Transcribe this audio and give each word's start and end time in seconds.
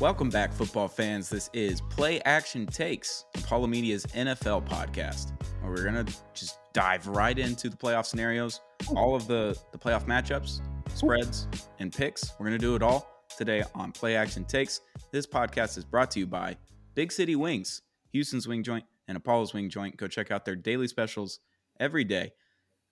Welcome 0.00 0.30
back, 0.30 0.54
football 0.54 0.88
fans. 0.88 1.28
This 1.28 1.50
is 1.52 1.82
Play 1.82 2.22
Action 2.22 2.64
Takes, 2.64 3.26
Apollo 3.34 3.66
Media's 3.66 4.06
NFL 4.06 4.66
podcast, 4.66 5.32
where 5.60 5.72
we're 5.72 5.84
gonna 5.84 6.06
just 6.32 6.58
dive 6.72 7.06
right 7.06 7.38
into 7.38 7.68
the 7.68 7.76
playoff 7.76 8.06
scenarios, 8.06 8.62
all 8.96 9.14
of 9.14 9.26
the 9.26 9.54
the 9.72 9.78
playoff 9.78 10.06
matchups, 10.06 10.62
spreads, 10.94 11.48
and 11.80 11.92
picks. 11.92 12.32
We're 12.38 12.46
gonna 12.46 12.56
do 12.56 12.74
it 12.76 12.82
all 12.82 13.10
today 13.36 13.62
on 13.74 13.92
Play 13.92 14.16
Action 14.16 14.46
Takes. 14.46 14.80
This 15.12 15.26
podcast 15.26 15.76
is 15.76 15.84
brought 15.84 16.10
to 16.12 16.18
you 16.18 16.26
by 16.26 16.56
Big 16.94 17.12
City 17.12 17.36
Wings, 17.36 17.82
Houston's 18.12 18.48
Wing 18.48 18.62
Joint, 18.62 18.86
and 19.06 19.18
Apollo's 19.18 19.52
Wing 19.52 19.68
Joint. 19.68 19.98
Go 19.98 20.08
check 20.08 20.30
out 20.30 20.46
their 20.46 20.56
daily 20.56 20.88
specials 20.88 21.40
every 21.78 22.04
day, 22.04 22.32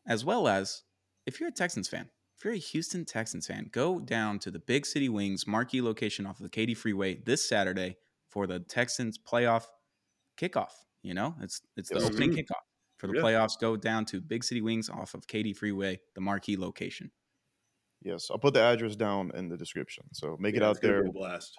as 0.06 0.26
well 0.26 0.46
as 0.46 0.82
if 1.24 1.40
you're 1.40 1.48
a 1.48 1.52
Texans 1.52 1.88
fan 1.88 2.10
if 2.38 2.44
you're 2.44 2.54
a 2.54 2.58
Houston 2.58 3.04
Texans 3.04 3.48
fan, 3.48 3.68
go 3.72 3.98
down 3.98 4.38
to 4.40 4.50
the 4.50 4.60
Big 4.60 4.86
City 4.86 5.08
Wings 5.08 5.46
marquee 5.46 5.82
location 5.82 6.24
off 6.24 6.38
of 6.38 6.44
the 6.44 6.50
Katy 6.50 6.74
Freeway 6.74 7.16
this 7.24 7.48
Saturday 7.48 7.96
for 8.28 8.46
the 8.46 8.60
Texans 8.60 9.18
playoff 9.18 9.64
kickoff. 10.40 10.70
You 11.02 11.14
know, 11.14 11.34
it's 11.40 11.60
it's 11.76 11.88
the 11.88 11.96
Yes. 11.96 12.04
opening 12.04 12.30
kickoff 12.30 12.62
for 12.98 13.08
the 13.08 13.14
Yeah. 13.14 13.22
playoffs. 13.22 13.58
Go 13.58 13.76
down 13.76 14.04
to 14.06 14.20
Big 14.20 14.44
City 14.44 14.60
Wings 14.60 14.88
off 14.88 15.14
of 15.14 15.26
Katy 15.26 15.52
Freeway, 15.52 16.00
the 16.14 16.20
marquee 16.20 16.56
location. 16.56 17.10
Yes, 18.02 18.30
I'll 18.30 18.38
put 18.38 18.54
the 18.54 18.60
address 18.62 18.94
down 18.94 19.32
in 19.34 19.48
the 19.48 19.56
description. 19.56 20.04
So 20.12 20.36
make 20.38 20.54
it 20.54 20.62
out 20.62 20.80
there. 20.80 21.02
blast. 21.10 21.54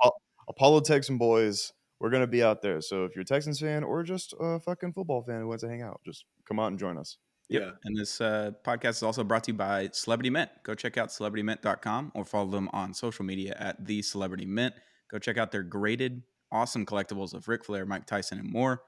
Apollo 0.48 0.82
Texan 0.82 1.18
boys, 1.18 1.74
we're 2.00 2.10
gonna 2.10 2.26
be 2.26 2.42
out 2.42 2.62
there. 2.62 2.80
So 2.80 3.04
if 3.04 3.16
you're 3.16 3.24
a 3.24 3.26
Texans 3.26 3.60
fan 3.60 3.84
or 3.84 4.02
just 4.04 4.34
a 4.40 4.60
fucking 4.62 4.94
football 4.94 5.22
fan 5.24 5.42
who 5.42 5.48
wants 5.48 5.64
to 5.64 5.70
hang 5.70 5.82
out, 5.82 6.00
just 6.06 6.24
come 6.46 6.58
out 6.60 6.68
and 6.68 6.80
join 6.80 6.98
us. 6.98 7.18
Yep. 7.50 7.62
Yeah. 7.62 7.72
And 7.84 7.98
this 7.98 8.22
uh, 8.22 8.52
podcast 8.64 8.90
is 8.90 9.04
also 9.04 9.24
brought 9.24 9.44
to 9.46 9.52
you 9.52 9.58
by 9.58 9.90
Celebrity 9.92 10.30
Mint. 10.30 10.50
Go 10.64 10.76
check 10.76 10.98
out 10.98 11.10
celebritymint.com 11.10 12.12
or 12.16 12.24
follow 12.26 12.50
them 12.52 12.70
on 12.74 12.94
social 12.94 13.26
media 13.26 13.56
at 13.60 13.84
the 13.86 14.02
Celebrity 14.02 14.46
Mint. 14.46 14.74
Go 15.10 15.18
check 15.20 15.38
out 15.38 15.52
their 15.52 15.64
graded, 15.64 16.22
awesome 16.52 16.86
collectibles 16.86 17.34
of 17.34 17.48
Ric 17.48 17.66
Flair, 17.66 17.86
Mike 17.86 18.06
Tyson, 18.06 18.38
and 18.40 18.50
more. 18.52 18.84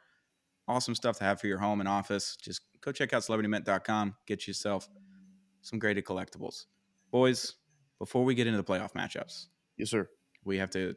Awesome 0.68 0.94
stuff 0.94 1.18
to 1.18 1.24
have 1.24 1.42
for 1.42 1.48
your 1.48 1.58
home 1.58 1.80
and 1.80 1.90
office. 1.90 2.38
Just 2.40 2.62
go 2.82 2.92
check 2.92 3.14
out 3.14 3.24
celebritymint.com. 3.24 4.16
Get 4.28 4.48
yourself 4.48 4.88
some 5.64 5.80
graded 5.80 6.06
collectibles. 6.06 6.66
Boys, 7.10 7.56
before 7.98 8.24
we 8.24 8.36
get 8.36 8.46
into 8.48 8.58
the 8.58 8.64
playoff 8.64 8.94
matchups, 8.94 9.48
Yes, 9.78 9.90
sir. 9.90 10.08
we 10.46 10.58
have 10.60 10.70
to 10.72 10.96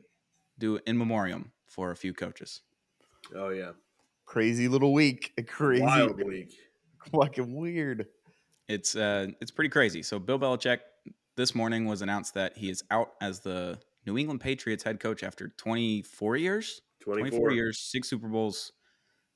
do 0.58 0.78
in 0.86 0.98
memoriam 0.98 1.50
for 1.66 1.90
a 1.90 1.96
few 1.96 2.12
coaches. 2.12 2.60
Oh 3.34 3.48
yeah. 3.48 3.72
Crazy 4.26 4.68
little 4.68 4.92
week. 4.92 5.32
A 5.38 5.42
crazy, 5.42 5.82
Wild 5.82 6.22
week. 6.22 6.54
fucking 7.12 7.54
weird. 7.54 8.06
It's 8.68 8.96
uh 8.96 9.28
it's 9.40 9.50
pretty 9.50 9.70
crazy. 9.70 10.02
So 10.02 10.18
Bill 10.18 10.38
Belichick 10.38 10.78
this 11.36 11.54
morning 11.54 11.86
was 11.86 12.02
announced 12.02 12.34
that 12.34 12.56
he 12.56 12.70
is 12.70 12.82
out 12.90 13.12
as 13.20 13.40
the 13.40 13.78
New 14.06 14.18
England 14.18 14.40
Patriots 14.40 14.82
head 14.82 15.00
coach 15.00 15.22
after 15.22 15.48
24 15.48 16.36
years. 16.36 16.80
24. 17.02 17.28
24 17.28 17.52
years, 17.52 17.78
six 17.80 18.08
Super 18.08 18.28
Bowls. 18.28 18.72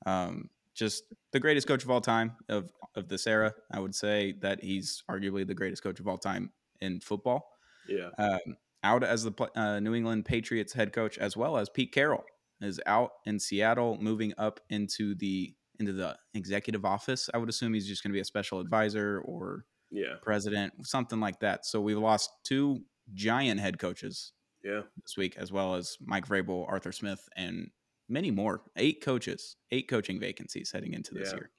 Um, 0.05 0.49
just 0.73 1.03
the 1.33 1.39
greatest 1.39 1.67
coach 1.67 1.83
of 1.83 1.91
all 1.91 2.01
time 2.01 2.33
of 2.47 2.71
of 2.95 3.07
this 3.07 3.27
era. 3.27 3.53
I 3.71 3.79
would 3.79 3.93
say 3.93 4.33
that 4.41 4.63
he's 4.63 5.03
arguably 5.09 5.45
the 5.45 5.53
greatest 5.53 5.83
coach 5.83 5.99
of 5.99 6.07
all 6.07 6.17
time 6.17 6.51
in 6.81 6.99
football. 6.99 7.49
Yeah. 7.87 8.09
Um, 8.17 8.57
out 8.83 9.03
as 9.03 9.23
the 9.23 9.33
uh, 9.55 9.79
New 9.79 9.93
England 9.93 10.25
Patriots 10.25 10.73
head 10.73 10.93
coach, 10.93 11.17
as 11.17 11.35
well 11.35 11.57
as 11.57 11.69
Pete 11.69 11.91
Carroll 11.91 12.23
is 12.61 12.79
out 12.85 13.11
in 13.25 13.39
Seattle, 13.39 13.97
moving 13.99 14.33
up 14.37 14.59
into 14.69 15.15
the 15.15 15.53
into 15.79 15.93
the 15.93 16.17
executive 16.33 16.85
office. 16.85 17.29
I 17.33 17.37
would 17.37 17.49
assume 17.49 17.73
he's 17.73 17.87
just 17.87 18.03
going 18.03 18.11
to 18.11 18.15
be 18.17 18.19
a 18.21 18.25
special 18.25 18.59
advisor 18.59 19.21
or 19.25 19.65
Yeah. 19.91 20.15
president, 20.21 20.85
something 20.85 21.19
like 21.19 21.39
that. 21.39 21.65
So 21.65 21.81
we've 21.81 21.97
lost 21.97 22.29
two 22.43 22.83
giant 23.13 23.59
head 23.59 23.79
coaches 23.79 24.33
Yeah. 24.63 24.81
this 25.01 25.15
week, 25.17 25.37
as 25.37 25.51
well 25.51 25.75
as 25.75 25.97
Mike 26.01 26.27
Vrabel, 26.27 26.67
Arthur 26.67 26.91
Smith, 26.91 27.27
and 27.35 27.71
many 28.07 28.29
more. 28.31 28.63
Eight 28.75 29.01
coaches, 29.01 29.55
eight 29.71 29.87
coaching 29.87 30.19
vacancies 30.19 30.71
heading 30.71 30.93
into 30.93 31.13
this 31.13 31.29
Yeah. 31.31 31.35
year. 31.37 31.51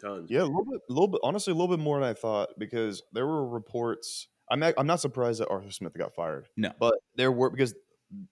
Tons. 0.00 0.30
Yeah, 0.30 0.42
a 0.42 0.44
little 0.44 0.64
bit, 0.64 0.80
a 0.88 0.92
little 0.92 1.08
bit. 1.08 1.20
Honestly, 1.22 1.52
a 1.52 1.54
little 1.54 1.74
bit 1.76 1.82
more 1.82 2.00
than 2.00 2.08
I 2.08 2.14
thought 2.14 2.50
because 2.58 3.02
there 3.12 3.26
were 3.26 3.46
reports. 3.48 4.28
I'm 4.50 4.58
not, 4.60 4.74
I'm 4.76 4.86
not 4.86 5.00
surprised 5.00 5.40
that 5.40 5.48
Arthur 5.48 5.70
Smith 5.70 5.94
got 5.94 6.14
fired. 6.14 6.48
No. 6.56 6.72
but 6.78 6.94
there 7.14 7.30
were 7.32 7.50
because, 7.50 7.74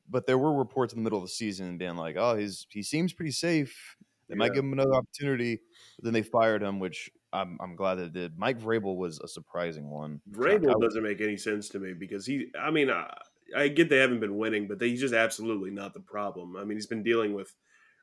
but 0.08 0.26
there 0.26 0.36
were 0.38 0.52
reports 0.52 0.92
in 0.92 0.98
the 0.98 1.02
middle 1.04 1.18
of 1.18 1.24
the 1.24 1.28
season 1.28 1.78
being 1.78 1.96
like, 1.96 2.16
oh, 2.16 2.36
he's 2.36 2.66
he 2.70 2.82
seems 2.82 3.12
pretty 3.12 3.30
safe. 3.30 3.96
They 4.30 4.36
might 4.36 4.54
give 4.54 4.64
him 4.64 4.72
another 4.72 4.94
opportunity. 4.94 5.60
But 5.96 6.04
then 6.04 6.14
they 6.14 6.22
fired 6.22 6.62
him, 6.62 6.78
which 6.78 7.10
I'm 7.32 7.58
I'm 7.60 7.76
glad 7.76 7.96
they 7.96 8.08
did. 8.08 8.38
Mike 8.38 8.60
Vrabel 8.60 8.96
was 8.96 9.20
a 9.20 9.28
surprising 9.28 9.90
one. 9.90 10.20
Vrabel 10.30 10.76
I- 10.76 10.80
doesn't 10.80 11.02
make 11.02 11.20
any 11.20 11.36
sense 11.36 11.68
to 11.70 11.78
me 11.80 11.92
because 11.92 12.24
he. 12.26 12.46
I 12.58 12.70
mean, 12.70 12.90
I, 12.90 13.12
I 13.56 13.68
get 13.68 13.88
they 13.88 13.98
haven't 13.98 14.20
been 14.20 14.38
winning, 14.38 14.68
but 14.68 14.78
they, 14.78 14.90
he's 14.90 15.00
just 15.00 15.14
absolutely 15.14 15.70
not 15.70 15.94
the 15.94 16.00
problem. 16.00 16.56
I 16.56 16.64
mean, 16.64 16.76
he's 16.76 16.86
been 16.86 17.02
dealing 17.02 17.34
with 17.34 17.54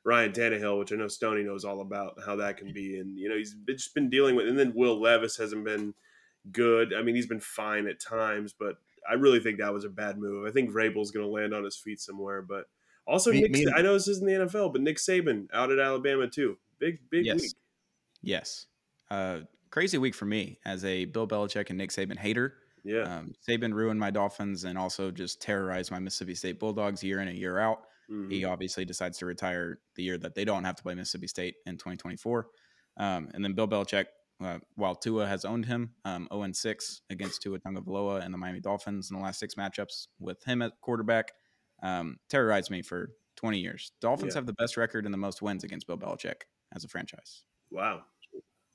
Ryan 0.03 0.33
Tannehill, 0.33 0.79
which 0.79 0.91
I 0.91 0.97
know 0.97 1.07
Stoney 1.07 1.43
knows 1.43 1.63
all 1.65 1.81
about 1.81 2.17
how 2.25 2.35
that 2.37 2.57
can 2.57 2.73
be, 2.73 2.99
and 2.99 3.17
you 3.17 3.29
know 3.29 3.37
he's 3.37 3.55
just 3.67 3.95
been 3.95 4.09
dealing 4.09 4.35
with. 4.35 4.47
And 4.47 4.59
then 4.59 4.73
Will 4.75 4.99
Levis 4.99 5.37
hasn't 5.37 5.63
been 5.63 5.93
good. 6.51 6.93
I 6.93 7.01
mean, 7.01 7.15
he's 7.15 7.27
been 7.27 7.39
fine 7.39 7.87
at 7.87 7.99
times, 7.99 8.53
but 8.57 8.75
I 9.09 9.13
really 9.13 9.39
think 9.39 9.59
that 9.59 9.73
was 9.73 9.85
a 9.85 9.89
bad 9.89 10.17
move. 10.17 10.45
I 10.45 10.51
think 10.51 10.71
Vrabel's 10.71 11.11
going 11.11 11.25
to 11.25 11.31
land 11.31 11.53
on 11.53 11.63
his 11.63 11.77
feet 11.77 11.99
somewhere, 12.01 12.41
but. 12.41 12.65
Also, 13.07 13.31
Me- 13.31 13.41
Nick, 13.41 13.51
me 13.51 13.63
and- 13.63 13.75
I 13.75 13.81
know 13.81 13.93
this 13.93 14.07
isn't 14.07 14.25
the 14.25 14.33
NFL, 14.33 14.69
but 14.73 14.81
Nick 14.81 14.97
Saban 14.97 15.47
out 15.53 15.71
at 15.71 15.79
Alabama 15.79 16.27
too. 16.29 16.57
Big, 16.79 16.99
big 17.09 17.25
Yes. 17.25 17.41
week. 17.41 17.51
Yes. 18.21 18.67
Uh, 19.09 19.41
crazy 19.69 19.97
week 19.97 20.13
for 20.15 20.25
me 20.25 20.59
as 20.65 20.83
a 20.85 21.05
Bill 21.05 21.27
Belichick 21.27 21.69
and 21.69 21.77
Nick 21.77 21.91
Saban 21.91 22.17
hater. 22.17 22.57
Yeah, 22.83 23.01
Um, 23.17 23.33
Saban 23.47 23.73
ruined 23.73 23.99
my 23.99 24.11
Dolphins 24.11 24.63
and 24.63 24.77
also 24.77 25.11
just 25.11 25.41
terrorized 25.41 25.91
my 25.91 25.99
Mississippi 25.99 26.35
State 26.35 26.59
Bulldogs 26.59 27.03
year 27.03 27.19
in 27.19 27.27
and 27.27 27.37
year 27.37 27.57
out. 27.59 27.85
Mhm. 28.09 28.31
He 28.31 28.45
obviously 28.45 28.85
decides 28.85 29.17
to 29.17 29.25
retire 29.25 29.81
the 29.95 30.03
year 30.03 30.17
that 30.19 30.35
they 30.35 30.45
don't 30.45 30.63
have 30.63 30.75
to 30.75 30.83
play 30.83 30.95
Mississippi 30.95 31.27
State 31.27 31.55
in 31.65 31.77
2024. 31.77 32.49
Um, 32.97 33.29
and 33.33 33.43
then 33.43 33.53
Bill 33.53 33.67
Belichick, 33.67 34.05
uh, 34.39 34.59
while 34.75 34.95
Tua 34.95 35.27
has 35.27 35.43
owned 35.43 35.65
him, 35.65 35.95
um, 36.05 36.27
0 36.31 36.53
6 36.53 37.01
against 37.09 37.41
Tua 37.41 37.59
Tagovailoa 37.59 38.21
and 38.23 38.33
the 38.33 38.37
Miami 38.37 38.59
Dolphins 38.61 39.11
in 39.11 39.17
the 39.17 39.23
last 39.23 39.39
six 39.39 39.55
matchups 39.55 40.07
with 40.19 40.41
him 40.45 40.61
at 40.61 40.79
quarterback, 40.81 41.33
um, 41.83 42.17
terrorized 42.29 42.71
me 42.71 42.81
for 42.81 43.11
20 43.35 43.59
years. 43.59 43.91
Dolphins 44.01 44.33
Yeah. 44.33 44.39
have 44.39 44.45
the 44.47 44.53
best 44.53 44.77
record 44.77 45.05
and 45.05 45.13
the 45.13 45.17
most 45.17 45.41
wins 45.41 45.63
against 45.63 45.87
Bill 45.87 45.97
Belichick 45.97 46.43
as 46.75 46.83
a 46.83 46.87
franchise. 46.87 47.43
wow. 47.71 48.03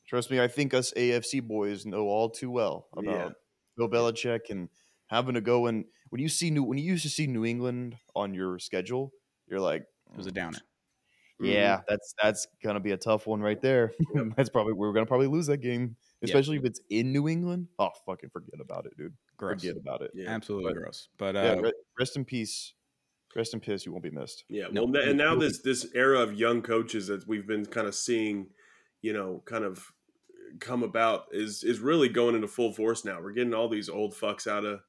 Trust 0.06 0.30
me, 0.30 0.40
I 0.40 0.48
think 0.48 0.74
us 0.74 0.92
AFC 0.96 1.40
boys 1.40 1.86
know 1.86 2.06
all 2.08 2.28
too 2.28 2.50
well 2.50 2.88
about 2.92 3.04
Yeah. 3.04 3.30
Bill 3.76 3.88
Belichick 3.88 4.50
and 4.50 4.68
having 5.06 5.34
to 5.34 5.40
go 5.40 5.66
and 5.66 5.84
when 6.10 6.20
you 6.20 6.28
see 6.28 6.50
new 6.50 6.62
when 6.64 6.76
you 6.78 6.84
used 6.84 7.04
to 7.04 7.08
see 7.08 7.26
New 7.26 7.44
England 7.46 7.96
on 8.14 8.34
your 8.34 8.58
schedule, 8.58 9.12
you're 9.46 9.60
like, 9.60 9.82
It 10.10 10.16
was 10.16 10.26
a 10.26 10.32
downer. 10.32 10.58
yeah, 11.40 11.80
that's 11.88 12.14
that's 12.22 12.46
gonna 12.62 12.80
be 12.80 12.90
a 12.92 12.96
tough 12.98 13.26
one 13.26 13.40
right 13.40 13.60
there. 13.60 13.92
that's 14.36 14.50
probably 14.50 14.74
we're 14.74 14.92
gonna 14.92 15.06
probably 15.06 15.28
lose 15.28 15.46
that 15.46 15.58
game, 15.58 15.96
Yeah. 16.20 16.26
especially 16.26 16.58
if 16.58 16.64
it's 16.64 16.80
in 16.90 17.12
New 17.12 17.28
England. 17.28 17.68
Oh, 17.78 17.90
fucking 18.04 18.30
forget 18.30 18.60
about 18.60 18.84
it, 18.86 18.96
dude. 18.98 19.14
Gross. 19.38 19.60
Forget 19.62 19.76
about 19.78 20.02
it. 20.02 20.10
Yeah. 20.14 20.28
Absolutely 20.30 20.74
But- 20.74 20.80
gross. 20.80 21.08
But 21.16 21.36
uh, 21.36 21.60
re- 21.62 21.72
rest 21.98 22.16
in 22.16 22.24
peace. 22.24 22.74
Rest 23.34 23.54
in 23.54 23.60
peace. 23.60 23.86
You 23.86 23.92
won't 23.92 24.04
be 24.04 24.10
missed. 24.10 24.44
Yeah, 24.48 24.66
No, 24.70 24.84
well, 24.84 25.02
and 25.08 25.16
now 25.18 25.34
this 25.34 25.62
this 25.62 25.86
era 25.94 26.20
of 26.20 26.34
young 26.34 26.62
coaches 26.62 27.06
that 27.08 27.26
we've 27.26 27.46
been 27.46 27.64
kind 27.66 27.86
of 27.86 27.94
seeing, 27.94 28.48
you 29.00 29.12
know, 29.12 29.42
kind 29.46 29.64
of 29.64 29.86
come 30.60 30.82
about 30.82 31.26
is 31.32 31.64
is 31.64 31.80
really 31.80 32.08
going 32.08 32.34
into 32.34 32.48
full 32.48 32.72
force 32.72 33.04
now. 33.04 33.20
We're 33.22 33.32
getting 33.32 33.54
all 33.54 33.68
these 33.68 33.88
old 33.88 34.14
fucks 34.14 34.46
out 34.46 34.64
of 34.64 34.80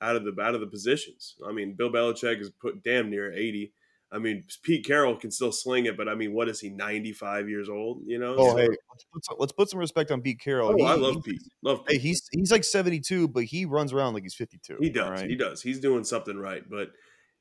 out 0.00 0.16
of 0.16 0.24
the 0.24 0.34
out 0.42 0.54
of 0.54 0.60
the 0.62 0.66
positions. 0.66 1.36
I 1.46 1.52
mean, 1.52 1.74
Bill 1.74 1.90
Belichick 1.90 2.40
is 2.40 2.50
put 2.50 2.82
damn 2.82 3.10
near 3.10 3.32
eighty. 3.32 3.72
I 4.12 4.18
mean, 4.18 4.42
Pete 4.64 4.84
Carroll 4.84 5.14
can 5.14 5.30
still 5.30 5.52
sling 5.52 5.86
it, 5.86 5.96
but 5.96 6.08
I 6.08 6.16
mean, 6.16 6.32
what 6.32 6.48
is 6.48 6.58
he? 6.58 6.68
Ninety 6.70 7.12
five 7.12 7.48
years 7.48 7.68
old? 7.68 8.02
You 8.06 8.18
know? 8.18 8.34
Oh, 8.36 8.50
So- 8.50 8.56
hey, 8.56 8.66
let's 8.68 9.04
put 9.12 9.24
some, 9.24 9.36
let's 9.38 9.52
put 9.52 9.70
some 9.70 9.78
respect 9.78 10.10
on 10.10 10.20
Pete 10.20 10.40
Carroll. 10.40 10.70
oh, 10.72 10.76
He- 10.76 10.84
I 10.84 10.94
love 10.94 11.22
Pete. 11.22 11.40
Love 11.62 11.84
Hey, 11.86 11.98
he's 11.98 12.26
he's 12.32 12.50
like 12.50 12.64
72, 12.64 13.28
but 13.28 13.44
he 13.44 13.66
runs 13.66 13.92
around 13.92 14.14
like 14.14 14.24
he's 14.24 14.34
52. 14.34 14.78
He 14.80 14.90
does. 14.90 15.04
all 15.04 15.10
right? 15.12 15.28
He 15.30 15.36
does. 15.36 15.62
He's 15.62 15.78
doing 15.80 16.02
something 16.04 16.36
right, 16.38 16.62
but. 16.68 16.90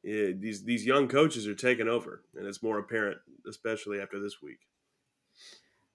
Eh, 0.05 0.33
these 0.37 0.63
these 0.63 0.85
young 0.85 1.07
coaches 1.07 1.47
are 1.47 1.55
taking 1.55 1.87
over, 1.87 2.23
and 2.35 2.47
it's 2.47 2.63
more 2.63 2.79
apparent, 2.79 3.19
especially 3.47 3.99
after 4.01 4.19
this 4.19 4.41
week. 4.41 4.59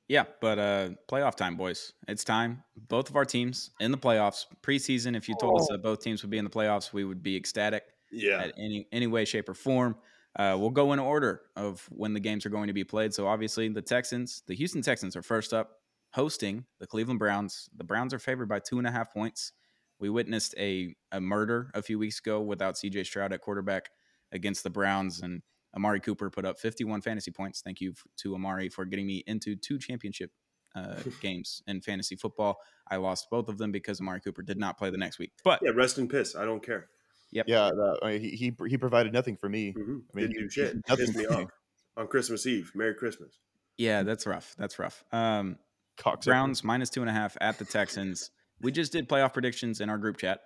Yeah, 0.08 0.24
but 0.40 0.58
uh 0.58 0.90
playoff 1.08 1.34
time, 1.36 1.56
boys. 1.56 1.92
It's 2.08 2.24
time. 2.24 2.62
Both 2.76 3.08
of 3.08 3.16
our 3.16 3.24
teams 3.24 3.70
in 3.80 3.90
the 3.90 3.98
playoffs. 3.98 4.44
Preseason, 4.62 5.16
if 5.16 5.28
you 5.28 5.34
told 5.34 5.56
us 5.56 5.68
that 5.70 5.82
both 5.82 6.00
teams 6.00 6.22
would 6.22 6.30
be 6.30 6.38
in 6.38 6.44
the 6.44 6.50
playoffs, 6.50 6.92
we 6.92 7.04
would 7.04 7.22
be 7.22 7.36
ecstatic 7.36 7.84
Yeah, 8.10 8.44
at 8.44 8.52
any 8.58 8.86
any 8.92 9.06
way, 9.06 9.24
shape, 9.24 9.48
or 9.48 9.54
form. 9.54 9.96
Uh, 10.36 10.56
we'll 10.58 10.70
go 10.70 10.92
in 10.92 10.98
order 10.98 11.42
of 11.56 11.86
when 11.90 12.12
the 12.12 12.20
games 12.20 12.44
are 12.44 12.50
going 12.50 12.66
to 12.66 12.72
be 12.72 12.84
played. 12.84 13.14
So 13.14 13.26
obviously, 13.26 13.68
the 13.68 13.80
Texans, 13.82 14.42
the 14.46 14.54
Houston 14.54 14.82
Texans, 14.82 15.16
are 15.16 15.22
first 15.22 15.54
up, 15.54 15.78
hosting 16.12 16.66
the 16.80 16.86
Cleveland 16.86 17.20
Browns. 17.20 17.70
The 17.74 17.84
Browns 17.84 18.12
are 18.12 18.18
favored 18.18 18.48
by 18.48 18.58
two 18.58 18.78
and 18.78 18.86
a 18.86 18.90
half 18.90 19.12
points. 19.12 19.52
We 20.00 20.10
witnessed 20.10 20.54
a 20.58 20.94
a 21.12 21.20
murder 21.20 21.70
a 21.74 21.82
few 21.82 21.98
weeks 21.98 22.18
ago 22.18 22.40
without 22.40 22.76
C.J. 22.76 23.04
Stroud 23.04 23.32
at 23.32 23.40
quarterback 23.40 23.90
against 24.32 24.62
the 24.64 24.70
Browns, 24.70 25.20
and 25.20 25.42
Amari 25.76 26.00
Cooper 26.00 26.30
put 26.30 26.44
up 26.44 26.58
51 26.58 27.00
fantasy 27.02 27.30
points. 27.30 27.60
Thank 27.62 27.80
you 27.80 27.90
f- 27.92 28.04
to 28.18 28.34
Amari 28.34 28.68
for 28.68 28.84
getting 28.84 29.06
me 29.06 29.22
into 29.26 29.54
two 29.56 29.78
championship 29.78 30.30
uh, 30.74 30.96
games 31.20 31.62
in 31.66 31.80
fantasy 31.80 32.16
football. 32.16 32.58
I 32.90 32.96
lost 32.96 33.28
both 33.30 33.48
of 33.48 33.58
them 33.58 33.70
because 33.72 34.00
Amari 34.00 34.20
Cooper 34.20 34.42
did 34.42 34.58
not 34.58 34.76
play 34.78 34.90
the 34.90 34.98
next 34.98 35.18
week. 35.18 35.32
But 35.44 35.60
Yeah, 35.62 35.70
rest 35.70 35.98
in 35.98 36.08
piss. 36.08 36.34
I 36.36 36.44
don't 36.44 36.62
care. 36.64 36.88
Yep. 37.32 37.46
Yeah, 37.48 37.70
that, 37.70 37.98
I 38.02 38.08
mean, 38.12 38.20
he, 38.20 38.28
he 38.30 38.52
he 38.68 38.76
provided 38.78 39.12
nothing 39.12 39.36
for 39.36 39.48
me. 39.48 39.72
Mhm. 39.72 40.02
I 40.12 40.16
mean, 40.16 40.26
Didn't 40.28 40.42
do 40.42 40.48
shit. 40.50 40.76
nothing 40.88 41.06
Pissed 41.06 41.16
me 41.18 41.26
off 41.26 41.50
on 41.96 42.06
Christmas 42.08 42.46
Eve. 42.46 42.70
Merry 42.74 42.94
Christmas. 42.94 43.38
Yeah, 43.78 44.02
that's 44.04 44.26
rough. 44.26 44.54
That's 44.58 44.78
rough. 44.78 45.02
Um, 45.12 45.56
Cocksucker. 45.96 46.24
Browns 46.26 46.62
minus 46.64 46.90
two 46.90 47.00
and 47.00 47.10
a 47.10 47.12
half 47.12 47.36
at 47.40 47.58
the 47.58 47.64
Texans. 47.64 48.30
We 48.64 48.72
just 48.72 48.92
did 48.92 49.08
playoff 49.08 49.32
predictions 49.32 49.80
in 49.80 49.88
our 49.88 49.98
group 49.98 50.16
chat. 50.18 50.42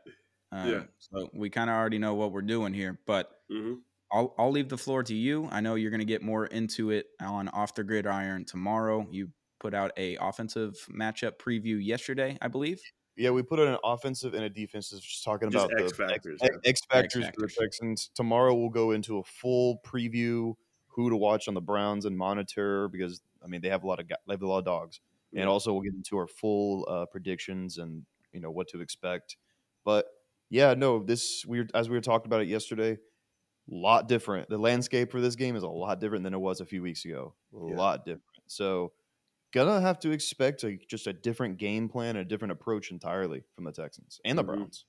Um, 0.53 0.71
Yeah. 0.71 0.83
So 0.99 1.31
we 1.33 1.51
kind 1.51 1.71
of 1.71 1.77
already 1.77 1.99
know 1.99 2.15
what 2.15 2.33
we're 2.33 2.43
doing 2.43 2.75
here, 2.75 2.99
but 3.07 3.31
hmm 3.51 3.75
I'll 4.11 4.35
I'll 4.39 4.51
leave 4.51 4.71
the 4.71 4.79
floor 4.79 5.03
to 5.03 5.15
you. 5.15 5.49
I 5.51 5.61
know 5.61 5.75
you're 5.75 5.91
going 5.91 6.01
to 6.01 6.07
get 6.07 6.23
more 6.23 6.47
into 6.47 6.91
it 6.91 7.07
on 7.21 7.49
off 7.49 7.75
the 7.75 7.85
Grid 7.85 8.07
Iron 8.07 8.45
tomorrow. 8.47 9.07
You 9.11 9.31
put 9.61 9.75
out 9.75 9.93
a 9.99 10.17
offensive 10.17 10.77
matchup 10.91 11.37
preview 11.39 11.85
yesterday, 11.85 12.39
I 12.41 12.49
believe. 12.49 12.81
Yeah, 13.17 13.31
we 13.31 13.43
put 13.43 13.59
on 13.59 13.69
an 13.69 13.79
offensive 13.85 14.33
and 14.35 14.45
a 14.45 14.49
defensive, 14.49 15.01
just 15.03 15.25
talking 15.25 15.51
Just 15.51 15.67
about 15.67 15.81
X 15.83 15.93
the 15.93 15.97
factors, 15.97 16.41
X, 16.41 16.57
yeah. 16.65 16.71
X 16.71 16.81
factors 16.91 17.27
for 17.35 17.43
the 17.43 17.49
Texans. 17.49 18.11
Tomorrow 18.15 18.55
we'll 18.55 18.71
go 18.71 18.93
into 18.93 19.19
a 19.19 19.25
full 19.25 19.81
preview, 19.85 20.55
who 20.87 21.11
to 21.11 21.17
watch 21.17 21.49
on 21.49 21.55
the 21.55 21.61
Browns 21.61 22.05
and 22.07 22.17
monitor 22.17 22.89
because 22.89 23.21
I 23.45 23.47
mean 23.49 23.61
they 23.61 23.69
have 23.69 23.83
a 23.85 23.87
lot 23.87 24.01
of 24.01 24.09
they 24.09 24.15
have 24.33 24.43
a 24.43 24.47
lot 24.47 24.59
of 24.59 24.65
dogs, 24.65 25.01
Yeah. 25.33 25.43
and 25.43 25.49
also 25.51 25.73
we'll 25.73 25.83
get 25.83 25.95
into 25.95 26.17
our 26.19 26.27
full 26.29 26.87
uh, 26.89 27.07
predictions 27.07 27.79
and 27.79 28.05
you 28.33 28.41
know 28.41 28.51
what 28.51 28.69
to 28.69 28.81
expect. 28.81 29.37
But 29.85 30.07
yeah, 30.51 30.75
no, 30.75 31.03
this 31.03 31.45
we 31.47 31.61
were, 31.61 31.69
as 31.75 31.89
we 31.89 31.97
were 31.97 32.01
talking 32.03 32.27
about 32.27 32.43
it 32.43 32.49
yesterday, 32.49 32.93
a 32.93 32.99
lot 33.69 34.09
different. 34.09 34.49
The 34.49 34.59
landscape 34.59 35.11
for 35.13 35.21
this 35.21 35.37
game 35.37 35.57
is 35.57 35.63
a 35.63 35.69
lot 35.69 36.01
different 36.01 36.25
than 36.25 36.35
it 36.35 36.41
was 36.41 36.61
a 36.61 36.67
few 36.67 36.83
weeks 36.83 37.05
ago. 37.05 37.37
A 37.55 37.59
Yeah. 37.67 37.77
lot 37.77 38.05
different. 38.07 38.25
So 38.49 38.95
gonna 39.53 39.81
have 39.81 39.99
to 40.01 40.11
expect 40.13 40.65
a, 40.65 40.77
just 40.89 41.07
a 41.07 41.13
different 41.13 41.59
game 41.59 41.89
plan, 41.89 42.17
a 42.17 42.25
different 42.25 42.53
approach 42.53 42.91
entirely 42.93 43.45
from 43.55 43.65
the 43.65 43.73
Texans 43.73 44.21
and 44.25 44.39
the 44.39 44.45
Mhm. 44.45 44.47
Browns. 44.47 44.87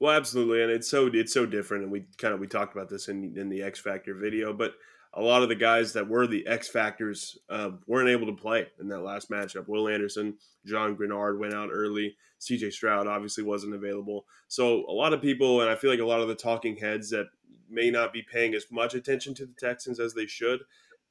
Well, 0.00 0.16
absolutely, 0.16 0.62
and 0.62 0.70
it's 0.72 0.88
so 0.88 1.06
it's 1.12 1.32
so 1.32 1.46
different, 1.46 1.84
and 1.84 1.92
we 1.92 2.06
kind 2.18 2.34
of 2.34 2.40
we 2.40 2.46
talked 2.48 2.74
about 2.74 2.88
this 2.88 3.08
in 3.08 3.36
in 3.38 3.48
the 3.48 3.62
X 3.62 3.80
Factor 3.80 4.14
video, 4.14 4.52
but 4.52 4.74
a 5.16 5.22
lot 5.22 5.42
of 5.42 5.48
the 5.48 5.54
guys 5.54 5.92
that 5.92 6.08
were 6.08 6.26
the 6.26 6.46
X 6.46 6.68
factors 6.68 7.38
uh, 7.48 7.70
weren't 7.86 8.08
able 8.08 8.26
to 8.26 8.32
play 8.32 8.66
in 8.80 8.88
that 8.88 9.00
last 9.00 9.30
matchup. 9.30 9.68
Will 9.68 9.88
Anderson, 9.88 10.36
John 10.66 10.96
Greenard 10.96 11.38
went 11.38 11.54
out 11.54 11.70
early. 11.72 12.16
C.J. 12.38 12.70
Stroud 12.70 13.06
obviously 13.06 13.44
wasn't 13.44 13.74
available. 13.74 14.26
So 14.48 14.84
a 14.86 14.92
lot 14.92 15.14
of 15.14 15.22
people, 15.22 15.60
and 15.60 15.70
I 15.70 15.76
feel 15.76 15.90
like 15.90 16.00
a 16.00 16.06
lot 16.06 16.20
of 16.20 16.28
the 16.28 16.34
talking 16.34 16.76
heads 16.76 17.10
that 17.10 17.26
may 17.70 17.90
not 17.90 18.12
be 18.12 18.22
paying 18.22 18.54
as 18.54 18.66
much 18.70 18.94
attention 18.94 19.34
to 19.34 19.46
the 19.46 19.54
Texans 19.58 20.00
as 20.00 20.14
they 20.14 20.26
should, 20.26 20.60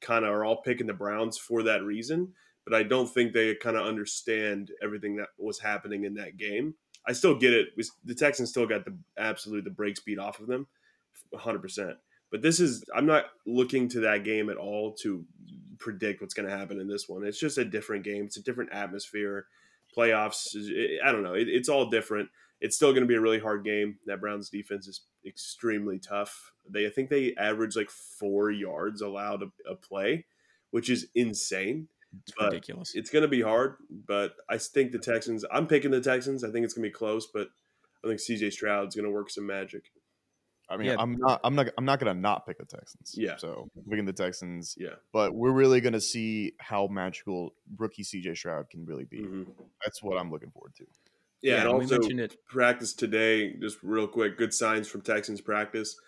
kind 0.00 0.24
of 0.24 0.32
are 0.32 0.44
all 0.44 0.62
picking 0.62 0.86
the 0.86 0.92
Browns 0.92 1.38
for 1.38 1.62
that 1.62 1.82
reason. 1.82 2.32
But 2.64 2.74
I 2.74 2.82
don't 2.82 3.08
think 3.08 3.32
they 3.32 3.54
kind 3.54 3.76
of 3.76 3.86
understand 3.86 4.70
everything 4.82 5.16
that 5.16 5.28
was 5.38 5.58
happening 5.58 6.04
in 6.04 6.14
that 6.14 6.36
game. 6.36 6.74
I 7.06 7.12
still 7.12 7.34
get 7.34 7.52
it. 7.52 7.68
The 8.04 8.14
Texans 8.14 8.50
still 8.50 8.66
got 8.66 8.84
the 8.84 8.96
absolute 9.18 9.64
the 9.64 9.70
break 9.70 9.96
speed 9.96 10.18
off 10.18 10.40
of 10.40 10.46
them, 10.46 10.66
100. 11.30 11.58
percent 11.60 11.96
But 12.34 12.42
this 12.42 12.58
is 12.58 12.82
I'm 12.92 13.06
not 13.06 13.26
looking 13.46 13.86
to 13.90 14.00
that 14.00 14.24
game 14.24 14.50
at 14.50 14.56
all 14.56 14.92
to 15.02 15.24
predict 15.78 16.20
what's 16.20 16.34
going 16.34 16.48
to 16.48 16.56
happen 16.56 16.80
in 16.80 16.88
this 16.88 17.08
one. 17.08 17.24
It's 17.24 17.38
just 17.38 17.58
a 17.58 17.64
different 17.64 18.02
game. 18.02 18.24
It's 18.24 18.38
a 18.38 18.42
different 18.42 18.72
atmosphere. 18.72 19.46
Playoffs. 19.96 20.56
is- 20.56 20.98
I 21.04 21.12
don't 21.12 21.22
know. 21.22 21.34
It, 21.34 21.46
it's 21.48 21.68
all 21.68 21.88
different. 21.88 22.28
It's 22.60 22.74
still 22.74 22.90
going 22.90 23.04
to 23.04 23.06
be 23.06 23.14
a 23.14 23.20
really 23.20 23.38
hard 23.38 23.64
game. 23.64 23.98
That 24.06 24.20
Browns 24.20 24.50
defense 24.50 24.88
is 24.88 25.02
extremely 25.24 26.00
tough. 26.00 26.50
They 26.68 26.86
I 26.86 26.90
think 26.90 27.08
they 27.08 27.36
average 27.38 27.76
like 27.76 27.88
four 27.88 28.50
yards 28.50 29.00
allowed 29.00 29.44
a, 29.44 29.52
a 29.70 29.76
play, 29.76 30.24
which 30.72 30.90
is 30.90 31.06
insane 31.14 31.86
It's 32.24 32.32
But 32.36 32.46
ridiculous. 32.52 32.96
it's 32.96 33.10
going 33.10 33.22
to 33.22 33.28
be 33.28 33.42
hard, 33.42 33.76
but 34.08 34.34
I 34.48 34.58
think 34.58 34.90
the 34.90 34.98
Texans. 34.98 35.44
I'm 35.52 35.68
picking 35.68 35.92
the 35.92 36.00
Texans. 36.00 36.42
I 36.42 36.50
think 36.50 36.64
it's 36.64 36.74
going 36.74 36.82
to 36.82 36.88
be 36.90 36.92
close, 36.92 37.28
but 37.32 37.50
I 38.04 38.08
think 38.08 38.18
CJ 38.18 38.52
Stroud's 38.52 38.96
going 38.96 39.04
to 39.06 39.12
work 39.12 39.30
some 39.30 39.46
magic. 39.46 39.92
I 40.68 40.76
mean, 40.76 40.86
Yeah. 40.86 40.96
I'm 40.98 41.16
not, 41.18 41.40
I'm 41.44 41.54
not, 41.54 41.68
I'm 41.76 41.84
not 41.84 41.98
gonna 42.00 42.14
not 42.14 42.46
pick 42.46 42.58
the 42.58 42.64
Texans. 42.64 43.14
Yeah. 43.16 43.36
So 43.36 43.68
I'm 43.76 43.82
picking 43.90 44.06
the 44.06 44.12
Texans, 44.12 44.74
Yeah. 44.78 44.94
but 45.12 45.34
we're 45.34 45.52
really 45.52 45.80
gonna 45.80 46.00
see 46.00 46.54
how 46.58 46.86
magical 46.86 47.54
rookie 47.76 48.02
CJ 48.02 48.34
Stroud 48.36 48.70
can 48.70 48.84
really 48.86 49.04
be. 49.04 49.20
Mhm. 49.20 49.46
That's 49.84 50.02
what 50.02 50.16
I'm 50.18 50.30
looking 50.30 50.50
forward 50.50 50.74
to. 50.76 50.86
Yeah, 51.42 51.62
and 51.68 51.74
we 51.78 51.84
also 51.84 51.98
mentioned 51.98 52.20
it. 52.20 52.36
practice 52.48 52.94
today. 52.94 53.52
Just 53.58 53.82
real 53.82 54.08
quick, 54.08 54.38
good 54.38 54.54
signs 54.54 54.88
from 54.88 55.02
Texans 55.02 55.42
practice. 55.42 56.00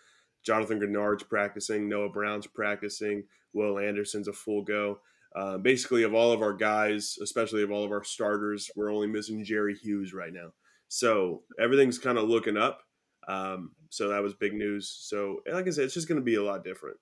Jonathan 0.43 0.79
Greenard's 0.79 1.25
practicing. 1.25 1.89
Noah 1.89 2.09
Brown's 2.09 2.47
practicing. 2.47 3.25
Will 3.53 3.79
Anderson's 3.79 4.29
a 4.29 4.33
full 4.33 4.63
go. 4.63 5.01
Uh, 5.35 5.59
basically, 5.59 6.03
of 6.05 6.15
all 6.15 6.33
of 6.33 6.41
our 6.41 6.55
guys, 6.55 7.19
especially 7.21 7.63
of 7.63 7.71
all 7.71 7.85
of 7.85 7.91
our 7.93 8.03
starters, 8.05 8.71
we're 8.75 8.91
only 8.91 9.07
missing 9.07 9.45
Jerry 9.45 9.75
Hughes 9.75 10.15
right 10.15 10.33
now. 10.33 10.53
So 10.89 11.43
everything's 11.61 11.99
kind 11.99 12.17
of 12.17 12.29
looking 12.29 12.57
up. 12.57 12.86
Um, 13.29 13.73
so 13.91 14.09
that 14.09 14.23
was 14.23 14.35
big 14.35 14.55
news. 14.55 14.89
So, 14.89 15.41
like 15.51 15.67
I 15.67 15.71
said, 15.71 15.85
it's 15.85 15.95
just 15.95 16.09
going 16.09 16.21
to 16.21 16.25
be 16.25 16.37
a 16.37 16.43
lot 16.43 16.65
different. 16.65 16.97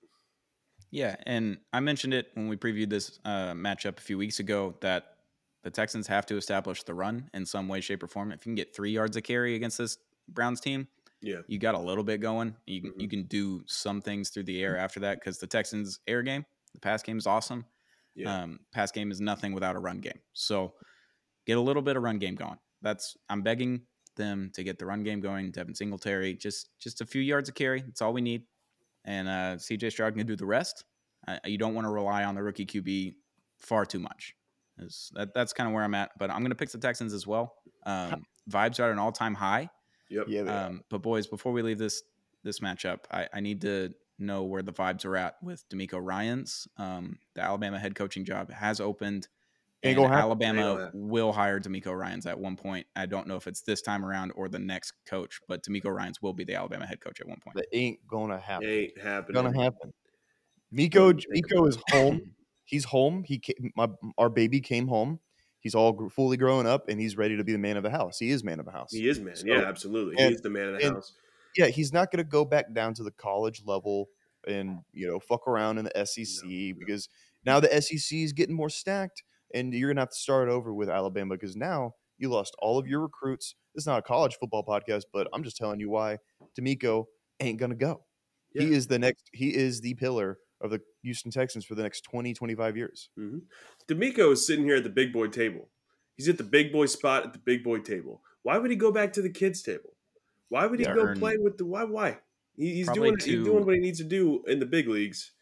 Yeah, 0.90 1.16
and 1.26 1.58
I 1.72 1.80
mentioned 1.80 2.14
it 2.14 2.28
when 2.34 2.48
we 2.48 2.56
previewed 2.56 2.88
this 2.88 3.18
uh, 3.24 3.52
matchup 3.52 3.98
a 3.98 4.00
few 4.00 4.16
weeks 4.16 4.38
ago 4.38 4.74
that 4.80 5.16
the 5.64 5.70
Texans 5.70 6.06
have 6.06 6.24
to 6.26 6.36
establish 6.36 6.82
the 6.84 6.94
run 6.94 7.28
in 7.34 7.44
some 7.44 7.66
way, 7.68 7.80
shape, 7.80 8.02
or 8.02 8.06
form. 8.06 8.30
If 8.30 8.40
you 8.46 8.50
can 8.50 8.54
get 8.54 8.74
three 8.76 8.92
yards 8.92 9.16
of 9.16 9.22
carry 9.24 9.54
against 9.56 9.78
this 9.78 9.98
Browns 10.28 10.60
team, 10.60 10.86
Yeah. 11.20 11.40
you 11.48 11.58
got 11.58 11.74
a 11.74 11.78
little 11.78 12.04
bit 12.04 12.20
going. 12.20 12.54
You 12.66 12.80
can, 12.82 12.92
you 13.00 13.08
can 13.08 13.24
do 13.24 13.62
some 13.66 14.00
things 14.00 14.30
through 14.30 14.44
the 14.44 14.62
air 14.62 14.76
after 14.78 15.00
that 15.00 15.18
because 15.18 15.38
the 15.38 15.46
Texans' 15.46 15.98
air 16.06 16.22
game, 16.22 16.44
the 16.74 16.80
pass 16.80 17.02
game 17.02 17.18
is 17.18 17.26
awesome. 17.26 17.64
Yeah. 18.14 18.42
Um, 18.42 18.60
pass 18.72 18.92
game 18.92 19.10
is 19.10 19.20
nothing 19.20 19.52
without 19.52 19.74
a 19.74 19.80
run 19.80 19.98
game. 20.00 20.20
So 20.32 20.74
get 21.46 21.58
a 21.58 21.60
little 21.60 21.82
bit 21.82 21.96
of 21.96 22.02
run 22.04 22.18
game 22.18 22.36
going. 22.36 22.58
That's 22.82 23.16
I'm 23.28 23.42
begging 23.42 23.82
them 24.16 24.50
to 24.54 24.62
get 24.62 24.78
the 24.78 24.86
run 24.86 25.02
game 25.02 25.20
going. 25.20 25.50
Devin 25.50 25.74
Singletary, 25.74 26.34
just 26.34 26.70
just 26.78 27.00
a 27.00 27.06
few 27.06 27.22
yards 27.22 27.48
of 27.48 27.54
carry. 27.54 27.80
That's 27.80 28.02
all 28.02 28.12
we 28.12 28.20
need. 28.20 28.42
And 29.04 29.28
uh, 29.28 29.56
CJ 29.56 29.92
Stroud 29.92 30.16
can 30.16 30.26
do 30.26 30.36
the 30.36 30.46
rest. 30.46 30.84
Uh, 31.26 31.38
you 31.44 31.58
don't 31.58 31.74
want 31.74 31.86
to 31.86 31.90
rely 31.90 32.24
on 32.24 32.34
the 32.34 32.42
rookie 32.42 32.66
QB 32.66 33.14
far 33.58 33.84
too 33.84 33.98
much. 33.98 34.34
Is- 34.78 35.10
that, 35.14 35.34
that's 35.34 35.52
kind 35.52 35.68
of 35.68 35.74
where 35.74 35.84
I'm 35.84 35.94
at. 35.94 36.10
But 36.18 36.30
I'm 36.30 36.40
going 36.40 36.50
to 36.50 36.56
pick 36.56 36.70
the 36.70 36.78
Texans 36.78 37.12
as 37.12 37.26
well. 37.26 37.54
Um, 37.86 38.24
vibes 38.50 38.80
are 38.80 38.84
at 38.84 38.92
an 38.92 38.98
all 38.98 39.12
time 39.12 39.34
high. 39.34 39.68
Yep. 40.10 40.26
Yeah. 40.28 40.42
Um, 40.42 40.82
but 40.90 41.02
boys, 41.02 41.26
before 41.26 41.52
we 41.52 41.62
leave 41.62 41.78
this 41.78 42.02
this 42.42 42.60
matchup, 42.60 43.00
I, 43.10 43.28
I 43.32 43.40
need 43.40 43.62
to 43.62 43.94
know 44.18 44.44
where 44.44 44.62
the 44.62 44.72
vibes 44.72 45.04
are 45.04 45.16
at 45.16 45.36
with 45.42 45.68
DeMeco 45.70 46.00
Ryans. 46.02 46.68
Um, 46.76 47.18
the 47.34 47.42
Alabama 47.42 47.78
head 47.78 47.94
coaching 47.94 48.24
job 48.24 48.50
has 48.52 48.80
opened, 48.80 49.28
Ain't 49.84 49.98
and 49.98 50.04
gonna 50.04 50.14
happen. 50.14 50.42
Ain't 50.42 50.58
Alabama 50.58 50.90
will 50.94 51.32
hire 51.32 51.60
DeMeco 51.60 51.96
Ryans 51.96 52.26
at 52.26 52.38
one 52.38 52.56
point. 52.56 52.86
I 52.96 53.06
don't 53.06 53.26
know 53.26 53.36
if 53.36 53.46
it's 53.46 53.60
this 53.62 53.82
time 53.82 54.04
around 54.04 54.32
or 54.34 54.48
the 54.48 54.58
next 54.58 54.94
coach, 55.06 55.40
but 55.46 55.62
DeMeco 55.62 55.94
Ryans 55.94 56.22
will 56.22 56.32
be 56.32 56.44
the 56.44 56.54
Alabama 56.54 56.86
head 56.86 57.00
coach 57.00 57.20
at 57.20 57.28
one 57.28 57.38
point. 57.44 57.56
that 57.56 57.66
ain't 57.72 57.98
gonna 58.08 58.38
happen. 58.38 58.68
Ain't 58.68 58.98
happening. 59.00 59.42
gonna 59.42 59.62
happen. 59.62 59.92
Miko, 60.72 61.12
Miko 61.28 61.66
is 61.66 61.78
home. 61.90 62.32
He's 62.64 62.84
home. 62.84 63.24
He 63.24 63.38
came, 63.38 63.70
my 63.76 63.88
our 64.18 64.28
baby 64.30 64.60
came 64.60 64.88
home. 64.88 65.20
He's 65.60 65.74
all 65.74 66.10
fully 66.10 66.36
grown 66.36 66.66
up 66.66 66.88
and 66.88 67.00
he's 67.00 67.16
ready 67.16 67.36
to 67.36 67.44
be 67.44 67.52
the 67.52 67.58
man 67.58 67.76
of 67.76 67.82
the 67.82 67.90
house. 67.90 68.18
He 68.18 68.30
is 68.30 68.42
man 68.44 68.58
of 68.60 68.66
the 68.66 68.72
house. 68.72 68.92
He 68.92 69.08
is 69.08 69.20
man. 69.20 69.36
So- 69.36 69.46
yeah, 69.46 69.60
absolutely. 69.60 70.16
and- 70.18 70.30
He's 70.32 70.40
the 70.42 70.50
man 70.50 70.68
of 70.74 70.80
the 70.80 70.86
and- 70.86 70.96
house. 70.96 71.12
yeah, 71.56 71.66
he's 71.66 71.92
not 71.92 72.10
going 72.10 72.24
to 72.24 72.28
go 72.28 72.44
back 72.44 72.72
down 72.74 72.94
to 72.94 73.02
the 73.02 73.10
college 73.12 73.62
level 73.64 74.08
and 74.46 74.80
you 74.92 75.06
know 75.06 75.18
fuck 75.20 75.48
around 75.48 75.78
in 75.78 75.86
the 75.86 76.06
SEC 76.06 76.44
no. 76.44 76.74
because 76.78 77.08
now 77.46 77.60
the 77.60 77.80
SEC 77.80 78.18
is 78.18 78.32
getting 78.34 78.54
more 78.54 78.68
stacked, 78.68 79.22
and 79.54 79.72
you're 79.72 79.88
going 79.88 79.96
to 79.96 80.02
have 80.02 80.10
to 80.10 80.16
start 80.16 80.48
over 80.48 80.74
with 80.74 80.90
Alabama 80.90 81.34
because 81.36 81.56
now 81.56 81.94
you 82.18 82.28
lost 82.28 82.54
all 82.58 82.78
of 82.78 82.86
your 82.86 83.00
recruits. 83.00 83.54
This 83.74 83.82
is 83.82 83.86
not 83.86 84.00
a 84.00 84.02
college 84.02 84.36
football 84.38 84.64
podcast, 84.64 85.04
but 85.12 85.28
I'm 85.32 85.42
just 85.42 85.56
telling 85.56 85.80
you 85.80 85.88
why 85.90 86.18
DeMeco 86.58 87.04
ain't 87.40 87.58
going 87.58 87.70
to 87.70 87.76
go. 87.76 88.04
He 88.52 88.72
is 88.72 88.86
the 88.86 88.98
next. 89.00 89.28
He 89.32 89.48
is 89.54 89.80
the 89.80 89.94
pillar 89.94 90.38
of 90.60 90.70
the 90.70 90.80
Houston 91.02 91.32
Texans 91.32 91.64
for 91.64 91.74
the 91.74 91.82
next 91.82 92.02
20, 92.02 92.34
25 92.34 92.76
years. 92.76 93.08
hmm 93.16 93.38
DeMeco 93.88 94.32
is 94.32 94.46
sitting 94.46 94.64
here 94.64 94.76
at 94.76 94.84
the 94.84 94.90
big 94.90 95.12
boy 95.12 95.26
table. 95.26 95.68
He's 96.16 96.28
at 96.28 96.38
the 96.38 96.44
big 96.44 96.72
boy 96.72 96.86
spot 96.86 97.24
at 97.24 97.32
the 97.32 97.40
big 97.40 97.64
boy 97.64 97.80
table. 97.80 98.22
Why 98.44 98.58
would 98.58 98.70
he 98.70 98.76
go 98.76 98.92
back 98.92 99.12
to 99.14 99.22
the 99.22 99.30
kids 99.30 99.60
table? 99.62 99.96
Why 100.50 100.66
would 100.66 100.78
he 100.78 100.84
Yeah, 100.86 100.94
go 100.94 101.00
earn- 101.02 101.18
play 101.18 101.36
with 101.38 101.58
the 101.58 101.64
why? 101.66 101.82
Why? 101.82 102.18
He, 102.56 102.74
he's 102.74 102.88
doing 102.90 103.16
to- 103.16 103.24
he's 103.24 103.44
doing 103.44 103.66
what 103.66 103.74
he 103.74 103.80
needs 103.80 103.98
to 103.98 104.04
do 104.04 104.44
in 104.46 104.60
the 104.60 104.66
big 104.66 104.86
leagues. 104.86 105.32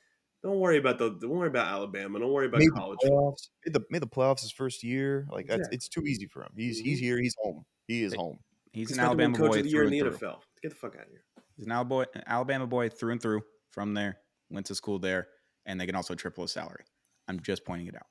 Don't 0.42 0.58
worry 0.58 0.78
about 0.78 0.98
the 0.98 1.10
don't 1.10 1.30
worry 1.30 1.48
about 1.48 1.68
Alabama. 1.68 2.18
Don't 2.18 2.32
worry 2.32 2.46
about 2.46 2.58
Made 2.58 2.68
the 2.70 2.72
college. 2.72 2.98
playoffs. 3.04 3.48
Made 3.64 3.74
the, 3.74 3.80
made 3.90 4.02
the 4.02 4.08
playoffs 4.08 4.40
his 4.40 4.50
first 4.52 4.82
year. 4.82 5.26
Like 5.30 5.46
that's 5.46 5.58
Exactly. 5.60 5.76
it's 5.76 5.88
too 5.88 6.02
easy 6.02 6.26
for 6.26 6.42
him. 6.42 6.50
He's 6.56 6.78
he's 6.80 6.98
Mhm. 6.98 7.02
here. 7.02 7.20
He's 7.20 7.34
home. 7.42 7.64
He 7.86 8.02
is 8.02 8.14
home. 8.14 8.38
He's, 8.72 8.88
He's 8.88 8.98
an 8.98 9.04
about 9.04 9.10
to 9.12 9.16
win 9.18 9.24
Alabama 9.26 9.38
coach 9.38 9.52
boy 9.52 9.58
of 9.58 9.64
the 9.64 9.70
year 9.70 9.78
through 9.86 9.86
in 9.98 10.04
and 10.06 10.12
the 10.14 10.18
through. 10.18 10.28
NFL. 10.28 10.40
Get 10.62 10.68
the 10.70 10.74
fuck 10.76 10.96
out 10.96 11.02
of 11.02 11.08
here. 11.08 11.22
He's 11.56 11.66
an 11.66 11.72
Alabama, 11.72 12.06
Alabama 12.26 12.66
boy 12.66 12.88
through 12.88 13.12
and 13.12 13.22
through 13.22 13.42
from 13.70 13.94
there. 13.94 14.18
Went 14.50 14.66
to 14.66 14.74
school 14.74 14.98
there, 14.98 15.28
and 15.66 15.80
they 15.80 15.86
can 15.86 15.94
also 15.94 16.14
triple 16.14 16.42
his 16.44 16.52
salary. 16.52 16.84
I'm 17.28 17.38
just 17.40 17.64
pointing 17.64 17.86
it 17.86 17.94
out. 17.94 18.06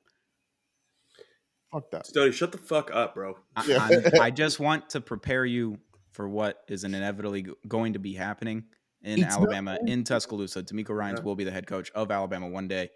Fuck 1.72 1.92
that. 1.92 2.06
Stoney, 2.08 2.32
shut 2.32 2.52
the 2.52 2.58
fuck 2.58 2.92
up, 2.94 3.16
bro. 3.16 3.38
I, 3.56 4.12
I'm- 4.20 4.34
just 4.36 4.60
want 4.60 4.90
to 4.92 5.02
prepare 5.02 5.46
you 5.46 5.78
for 6.12 6.28
what 6.28 6.64
is 6.68 6.84
inevitably 6.84 7.46
going 7.68 7.94
to 7.94 8.00
be 8.00 8.14
happening 8.14 8.66
in 9.04 9.24
It's 9.24 9.36
Alabama, 9.36 9.78
going 9.78 9.88
in 9.92 10.04
Tuscaloosa. 10.04 10.64
DeMeco 10.64 10.90
Ryans 10.96 11.20
Yeah. 11.20 11.26
will 11.26 11.36
be 11.36 11.44
the 11.44 11.52
head 11.52 11.68
coach 11.68 11.92
of 11.92 12.12
Alabama 12.12 12.48
one 12.48 12.68
day. 12.68 12.90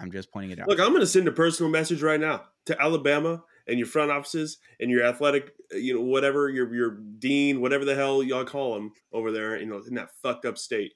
I'm 0.00 0.12
just 0.12 0.30
pointing 0.30 0.52
it 0.52 0.60
out. 0.60 0.68
Look, 0.68 0.78
I'm 0.78 0.90
going 0.90 1.00
to 1.00 1.06
send 1.06 1.26
a 1.26 1.32
personal 1.32 1.70
message 1.72 2.02
right 2.02 2.20
now 2.20 2.44
to 2.66 2.80
Alabama 2.80 3.42
and 3.66 3.78
your 3.78 3.86
front 3.86 4.10
offices 4.10 4.58
and 4.78 4.90
your 4.90 5.04
athletic, 5.04 5.52
uh, 5.74 5.76
you 5.76 5.94
know, 5.94 6.00
whatever 6.02 6.48
your 6.48 6.72
your 6.74 6.98
dean, 7.18 7.60
whatever 7.60 7.84
the 7.84 7.94
hell 7.94 8.22
y'all 8.22 8.44
call 8.44 8.74
them 8.74 8.92
over 9.12 9.32
there, 9.32 9.58
you 9.58 9.66
know, 9.66 9.82
in 9.86 9.94
that 9.94 10.10
fucked 10.22 10.44
up 10.44 10.56
state. 10.56 10.92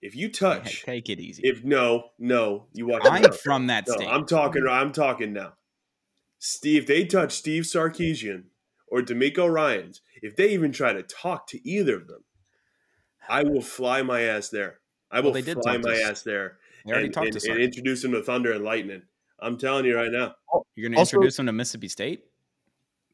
If 0.00 0.16
you 0.16 0.26
Hey, 0.26 0.32
touch, 0.32 0.82
take 0.82 1.08
it 1.08 1.20
easy. 1.20 1.42
if 1.44 1.62
no, 1.62 2.10
no, 2.18 2.66
you 2.72 2.86
watch. 2.86 3.02
I'm 3.06 3.22
no, 3.22 3.30
from 3.30 3.68
that 3.68 3.86
no, 3.86 3.94
state. 3.94 4.08
I'm 4.08 4.26
talking. 4.26 4.66
I'm 4.68 4.92
talking 4.92 5.32
now. 5.32 5.52
Steve, 6.40 6.82
if 6.82 6.86
they 6.88 7.04
touch 7.04 7.32
Steve 7.32 7.62
Sarkisian 7.62 8.46
or 8.88 9.00
DeMeco 9.00 9.48
Ryans, 9.48 10.00
if 10.20 10.34
they 10.34 10.48
even 10.52 10.72
try 10.72 10.92
to 10.92 11.04
talk 11.04 11.46
to 11.48 11.68
either 11.68 11.94
of 11.94 12.08
them, 12.08 12.24
I 13.28 13.42
will 13.42 13.62
fly 13.62 14.02
my 14.02 14.22
ass 14.22 14.48
there. 14.48 14.78
I 15.10 15.16
Well, 15.20 15.24
will 15.26 15.32
they 15.32 15.42
did 15.42 15.58
fly 15.62 15.76
my 15.78 15.92
us. 15.92 16.00
ass 16.10 16.22
there 16.22 16.58
They 16.84 16.92
already 16.92 17.06
and, 17.06 17.14
talked 17.14 17.28
and, 17.28 17.40
to 17.40 17.50
and 17.52 17.60
introduce 17.60 18.02
him 18.04 18.12
to 18.12 18.22
Thunder 18.22 18.52
and 18.52 18.64
Lightning. 18.64 19.02
I'm 19.40 19.58
telling 19.58 19.84
you 19.84 19.96
right 19.96 20.10
now. 20.10 20.34
Oh, 20.52 20.64
you're 20.74 20.84
going 20.88 20.92
to 20.94 20.98
Also- 20.98 21.16
introduce 21.16 21.38
him 21.38 21.46
to 21.46 21.52
Mississippi 21.52 21.88
State? 21.88 22.24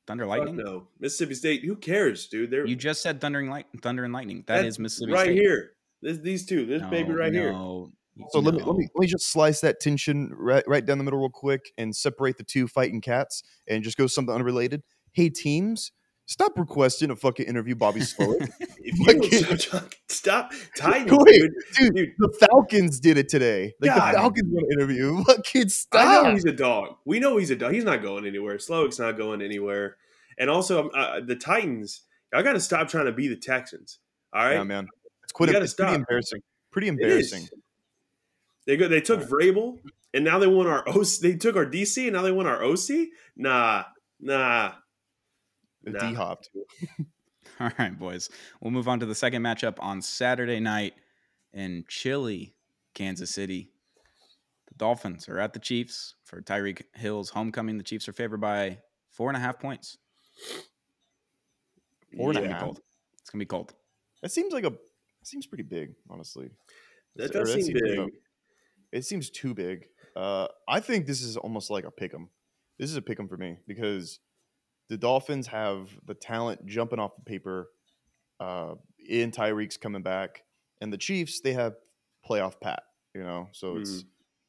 Thunder 0.06 0.24
Fuck 0.24 0.38
Lightning? 0.38 0.56
no, 0.56 0.88
Mississippi 1.00 1.34
State. 1.34 1.64
Who 1.64 1.76
cares, 1.76 2.28
dude? 2.28 2.50
They're 2.50 2.66
You 2.66 2.76
just 2.76 3.02
said 3.02 3.20
Thundering 3.20 3.50
Light, 3.50 3.66
Thunder 3.82 4.04
and 4.04 4.12
Lightning. 4.12 4.44
That 4.46 4.62
that's 4.62 4.68
is 4.68 4.78
Mississippi 4.78 5.12
right 5.12 5.24
State. 5.24 5.38
here. 5.38 5.72
This, 6.00 6.18
these 6.18 6.46
two. 6.46 6.64
This 6.64 6.82
baby 6.84 7.10
No, 7.10 7.14
right 7.16 7.32
here. 7.32 7.52
no, 7.52 7.92
So 8.30 8.38
let 8.40 8.54
me 8.54 8.62
let 8.62 8.76
me 8.76 8.88
let 8.94 9.00
me 9.02 9.06
just 9.06 9.28
slice 9.30 9.60
that 9.60 9.80
tension 9.80 10.32
right 10.34 10.64
right 10.66 10.84
down 10.86 10.96
the 10.98 11.04
middle 11.04 11.18
real 11.18 11.28
quick 11.28 11.72
and 11.76 11.94
separate 11.94 12.38
the 12.38 12.44
two 12.44 12.68
fighting 12.68 13.00
cats 13.02 13.42
and 13.66 13.82
just 13.84 13.98
go 13.98 14.06
something 14.06 14.34
unrelated. 14.34 14.82
Hey 15.12 15.28
teams, 15.28 15.92
stop 16.28 16.52
requesting 16.56 17.10
a 17.10 17.16
fucking 17.16 17.46
interview 17.46 17.74
Bobby 17.74 18.00
Slowik. 18.00 18.48
If 18.90 18.98
you 18.98 19.04
Fucking- 19.40 19.58
stop, 19.58 19.92
stop 20.08 20.52
Titans, 20.76 21.10
dude. 21.26 21.52
dude, 21.76 21.94
Dude. 21.94 22.08
the 22.18 22.46
Falcons 22.48 23.00
did 23.00 23.18
it 23.18 23.28
today. 23.28 23.74
Like 23.82 23.94
God. 23.94 24.14
the 24.14 24.18
Falcons 24.18 24.48
want 24.50 24.66
to 24.70 24.74
interview. 24.78 25.22
Fucking 25.24 25.62
I 25.92 26.04
know 26.04 26.20
stop. 26.22 26.32
he's 26.34 26.44
a 26.46 26.52
dog. 26.52 26.96
We 27.04 27.18
know 27.20 27.36
he's 27.36 27.50
a 27.50 27.56
dog. 27.56 27.74
He's 27.74 27.84
not 27.84 28.00
going 28.00 28.24
anywhere. 28.26 28.56
Slowik's 28.56 28.98
not 28.98 29.18
going 29.18 29.42
anywhere. 29.42 29.96
And 30.38 30.48
also, 30.48 30.84
um, 30.84 30.90
uh, 30.94 31.20
the 31.20 31.34
Titans. 31.36 32.02
I 32.32 32.42
got 32.42 32.52
to 32.54 32.60
stop 32.60 32.88
trying 32.88 33.06
to 33.06 33.12
be 33.12 33.26
the 33.28 33.36
Texans. 33.36 33.98
All 34.32 34.42
right, 34.44 34.54
Yeah, 34.54 34.62
man. 34.64 34.86
It's 35.24 35.32
quite 35.32 35.48
it's 35.50 35.54
pretty 35.56 35.66
stop. 35.68 35.94
embarrassing. 35.94 36.40
Pretty 36.70 36.88
embarrassing. 36.88 37.48
They 38.66 38.76
go. 38.76 38.88
They 38.88 39.00
took 39.00 39.20
Vrabel, 39.20 39.78
and 40.14 40.24
now 40.24 40.38
they 40.38 40.46
want 40.46 40.68
our 40.68 40.88
OC. 40.88 41.06
They 41.22 41.34
took 41.36 41.56
our 41.56 41.66
DC, 41.66 42.04
and 42.04 42.12
now 42.14 42.22
they 42.22 42.32
want 42.32 42.48
our 42.48 42.62
OC. 42.64 43.08
Nah, 43.36 43.84
nah. 44.20 44.72
Nah. 45.84 45.98
D 46.10 46.14
hopped. 46.14 46.50
All 47.60 47.70
right, 47.78 47.98
boys. 47.98 48.28
We'll 48.60 48.70
move 48.72 48.88
on 48.88 49.00
to 49.00 49.06
the 49.06 49.14
second 49.14 49.42
matchup 49.42 49.76
on 49.80 50.02
Saturday 50.02 50.60
night 50.60 50.94
in 51.52 51.84
chilly 51.88 52.54
Kansas 52.94 53.30
City. 53.30 53.70
The 54.68 54.74
Dolphins 54.74 55.28
are 55.28 55.38
at 55.38 55.54
the 55.54 55.58
Chiefs 55.60 56.14
for 56.24 56.42
Tyreek 56.42 56.82
Hill's 56.94 57.30
homecoming. 57.30 57.78
The 57.78 57.84
Chiefs 57.84 58.08
are 58.08 58.12
favored 58.12 58.40
by 58.40 58.78
four 59.10 59.30
and 59.30 59.36
a 59.36 59.40
half 59.40 59.58
points. 59.58 59.98
Four 62.16 62.30
and 62.30 62.38
a 62.38 62.40
It's 62.40 62.42
gonna 62.42 62.48
be 62.48 62.52
half. 62.52 62.62
cold. 62.62 62.80
It's 63.20 63.30
gonna 63.30 63.42
be 63.42 63.46
cold. 63.46 63.74
That 64.22 64.30
seems 64.30 64.52
like 64.52 64.64
a 64.64 64.68
It 65.20 65.26
seems 65.26 65.46
pretty 65.46 65.64
big, 65.64 65.94
honestly. 66.10 66.50
That 67.16 67.32
does 67.32 67.52
seem 67.52 67.62
seems 67.62 67.80
like 67.80 67.96
big. 67.96 68.08
it 68.92 69.04
seems 69.04 69.30
too 69.30 69.54
big. 69.54 69.86
Uh, 70.14 70.48
I 70.68 70.80
think 70.80 71.06
this 71.06 71.22
is 71.22 71.36
almost 71.36 71.70
like 71.70 71.84
a 71.84 71.90
pick 71.90 72.14
'em. 72.14 72.28
This 72.78 72.90
is 72.90 72.96
a 72.96 73.02
pick 73.02 73.18
'em 73.18 73.28
for 73.28 73.36
me 73.36 73.58
because 73.66 74.20
the 74.88 74.96
Dolphins 74.96 75.46
have 75.48 75.88
the 76.06 76.14
talent 76.14 76.64
jumping 76.66 76.98
off 76.98 77.16
the 77.16 77.22
paper. 77.22 77.68
Uh, 78.40 78.74
in 79.08 79.30
Tyreek's 79.32 79.76
coming 79.76 80.02
back, 80.02 80.44
and 80.80 80.92
the 80.92 80.98
Chiefs 80.98 81.40
they 81.40 81.54
have 81.54 81.74
playoff 82.28 82.60
Pat. 82.60 82.82
You 83.14 83.22
know, 83.24 83.48
so 83.52 83.78
it's 83.78 84.04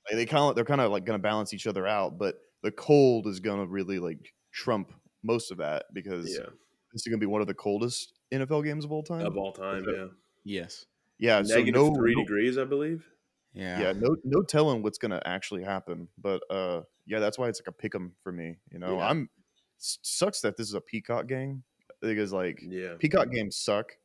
like, 0.08 0.15
they 0.17 0.25
kind 0.27 0.43
of 0.50 0.55
they're 0.55 0.65
kind 0.65 0.81
of 0.81 0.91
like 0.91 1.05
going 1.05 1.17
to 1.17 1.22
balance 1.24 1.53
each 1.53 1.65
other 1.65 1.88
out, 1.88 2.19
but 2.19 2.36
the 2.62 2.72
cold 2.72 3.25
is 3.25 3.39
going 3.39 3.60
to 3.60 3.65
really 3.65 3.98
like 4.00 4.34
trump 4.51 4.91
most 5.24 5.50
of 5.51 5.58
that 5.58 5.86
because 5.93 6.29
Yeah, 6.29 6.46
this 6.93 7.01
is 7.01 7.08
going 7.08 7.19
to 7.19 7.24
be 7.24 7.25
one 7.25 7.41
of 7.41 7.48
the 7.48 7.53
coldest 7.55 8.13
NFL 8.31 8.63
games 8.63 8.86
of 8.86 8.91
all 8.91 9.01
time. 9.01 9.25
of 9.25 9.38
all 9.38 9.53
time. 9.53 9.84
Yeah, 9.88 10.05
Yes. 10.43 10.86
yeah, 11.17 11.41
so 11.41 11.63
no, 11.63 11.96
three 11.96 12.13
no- 12.15 12.22
degrees, 12.22 12.58
I 12.60 12.65
believe. 12.65 13.08
Yeah. 13.53 13.79
yeah, 13.81 13.93
no, 13.93 14.15
no 14.24 14.43
telling 14.43 14.84
what's 14.84 15.00
gonna 15.00 15.22
actually 15.25 15.63
happen. 15.63 16.10
But 16.22 16.41
uh, 16.51 16.81
yeah, 17.08 17.17
that's 17.19 17.39
why 17.39 17.48
it's 17.50 17.60
like 17.60 17.67
a 17.67 17.72
pick 17.72 17.96
'em 17.96 18.13
for 18.22 18.31
me. 18.31 18.58
You 18.72 18.77
know, 18.77 18.98
Yeah. 18.98 19.08
I'm 19.08 19.24
s- 19.24 19.38
sucks 19.79 20.41
that 20.41 20.57
this 20.57 20.67
is 20.67 20.74
a 20.75 20.81
Peacock 20.81 21.27
game 21.27 21.63
because 22.01 22.33
like 22.33 22.62
Yeah. 22.62 22.95
Peacock 23.00 23.31
games 23.31 23.57
suck, 23.57 23.98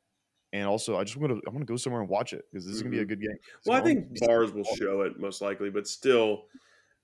and 0.52 0.66
also 0.66 0.96
I 0.98 1.04
just 1.04 1.16
want 1.16 1.32
to 1.32 1.42
I 1.48 1.50
want 1.50 1.60
to 1.62 1.66
go 1.72 1.76
somewhere 1.76 2.00
and 2.02 2.10
watch 2.10 2.32
it 2.32 2.44
because 2.50 2.66
this 2.66 2.74
is 2.74 2.82
gonna 2.82 2.92
be 2.92 3.00
a 3.00 3.04
Mhm. 3.04 3.08
good 3.08 3.20
game. 3.20 3.36
Well, 3.66 3.78
I 3.80 3.80
So, 3.80 3.84
think 3.84 4.18
bars 4.20 4.52
will 4.52 4.64
show 4.64 5.02
it 5.02 5.18
most 5.18 5.40
likely, 5.42 5.70
but 5.70 5.86
still, 5.88 6.48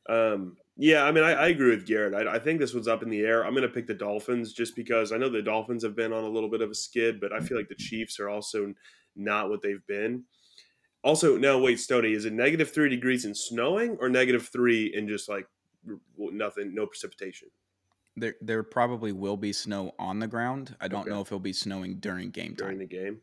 um, 0.09 0.57
yeah. 0.77 1.05
I 1.05 1.13
mean, 1.13 1.25
I, 1.25 1.33
I 1.33 1.49
agree 1.49 1.71
with 1.71 1.87
Garrett. 1.87 2.15
I, 2.15 2.37
I 2.37 2.39
think 2.39 2.61
this 2.61 2.75
one's 2.75 2.89
up 2.89 3.03
in 3.03 3.11
the 3.11 3.21
air. 3.21 3.45
I'm 3.45 3.55
going 3.55 3.63
to 3.69 3.75
pick 3.75 3.87
the 3.87 3.95
Dolphins 3.95 4.53
just 4.53 4.77
because 4.77 5.13
I 5.13 5.19
know 5.19 5.29
the 5.29 5.43
Dolphins 5.43 5.85
have 5.85 5.97
been 5.97 6.13
on 6.13 6.25
a 6.25 6.29
little 6.29 6.49
bit 6.51 6.63
of 6.63 6.71
a 6.71 6.75
skid, 6.75 7.21
but 7.21 7.33
I 7.33 7.41
feel 7.41 7.57
like 7.59 7.69
the 7.69 7.75
Chiefs 7.77 8.19
are 8.21 8.29
also 8.29 8.75
not 9.17 9.51
what 9.51 9.63
they've 9.63 9.87
been. 9.87 10.25
Also, 11.05 11.37
now 11.39 11.59
wait, 11.59 11.81
Stoney, 11.81 12.13
is 12.13 12.25
it 12.27 12.33
negative 12.33 12.73
three 12.73 12.89
degrees 12.91 13.25
and 13.25 13.37
snowing, 13.37 13.97
or 14.01 14.09
negative 14.09 14.49
three 14.49 14.93
and 14.95 15.09
just 15.09 15.29
like 15.29 15.47
nothing, 16.19 16.75
no 16.75 16.87
precipitation? 16.87 17.51
There 18.17 18.35
there 18.41 18.63
probably 18.63 19.13
will 19.13 19.37
be 19.37 19.53
snow 19.53 19.95
on 19.99 20.19
the 20.19 20.27
ground. 20.27 20.77
I 20.81 20.89
don't 20.89 21.03
Okay. 21.03 21.11
know 21.11 21.21
if 21.21 21.29
it'll 21.29 21.39
be 21.41 21.53
snowing 21.53 22.01
during 22.01 22.31
game 22.31 22.57
time. 22.57 22.67
during 22.67 22.79
the 22.79 22.87
game. 22.87 23.21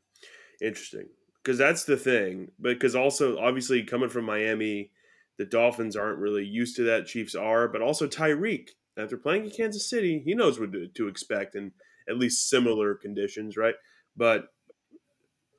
Interesting, 0.62 1.10
because 1.44 1.58
that's 1.58 1.84
the 1.84 1.98
thing. 1.98 2.52
But 2.58 2.74
Because 2.76 2.96
also, 2.96 3.38
obviously, 3.38 3.84
coming 3.84 4.10
from 4.10 4.26
Miami, 4.26 4.92
the 5.38 5.46
Dolphins 5.46 5.96
aren't 5.96 6.18
really 6.20 6.46
used 6.46 6.76
to 6.78 6.84
that. 6.86 7.06
Chiefs 7.06 7.36
are, 7.36 7.68
but 7.68 7.82
also 7.82 8.08
Tyreek. 8.08 8.70
After 8.98 9.18
playing 9.18 9.44
in 9.46 9.52
Kansas 9.52 9.88
City, 9.88 10.20
he 10.26 10.34
knows 10.34 10.60
what 10.60 10.72
to, 10.72 10.88
to 10.88 11.08
expect 11.08 11.54
and 11.54 11.72
at 12.10 12.18
least 12.18 12.50
similar 12.50 12.96
conditions, 12.96 13.56
right? 13.56 13.76
But 14.16 14.48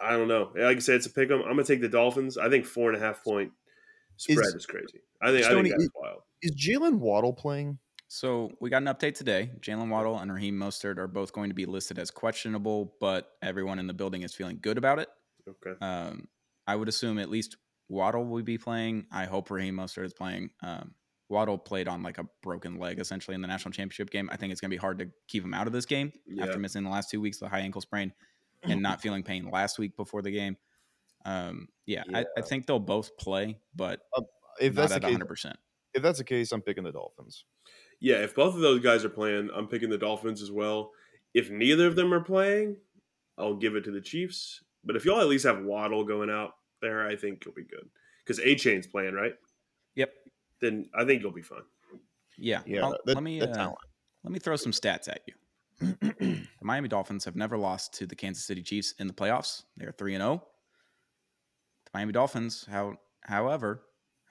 I 0.00 0.16
don't 0.16 0.26
know. 0.28 0.52
Like 0.56 0.76
I 0.76 0.80
said, 0.80 0.96
it's 0.96 1.06
a 1.06 1.10
pick 1.12 1.30
'em. 1.30 1.42
I'm 1.42 1.50
gonna 1.50 1.64
take 1.64 1.80
the 1.80 1.88
Dolphins. 1.88 2.36
I 2.38 2.48
think 2.48 2.64
four 2.66 2.90
and 2.90 2.96
a 2.96 3.04
half 3.04 3.22
point 3.22 3.52
spread 4.16 4.38
is, 4.46 4.54
Is- 4.56 4.66
crazy. 4.66 5.00
I 5.20 5.30
think 5.32 5.44
I 5.44 5.48
Stoney, 5.50 5.62
think 5.70 5.74
that's 5.74 5.84
is- 5.84 5.90
wild. 5.94 6.22
is 6.42 6.50
Jaylen 6.56 6.98
Waddle 6.98 7.32
playing? 7.32 7.78
So 8.08 8.50
we 8.60 8.70
got 8.70 8.82
an 8.82 8.88
update 8.88 9.14
today. 9.14 9.50
Jaylen 9.60 9.90
Waddle 9.90 10.18
and 10.18 10.32
Raheem 10.32 10.58
Mostert 10.58 10.96
are 10.98 11.06
both 11.06 11.32
going 11.32 11.50
to 11.50 11.54
be 11.54 11.66
listed 11.66 11.98
as 11.98 12.10
questionable, 12.10 12.94
but 13.00 13.32
everyone 13.42 13.78
in 13.78 13.86
the 13.86 13.92
building 13.94 14.22
is 14.22 14.34
feeling 14.34 14.58
good 14.62 14.78
about 14.78 14.98
it. 14.98 15.08
Okay. 15.46 15.78
Um, 15.84 16.26
I 16.66 16.74
would 16.74 16.88
assume 16.88 17.18
at 17.18 17.28
least 17.28 17.58
Waddle 17.90 18.24
will 18.24 18.42
be 18.42 18.56
playing. 18.56 19.06
I 19.12 19.26
hope 19.26 19.50
Raheem 19.50 19.76
Mostert 19.76 20.06
is 20.06 20.14
playing. 20.14 20.50
Um, 20.62 20.94
Waddle 21.28 21.58
played 21.58 21.86
on 21.86 22.02
like 22.02 22.16
a 22.16 22.24
broken 22.42 22.78
leg 22.78 22.98
essentially 22.98 23.34
in 23.34 23.42
the 23.42 23.48
national 23.48 23.72
championship 23.72 24.08
game. 24.08 24.30
I 24.32 24.36
think 24.36 24.52
it's 24.52 24.60
going 24.62 24.70
to 24.70 24.74
be 24.74 24.80
hard 24.80 24.98
to 25.00 25.10
keep 25.28 25.44
him 25.44 25.52
out 25.52 25.66
of 25.66 25.74
this 25.74 25.84
game 25.84 26.10
Yeah. 26.26 26.44
after 26.44 26.58
missing 26.58 26.84
the 26.84 26.90
last 26.90 27.10
two 27.10 27.20
weeks 27.20 27.40
with 27.40 27.48
a 27.48 27.54
high 27.54 27.60
ankle 27.60 27.82
sprain 27.82 28.12
and 28.62 28.80
not 28.82 29.02
feeling 29.02 29.22
pain 29.22 29.50
last 29.50 29.78
week 29.78 29.96
before 29.98 30.22
the 30.22 30.30
game. 30.30 30.56
Um, 31.26 31.68
yeah, 31.84 32.04
I, 32.14 32.24
I 32.38 32.40
think 32.40 32.66
they'll 32.66 32.78
both 32.78 33.18
play, 33.18 33.58
but 33.76 34.00
If 34.58 34.74
not 34.74 34.88
that's 34.88 34.90
the 34.92 34.96
at 34.96 35.02
case, 35.02 35.10
100. 35.10 35.26
percent 35.26 35.56
if 35.94 36.02
that's 36.02 36.18
the 36.18 36.24
case, 36.24 36.52
I'm 36.52 36.62
picking 36.62 36.84
the 36.84 36.92
Dolphins. 36.92 37.44
Yeah, 38.00 38.16
if 38.16 38.34
both 38.34 38.54
of 38.54 38.60
those 38.60 38.80
guys 38.80 39.04
are 39.04 39.08
playing, 39.08 39.50
I'm 39.54 39.66
picking 39.66 39.90
the 39.90 39.98
Dolphins 39.98 40.40
as 40.42 40.50
well. 40.52 40.92
If 41.34 41.50
neither 41.50 41.86
of 41.86 41.96
them 41.96 42.14
are 42.14 42.20
playing, 42.22 42.76
I'll 43.36 43.56
give 43.56 43.74
it 43.76 43.84
to 43.84 43.90
the 43.90 44.00
Chiefs. 44.00 44.62
But 44.84 44.96
if 44.96 45.04
y'all 45.04 45.20
at 45.20 45.26
least 45.28 45.44
have 45.44 45.62
Waddle 45.64 46.04
going 46.04 46.30
out 46.30 46.52
there, 46.80 47.06
I 47.06 47.16
think 47.16 47.44
you'll 47.44 47.54
be 47.54 47.64
good. 47.64 47.88
Because 48.24 48.38
Achane's 48.40 48.86
playing, 48.86 49.14
right? 49.14 49.34
Yep. 49.96 50.10
Then 50.60 50.88
I 50.94 51.04
think 51.04 51.22
you'll 51.22 51.32
be 51.32 51.42
fine. 51.42 51.62
Yeah. 52.36 52.62
Yeah, 52.66 52.84
I'll- 52.84 52.98
that- 53.04 53.14
let 53.14 53.22
me 53.22 53.40
that 53.40 53.56
uh, 53.56 53.72
let 54.24 54.32
me 54.32 54.38
throw 54.38 54.56
some 54.56 54.72
stats 54.72 55.08
at 55.08 55.20
you. 55.26 55.34
the 56.00 56.46
Miami 56.62 56.88
Dolphins 56.88 57.24
have 57.24 57.36
never 57.36 57.56
lost 57.56 57.94
to 57.94 58.06
the 58.06 58.16
Kansas 58.16 58.44
City 58.44 58.62
Chiefs 58.62 58.94
in 58.98 59.06
the 59.06 59.12
playoffs. 59.12 59.62
They 59.76 59.86
are 59.86 59.92
3 59.92 60.14
and 60.14 60.22
0. 60.22 60.42
The 61.84 61.90
Miami 61.94 62.12
Dolphins, 62.12 62.66
how, 62.70 62.96
however, 63.22 63.82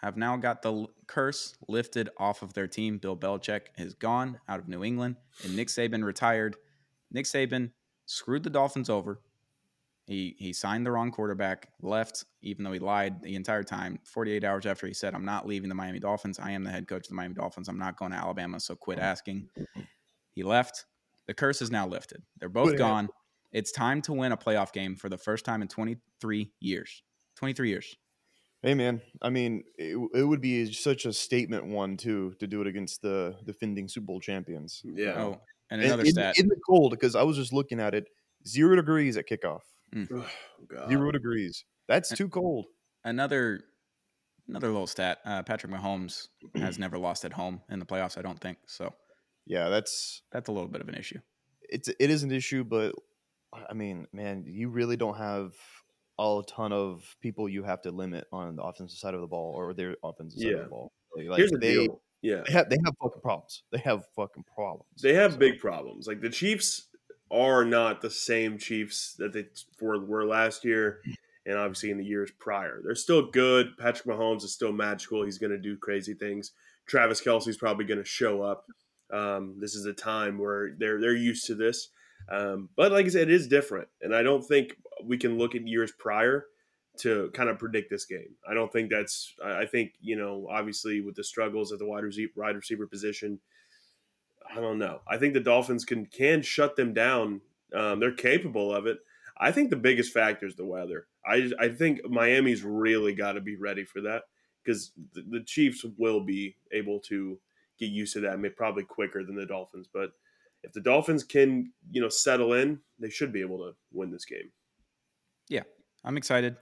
have 0.02 0.18
now 0.18 0.38
got 0.38 0.62
the 0.62 0.88
curse 1.08 1.56
lifted 1.68 2.10
off 2.18 2.42
of 2.42 2.54
their 2.54 2.68
team. 2.68 2.98
Bill 2.98 3.18
Belichick 3.18 3.62
is 3.78 3.94
gone 3.94 4.40
out 4.48 4.60
of 4.60 4.68
New 4.68 4.84
England, 4.84 5.16
and 5.44 5.56
Nick 5.56 5.70
Saban 5.70 6.04
retired. 6.04 6.56
Nick 7.12 7.26
Saban 7.26 7.72
screwed 8.06 8.44
the 8.44 8.50
Dolphins 8.50 8.90
over. 8.90 9.20
He 10.06 10.36
he 10.38 10.54
signed 10.54 10.86
the 10.86 10.92
wrong 10.92 11.12
quarterback, 11.12 11.70
left, 11.82 12.26
even 12.42 12.64
though 12.64 12.72
he 12.72 12.80
lied 12.80 13.22
the 13.22 13.36
entire 13.36 13.64
time. 13.64 14.00
48 14.04 14.44
hours 14.44 14.66
after 14.66 14.88
he 14.88 14.94
said, 14.94 15.14
I'm 15.14 15.26
not 15.26 15.46
leaving 15.46 15.68
the 15.68 15.76
Miami 15.76 16.00
Dolphins. 16.00 16.40
I 16.40 16.52
am 16.52 16.64
the 16.64 16.72
head 16.72 16.88
coach 16.88 17.06
of 17.06 17.10
the 17.10 17.16
Miami 17.16 17.34
Dolphins. 17.36 17.68
I'm 17.68 17.80
not 17.80 17.98
going 17.98 18.12
to 18.12 18.18
Alabama, 18.18 18.60
so 18.60 18.76
quit 18.76 19.00
asking. 19.00 19.50
He 20.32 20.44
left. 20.44 20.86
The 21.26 21.34
curse 21.34 21.62
is 21.62 21.72
now 21.72 21.88
lifted. 21.88 22.22
They're 22.40 22.48
both 22.48 22.70
Quit 22.70 22.78
gone. 22.78 23.10
It's 23.52 23.72
time 23.72 24.02
to 24.04 24.14
win 24.14 24.32
a 24.32 24.38
playoff 24.38 24.72
game 24.72 24.96
for 24.96 25.10
the 25.10 25.18
first 25.18 25.44
time 25.44 25.62
in 25.62 25.68
23 25.68 26.52
years. 26.60 27.04
23 27.36 27.70
years. 27.70 27.96
Hey 28.64 28.74
man, 28.74 29.02
I 29.22 29.30
mean, 29.30 29.64
it, 29.78 29.98
it 30.16 30.24
would 30.24 30.42
be 30.42 30.72
such 30.74 31.06
a 31.06 31.14
statement 31.14 31.68
one 31.68 31.96
too 31.96 32.34
to 32.40 32.48
do 32.48 32.60
it 32.62 32.68
against 32.68 33.02
the 33.02 33.36
defending 33.46 33.88
Super 33.88 34.06
Bowl 34.08 34.20
champions. 34.20 34.82
Yeah. 34.84 35.14
Oh, 35.18 35.42
and 35.70 35.80
And 35.82 35.84
another 35.84 36.04
in, 36.04 36.12
stat. 36.12 36.40
in 36.40 36.48
the 36.48 36.60
cold 36.68 36.92
because 36.92 37.16
I 37.16 37.22
was 37.24 37.38
just 37.38 37.54
looking 37.54 37.80
at 37.80 37.94
it, 37.94 38.08
zero 38.48 38.76
degrees 38.76 39.16
at 39.18 39.28
kickoff. 39.30 39.62
Oh, 40.12 40.26
God. 40.68 40.90
Zero 40.90 41.12
degrees. 41.12 41.66
That's 41.88 42.12
Uh, 42.12 42.16
too 42.16 42.30
cold. 42.30 42.66
another 43.06 43.62
another 44.48 44.68
little 44.70 44.88
stat. 44.88 45.20
Uh, 45.24 45.44
Patrick 45.44 45.72
Mahomes 45.72 46.28
has 46.56 46.80
never 46.80 46.98
lost 46.98 47.26
at 47.26 47.34
home 47.34 47.62
in 47.70 47.80
the 47.80 47.86
playoffs. 47.86 48.18
I 48.18 48.22
don't 48.22 48.40
think 48.40 48.58
so. 48.66 48.94
Yeah, 49.46 49.70
that's 49.70 50.24
That's 50.32 50.50
a 50.50 50.52
little 50.52 50.68
bit 50.68 50.82
of 50.82 50.90
an 50.90 50.96
issue. 50.96 51.20
it's 51.70 51.88
it 51.90 52.10
is 52.10 52.24
an 52.24 52.32
issue, 52.32 52.64
but 52.64 52.96
I 53.70 53.74
mean, 53.74 54.08
man, 54.12 54.44
you 54.48 54.70
really 54.70 54.98
don't 54.98 55.18
have 55.18 55.54
a 56.20 56.42
ton 56.48 56.72
of 56.74 57.16
people 57.22 57.48
you 57.48 57.64
have 57.64 57.82
to 57.84 57.92
limit 57.92 58.26
on 58.32 58.56
the 58.56 58.64
offensive 58.64 58.98
side 58.98 59.14
of 59.14 59.22
the 59.22 59.28
ball 59.28 59.54
or 59.56 59.74
their 59.74 59.96
offensive 60.04 60.40
side 60.42 60.52
of 60.52 60.58
Yeah. 60.58 60.64
the 60.64 60.70
ball. 60.70 60.92
Like 61.16 61.38
Here's 61.38 61.52
the 61.52 61.58
they, 61.58 61.74
deal. 61.74 62.02
Yeah. 62.22 62.44
they 62.46 62.54
have 62.54 62.70
they 62.70 62.78
have 62.86 62.94
fucking 63.02 63.22
problems. 63.22 63.64
They 63.72 63.78
have 63.80 64.06
fucking 64.16 64.46
problems. 64.56 65.02
They 65.02 65.14
have 65.14 65.34
So, 65.34 65.38
big 65.40 65.60
problems. 65.60 66.08
Like 66.08 66.22
the 66.22 66.30
Chiefs 66.30 66.88
are 67.32 67.66
not 67.66 68.02
the 68.02 68.10
same 68.10 68.58
Chiefs 68.58 69.16
that 69.20 69.34
they 69.34 69.46
were, 69.82 70.00
were 70.06 70.26
last 70.26 70.64
year, 70.64 71.02
and 71.46 71.58
obviously 71.58 71.92
in 71.92 71.98
the 71.98 72.06
years 72.06 72.32
prior. 72.40 72.82
They're 72.84 72.96
still 72.96 73.30
good. 73.32 73.78
Patrick 73.78 74.06
Mahomes 74.08 74.44
is 74.44 74.54
still 74.54 74.72
magical. 74.72 75.24
He's 75.26 75.38
going 75.38 75.52
to 75.52 75.58
do 75.58 75.76
crazy 75.78 76.14
things. 76.14 76.52
Travis 76.88 77.22
Kelce's 77.22 77.58
probably 77.58 77.86
going 77.86 77.98
to 78.00 78.06
show 78.06 78.42
up. 78.42 78.66
Um, 79.12 79.56
this 79.60 79.76
is 79.76 79.86
a 79.86 79.94
time 79.94 80.38
where 80.38 80.72
they're 80.78 81.00
they're 81.02 81.16
used 81.16 81.46
to 81.48 81.56
this. 81.56 81.90
Um, 82.30 82.70
but 82.76 82.92
like 82.92 83.06
I 83.06 83.10
said, 83.10 83.30
it 83.30 83.34
is 83.34 83.48
different, 83.48 83.88
and 84.02 84.16
I 84.16 84.24
don't 84.24 84.46
think 84.46 84.76
we 85.04 85.18
can 85.18 85.38
look 85.38 85.56
at 85.56 85.68
years 85.68 85.92
prior 85.98 86.46
to 87.00 87.30
kind 87.34 87.50
of 87.50 87.60
predict 87.60 87.90
this 87.90 88.06
game. 88.06 88.36
I 88.48 88.54
don't 88.54 88.72
think 88.72 88.90
that's. 88.90 89.34
I 89.44 89.66
think 89.66 89.94
you 90.02 90.16
know, 90.16 90.48
obviously 90.50 91.02
with 91.02 91.16
the 91.16 91.24
struggles 91.24 91.72
at 91.72 91.80
the 91.80 91.86
wide 91.86 92.04
receiver, 92.04 92.32
wide 92.36 92.56
receiver 92.56 92.88
position, 92.88 93.40
I 94.54 94.60
don't 94.60 94.80
know. 94.80 95.02
I 95.08 95.18
think 95.18 95.34
the 95.34 95.40
Dolphins 95.40 95.86
can 95.86 96.06
can 96.06 96.42
shut 96.42 96.76
them 96.76 96.94
down. 96.94 97.42
Um, 97.74 98.00
they're 98.00 98.12
capable 98.12 98.74
of 98.74 98.86
it. 98.86 99.00
I 99.38 99.52
think 99.52 99.70
the 99.70 99.76
biggest 99.76 100.14
factor 100.14 100.46
is 100.46 100.56
the 100.56 100.66
weather. 100.66 101.08
I 101.26 101.52
I 101.60 101.70
think 101.70 102.08
Miami's 102.10 102.64
really 102.64 103.14
got 103.14 103.34
to 103.34 103.42
be 103.42 103.56
ready 103.56 103.84
for 103.84 104.02
that 104.02 104.24
because 104.64 104.92
the, 105.14 105.24
the 105.30 105.44
Chiefs 105.44 105.86
will 105.98 106.22
be 106.22 106.56
able 106.72 107.00
to 107.02 107.40
get 107.80 107.90
used 107.90 108.14
to 108.14 108.22
that, 108.22 108.56
probably 108.56 108.84
quicker 108.84 109.24
than 109.24 109.36
the 109.36 109.46
Dolphins. 109.46 109.88
But 109.92 110.12
if 110.68 110.74
the 110.74 110.82
Dolphins 110.82 111.24
can, 111.24 111.72
you 111.90 112.02
know, 112.02 112.10
settle 112.10 112.54
in, 112.54 112.80
they 113.00 113.10
should 113.10 113.32
be 113.34 113.42
able 113.42 113.58
to 113.60 113.72
win 113.92 114.12
this 114.12 114.26
game. 114.26 114.52
Yeah, 115.50 115.64
I'm 116.04 116.18
excited. 116.18 116.58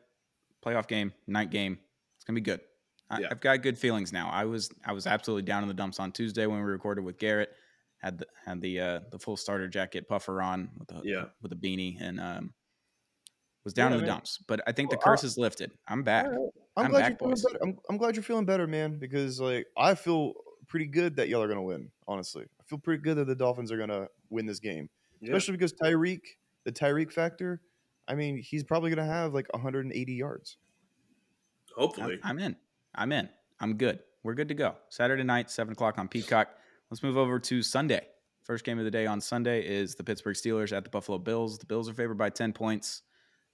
Playoff 0.65 0.87
game, 0.87 1.13
night 1.27 1.49
game. 1.51 1.77
It's 2.15 2.23
gonna 2.25 2.35
be 2.35 2.41
good. 2.41 2.61
I, 3.09 3.19
Yeah. 3.19 3.27
I've 3.31 3.41
got 3.41 3.61
good 3.61 3.77
feelings 3.77 4.11
now. 4.13 4.29
I 4.29 4.45
was 4.45 4.71
I 4.85 4.93
was 4.93 5.05
absolutely 5.07 5.43
down 5.43 5.61
in 5.63 5.67
the 5.67 5.73
dumps 5.75 5.99
on 5.99 6.11
Tuesday 6.11 6.45
when 6.45 6.57
we 6.57 6.63
recorded 6.65 7.03
with 7.03 7.17
Garrett. 7.19 7.49
Had 7.99 8.19
the 8.19 8.27
had 8.45 8.61
the 8.61 8.79
uh, 8.79 8.99
the 9.11 9.19
full 9.19 9.37
starter 9.37 9.67
jacket 9.67 10.07
puffer 10.07 10.41
on 10.41 10.69
with 10.77 10.87
the 10.87 11.01
Yeah. 11.03 11.25
with 11.41 11.51
a 11.51 11.55
beanie 11.55 11.97
and 11.99 12.19
um 12.19 12.53
was 13.63 13.73
down 13.73 13.91
Yeah, 13.91 13.95
in 13.97 14.01
the 14.01 14.07
man. 14.07 14.15
dumps. 14.17 14.39
But 14.47 14.61
I 14.67 14.71
think 14.71 14.89
the 14.91 14.97
Well, 14.97 15.03
I- 15.07 15.09
curse 15.11 15.23
is 15.23 15.37
lifted. 15.37 15.71
I'm 15.87 16.03
back. 16.03 16.25
I'm, 16.27 16.85
I'm 16.85 16.91
glad 16.91 16.99
back, 17.01 17.09
you're 17.11 17.17
feeling 17.17 17.31
boys. 17.33 17.43
better. 17.43 17.59
I'm, 17.63 17.77
I'm 17.89 17.97
glad 17.97 18.15
you're 18.15 18.23
feeling 18.23 18.45
better, 18.45 18.67
man, 18.67 18.99
because 18.99 19.39
like 19.39 19.65
I 19.77 19.95
feel 19.95 20.33
pretty 20.67 20.87
good 20.87 21.15
that 21.17 21.29
y'all 21.29 21.41
are 21.41 21.47
gonna 21.47 21.63
win. 21.63 21.89
Honestly, 22.07 22.45
I 22.54 22.54
feel 22.67 22.79
pretty 22.79 23.01
good 23.01 23.17
that 23.17 23.25
the 23.27 23.35
Dolphins 23.35 23.71
are 23.71 23.77
gonna 23.77 24.07
win 24.29 24.45
this 24.45 24.59
game, 24.59 24.89
Yeah. 25.21 25.29
especially 25.29 25.53
because 25.53 25.73
Tyreek, 25.73 26.21
the 26.63 26.71
Tyreek 26.71 27.11
factor. 27.11 27.61
I 28.07 28.15
mean, 28.15 28.37
he's 28.37 28.63
probably 28.63 28.89
gonna 28.89 29.05
have 29.05 29.33
like 29.33 29.47
180 29.53 30.13
yards. 30.13 30.57
Hopefully. 31.75 32.19
I'm, 32.23 32.37
I'm 32.37 32.39
in. 32.39 32.55
I'm 32.95 33.11
in. 33.11 33.29
I'm 33.59 33.77
good. 33.77 33.99
We're 34.23 34.33
good 34.33 34.47
to 34.47 34.53
go. 34.53 34.75
Saturday 34.89 35.23
night, 35.23 35.51
seven 35.51 35.73
o'clock 35.73 35.97
on 35.99 36.07
Peacock. 36.07 36.49
Let's 36.89 37.03
move 37.03 37.17
over 37.17 37.39
to 37.39 37.61
Sunday. 37.61 38.07
First 38.43 38.63
game 38.63 38.77
of 38.77 38.85
the 38.85 38.91
day 38.91 39.05
on 39.07 39.19
Sunday 39.19 39.65
is 39.65 39.95
the 39.95 40.03
Pittsburgh 40.03 40.35
Steelers 40.35 40.75
at 40.75 40.83
the 40.83 40.89
Buffalo 40.89 41.17
Bills. 41.17 41.57
The 41.57 41.65
Bills 41.65 41.89
are 41.89 41.93
favored 41.93 42.17
by 42.17 42.29
ten 42.29 42.53
points. 42.53 43.01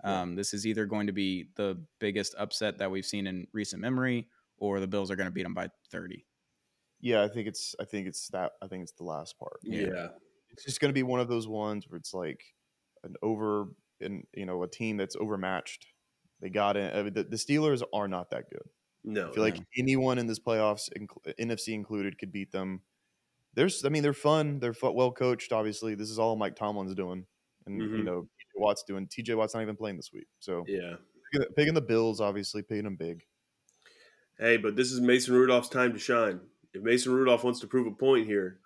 Um, 0.03 0.35
this 0.35 0.53
is 0.53 0.65
either 0.65 0.85
going 0.85 1.07
to 1.07 1.13
be 1.13 1.47
the 1.55 1.79
biggest 1.99 2.35
upset 2.37 2.77
that 2.79 2.89
we've 2.91 3.05
seen 3.05 3.27
in 3.27 3.47
recent 3.53 3.81
memory, 3.81 4.27
or 4.57 4.79
the 4.79 4.87
Bills 4.87 5.11
are 5.11 5.15
going 5.15 5.27
to 5.27 5.31
beat 5.31 5.43
them 5.43 5.53
by 5.53 5.69
thirty. 5.91 6.25
Yeah, 7.01 7.23
I 7.23 7.27
think 7.27 7.47
it's. 7.47 7.75
I 7.79 7.85
think 7.85 8.07
it's 8.07 8.27
that. 8.29 8.53
I 8.61 8.67
think 8.67 8.83
it's 8.83 8.91
the 8.93 9.03
last 9.03 9.37
part. 9.39 9.59
yeah. 9.63 10.07
It's 10.53 10.65
just 10.65 10.79
gonna 10.81 10.93
be 10.93 11.03
one 11.03 11.19
of 11.21 11.27
those 11.29 11.47
ones 11.47 11.85
where 11.89 11.97
it's 11.97 12.13
like 12.13 12.41
an 13.03 13.15
over, 13.23 13.67
and 14.01 14.25
you 14.35 14.45
know, 14.45 14.63
a 14.63 14.67
team 14.67 14.97
that's 14.97 15.15
overmatched. 15.15 15.87
They 16.41 16.49
got 16.49 16.75
in. 16.77 16.91
I 16.95 17.03
mean, 17.03 17.13
the, 17.13 17.23
the 17.23 17.37
Steelers 17.37 17.81
are 17.93 18.07
not 18.07 18.29
that 18.31 18.49
good. 18.49 18.67
No. 19.03 19.29
I 19.29 19.33
feel 19.33 19.43
like 19.43 19.59
anyone 19.77 20.17
in 20.19 20.27
this 20.27 20.39
playoffs, 20.39 20.89
inc- 20.99 21.35
NFC 21.39 21.69
included, 21.73 22.17
could 22.19 22.31
beat 22.31 22.51
them. 22.51 22.81
There's, 23.55 23.83
I 23.85 23.89
mean, 23.89 24.03
they're 24.03 24.13
fun. 24.13 24.59
They're 24.59 24.73
fu- 24.73 24.91
well 24.91 25.11
coached. 25.11 25.51
Obviously, 25.51 25.95
this 25.95 26.09
is 26.09 26.19
all 26.19 26.35
Mike 26.35 26.55
Tomlin's 26.55 26.93
doing, 26.95 27.25
and 27.65 27.81
you 27.81 27.87
Mhm. 27.89 28.03
know, 28.03 28.21
TJ 28.23 28.59
Watt's 28.61 28.83
doing. 28.83 29.07
TJ 29.07 29.35
Watt's 29.35 29.53
not 29.55 29.61
even 29.61 29.75
playing 29.77 29.97
this 29.97 30.11
week, 30.13 30.27
so 30.39 30.65
yeah. 30.67 30.95
picking, 31.31 31.53
picking 31.55 31.73
the 31.73 31.81
Bills, 31.81 32.19
obviously, 32.21 32.61
picking 32.61 32.83
them 32.83 32.95
big. 32.97 33.23
Hey, 34.37 34.57
but 34.57 34.75
this 34.75 34.91
is 34.91 34.99
Mason 34.99 35.33
Rudolph's 35.33 35.69
time 35.69 35.93
to 35.93 35.99
shine. 35.99 36.41
If 36.73 36.81
Mason 36.83 37.13
Rudolph 37.13 37.43
wants 37.43 37.59
to 37.61 37.67
prove 37.67 37.87
a 37.87 37.91
point 37.91 38.25
here, 38.27 38.59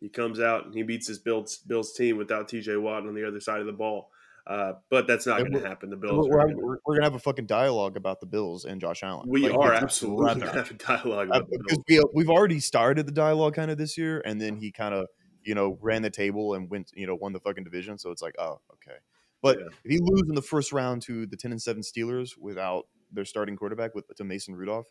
he 0.00 0.08
comes 0.08 0.40
out 0.40 0.66
and 0.66 0.74
he 0.74 0.82
beats 0.82 1.06
his 1.06 1.18
Bills, 1.18 1.58
Bills 1.58 1.92
team 1.94 2.16
without 2.16 2.48
TJ 2.48 2.80
Watt 2.80 3.06
on 3.06 3.14
the 3.14 3.26
other 3.26 3.40
side 3.40 3.60
of 3.60 3.66
the 3.66 3.72
ball. 3.72 4.10
Uh, 4.46 4.74
but 4.90 5.08
that's 5.08 5.26
not 5.26 5.38
going 5.40 5.50
to 5.52 5.60
happen. 5.60 5.90
The 5.90 5.96
Bills 5.96 6.28
we're, 6.28 6.38
having- 6.38 6.56
we're- 6.56 6.78
we're 6.86 6.94
gonna 6.94 7.06
have 7.06 7.14
a 7.16 7.18
fucking 7.18 7.46
dialogue 7.46 7.96
about 7.96 8.20
the 8.20 8.26
Bills 8.26 8.64
and 8.64 8.80
Josh 8.80 9.02
Allen. 9.02 9.28
we 9.28 9.48
Like, 9.48 9.54
are 9.58 9.72
absolutely 9.74 10.26
going 10.26 10.40
to 10.40 10.52
have 10.52 10.70
a 10.70 10.74
dialogue 10.74 11.28
Uh, 11.32 11.40
the 11.40 11.46
because 11.58 11.78
Bills. 11.88 12.06
we 12.14 12.22
we've 12.22 12.30
already 12.30 12.60
started 12.60 13.06
the 13.06 13.12
dialogue 13.12 13.54
kind 13.54 13.70
of 13.72 13.78
this 13.78 13.98
year, 13.98 14.22
and 14.24 14.40
then 14.40 14.56
he 14.56 14.70
kind 14.70 14.94
of 14.94 15.06
you 15.42 15.54
know 15.56 15.78
ran 15.80 16.02
the 16.02 16.10
table 16.10 16.54
and 16.54 16.70
went 16.70 16.92
you 16.94 17.08
know 17.08 17.16
won 17.16 17.32
the 17.32 17.40
fucking 17.40 17.64
division. 17.64 17.98
So 17.98 18.12
it's 18.12 18.22
like, 18.22 18.36
oh, 18.38 18.60
okay. 18.74 18.98
But 19.42 19.58
Yeah. 19.58 19.66
if 19.84 19.90
he 19.90 19.98
lose 20.00 20.28
in 20.28 20.36
the 20.36 20.42
first 20.42 20.72
round 20.72 21.02
to 21.02 21.26
the 21.26 21.36
ten 21.36 21.50
and 21.50 21.60
seven 21.60 21.82
Steelers 21.82 22.38
without 22.38 22.86
their 23.12 23.24
starting 23.24 23.56
quarterback 23.56 23.96
with 23.96 24.06
to 24.16 24.22
Mason 24.22 24.54
Rudolph, 24.54 24.86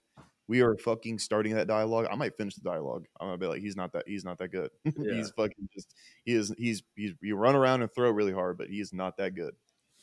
we 0.48 0.62
are 0.62 0.76
fucking 0.78 1.20
starting 1.20 1.56
that 1.56 1.68
dialogue. 1.68 2.08
I 2.12 2.16
might 2.16 2.38
finish 2.38 2.56
the 2.56 2.62
dialogue. 2.62 3.06
I'm 3.20 3.28
gonna 3.28 3.38
be 3.38 3.48
like, 3.48 3.62
he's 3.62 3.76
not 3.76 3.92
that 3.94 4.04
he's 4.08 4.24
not 4.26 4.38
that 4.40 4.50
good. 4.50 4.70
Yeah. 4.86 5.16
he's 5.16 5.32
fucking 5.32 5.70
just 5.74 5.94
he 6.24 6.34
is 6.34 6.54
he's 6.58 6.84
he's 6.96 7.12
you 7.22 7.36
run 7.36 7.56
around 7.56 7.82
and 7.82 7.94
throw 7.94 8.10
really 8.12 8.34
hard, 8.34 8.58
but 8.58 8.70
he 8.70 8.80
is 8.80 8.94
not 8.94 9.18
that 9.18 9.36
good. 9.36 9.54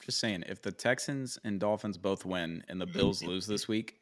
Just 0.04 0.18
saying, 0.18 0.42
if 0.48 0.60
the 0.60 0.72
Texans 0.72 1.38
and 1.44 1.60
Dolphins 1.60 1.96
both 1.96 2.24
win 2.24 2.64
and 2.68 2.80
the 2.80 2.86
Bills 2.86 3.22
lose 3.24 3.46
this 3.46 3.68
week, 3.68 4.00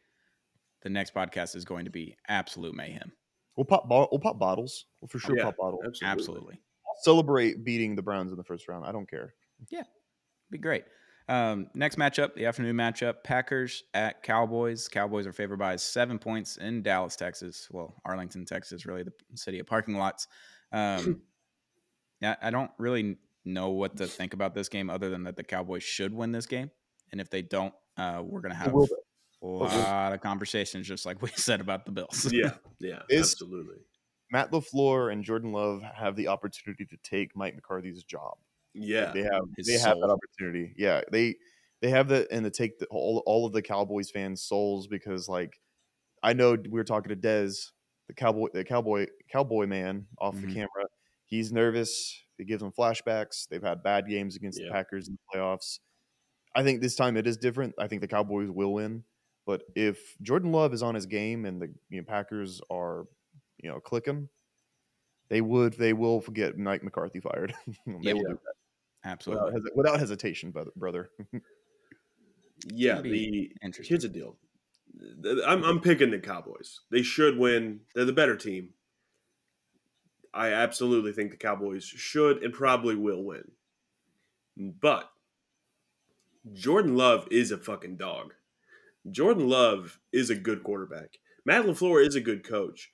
the 0.83 0.89
next 0.89 1.15
podcast 1.15 1.55
is 1.55 1.65
going 1.67 1.85
to 1.85 1.91
be 1.91 2.17
absolute 2.29 2.75
mayhem. 2.75 3.13
We'll 3.57 3.67
pop 3.67 3.87
bo- 3.89 4.09
we'll 4.11 4.21
pop 4.21 4.39
bottles. 4.39 4.87
We'll 5.01 5.09
for 5.09 5.19
sure 5.19 5.37
Yeah, 5.37 5.45
pop 5.45 5.57
bottles. 5.59 5.83
Absolutely. 6.03 6.11
Absolutely. 6.11 6.61
Celebrate 7.03 7.65
beating 7.65 7.95
the 7.97 8.03
Browns 8.03 8.31
in 8.31 8.39
the 8.39 8.45
first 8.45 8.67
round. 8.69 8.87
I 8.87 8.93
don't 8.93 9.09
care. 9.09 9.35
Yeah. 9.71 9.83
Be 10.51 10.59
great. 10.59 10.85
Um, 11.31 11.69
next 11.75 11.97
matchup, 11.97 12.35
the 12.35 12.47
afternoon 12.47 12.75
matchup, 12.75 13.23
Packers 13.23 13.85
at 13.95 14.25
Cowboys. 14.25 14.89
Cowboys 14.89 15.29
are 15.29 15.33
favored 15.33 15.61
by 15.61 15.77
seven 15.77 16.19
points 16.19 16.57
in 16.57 16.83
Dallas, 16.83 17.15
Texas. 17.15 17.69
Well, 17.71 17.95
Arlington, 18.05 18.45
Texas, 18.45 18.85
really 18.85 19.05
the 19.05 19.13
city 19.37 19.61
of 19.61 19.67
parking 19.67 19.95
lots. 19.95 20.27
Um, 20.73 21.23
yeah, 22.21 22.35
I 22.43 22.51
don't 22.51 22.73
really 22.79 23.17
know 23.45 23.69
what 23.69 23.97
to 23.99 24.09
think 24.09 24.35
about 24.35 24.57
this 24.57 24.69
game 24.69 24.91
other 24.91 25.09
than 25.09 25.23
that 25.23 25.37
the 25.37 25.45
Cowboys 25.45 25.85
should 25.85 26.13
win 26.13 26.33
this 26.33 26.47
game. 26.47 26.69
And 27.13 27.21
if 27.21 27.31
they 27.31 27.43
don't, 27.43 27.75
uh, 27.97 28.23
we're 28.25 28.41
going 28.41 28.53
to 28.53 28.59
have 28.59 28.75
a 28.75 29.47
lot 29.47 30.13
of 30.13 30.21
conversations, 30.21 30.89
just 30.89 31.07
like 31.07 31.23
we 31.23 31.31
said 31.37 31.61
about 31.61 31.87
the 31.87 31.93
Bills. 31.93 32.33
Yeah, 32.33 32.55
yeah, 32.81 33.03
Is- 33.09 33.35
absolutely. 33.35 33.77
Matt 34.33 34.51
LaFleur 34.51 35.13
and 35.13 35.25
Jordan 35.25 35.53
Love 35.53 35.83
have 35.83 36.17
the 36.17 36.29
opportunity 36.29 36.85
to 36.87 36.97
take 37.05 37.37
Mike 37.37 37.55
McCarthy's 37.55 38.03
job. 38.03 38.39
Yeah, 38.75 39.13
They 39.13 39.23
have 39.23 39.43
they 39.67 39.79
have 39.79 39.97
that 40.01 40.11
opportunity. 40.11 40.75
Yeah, 40.77 41.03
they 41.11 41.37
they 41.81 41.91
have 41.91 42.09
that 42.09 42.29
and 42.31 42.45
to 42.45 42.51
take 42.51 42.79
the, 42.79 42.87
all 42.87 43.23
all 43.27 43.47
of 43.47 43.53
the 43.53 43.63
Cowboys 43.63 44.11
fans' 44.11 44.43
souls 44.43 44.87
because 44.87 45.29
like 45.29 45.61
I 46.23 46.33
know 46.35 46.53
we 46.53 46.69
were 46.71 46.85
talking 46.85 47.11
to 47.11 47.17
Dez, 47.17 47.73
the 48.09 48.15
cowboy 48.15 48.49
the 48.55 48.65
cowboy 48.65 49.07
cowboy 49.31 49.67
man 49.67 50.09
off 50.19 50.37
Mhm. 50.37 50.43
the 50.43 50.55
camera. 50.55 50.87
He's 51.27 51.53
nervous. 51.53 52.25
It 52.39 52.47
gives 52.47 52.63
him 52.63 52.73
flashbacks. 52.73 53.49
They've 53.49 53.63
had 53.63 53.83
bad 53.83 54.09
games 54.09 54.37
against 54.37 54.61
Yeah. 54.61 54.67
the 54.69 54.73
Packers 54.73 55.09
in 55.09 55.15
the 55.17 55.39
playoffs. 55.39 55.81
I 56.55 56.63
think 56.65 56.81
this 56.83 56.97
time 56.97 57.17
it 57.17 57.27
is 57.27 57.37
different. 57.39 57.75
I 57.79 57.89
think 57.89 58.03
the 58.03 58.09
Cowboys 58.09 58.51
will 58.51 58.75
win. 58.75 59.05
But 59.47 59.65
if 59.77 60.17
Jordan 60.23 60.53
Love 60.53 60.75
is 60.75 60.83
on 60.83 60.95
his 60.97 61.07
game 61.07 61.45
and 61.47 61.63
the 61.63 61.75
you 61.91 62.01
know, 62.03 62.07
Packers 62.07 62.61
are, 62.71 63.07
you 63.59 63.71
know, 63.71 63.81
clicking, 63.81 64.29
they 65.29 65.41
would 65.41 65.75
they 65.75 65.93
will 65.93 66.21
get 66.21 66.59
Mike 66.59 66.83
McCarthy 66.83 67.21
fired. 67.21 67.55
They 68.05 68.13
Yeah. 68.13 68.35
Will 69.05 69.11
do 69.13 69.13
that 69.13 69.13
Absolutely. 69.13 69.45
without, 69.45 69.61
hesi- 69.63 69.77
without 69.77 69.99
hesitation, 70.01 70.51
brother. 70.51 70.71
brother. 70.77 71.11
yeah. 72.73 73.01
The 73.01 73.51
Interesting. 73.63 73.89
here's 73.89 74.03
the 74.03 74.09
deal. 74.09 74.37
I'm 75.47 75.63
I'm 75.65 75.81
picking 75.81 76.11
the 76.11 76.19
Cowboys. 76.19 76.81
They 76.91 77.03
should 77.03 77.39
win. 77.39 77.81
They're 77.95 78.05
the 78.05 78.13
better 78.13 78.37
team. 78.37 78.71
I 80.35 80.49
absolutely 80.53 81.13
think 81.13 81.31
the 81.31 81.37
Cowboys 81.37 81.85
should 81.85 82.43
and 82.43 82.53
probably 82.53 82.95
will 82.95 83.25
win. 83.25 83.53
But 84.57 85.11
Jordan 86.53 86.97
Love 86.97 87.27
is 87.31 87.51
a 87.51 87.59
fucking 87.59 87.97
dog. 87.97 88.35
Jordan 89.11 89.49
Love 89.49 89.99
is 90.13 90.29
a 90.31 90.35
good 90.35 90.63
quarterback. 90.63 91.19
Matt 91.45 91.65
LaFleur 91.65 92.07
is 92.07 92.15
a 92.15 92.21
good 92.21 92.47
coach. 92.47 92.91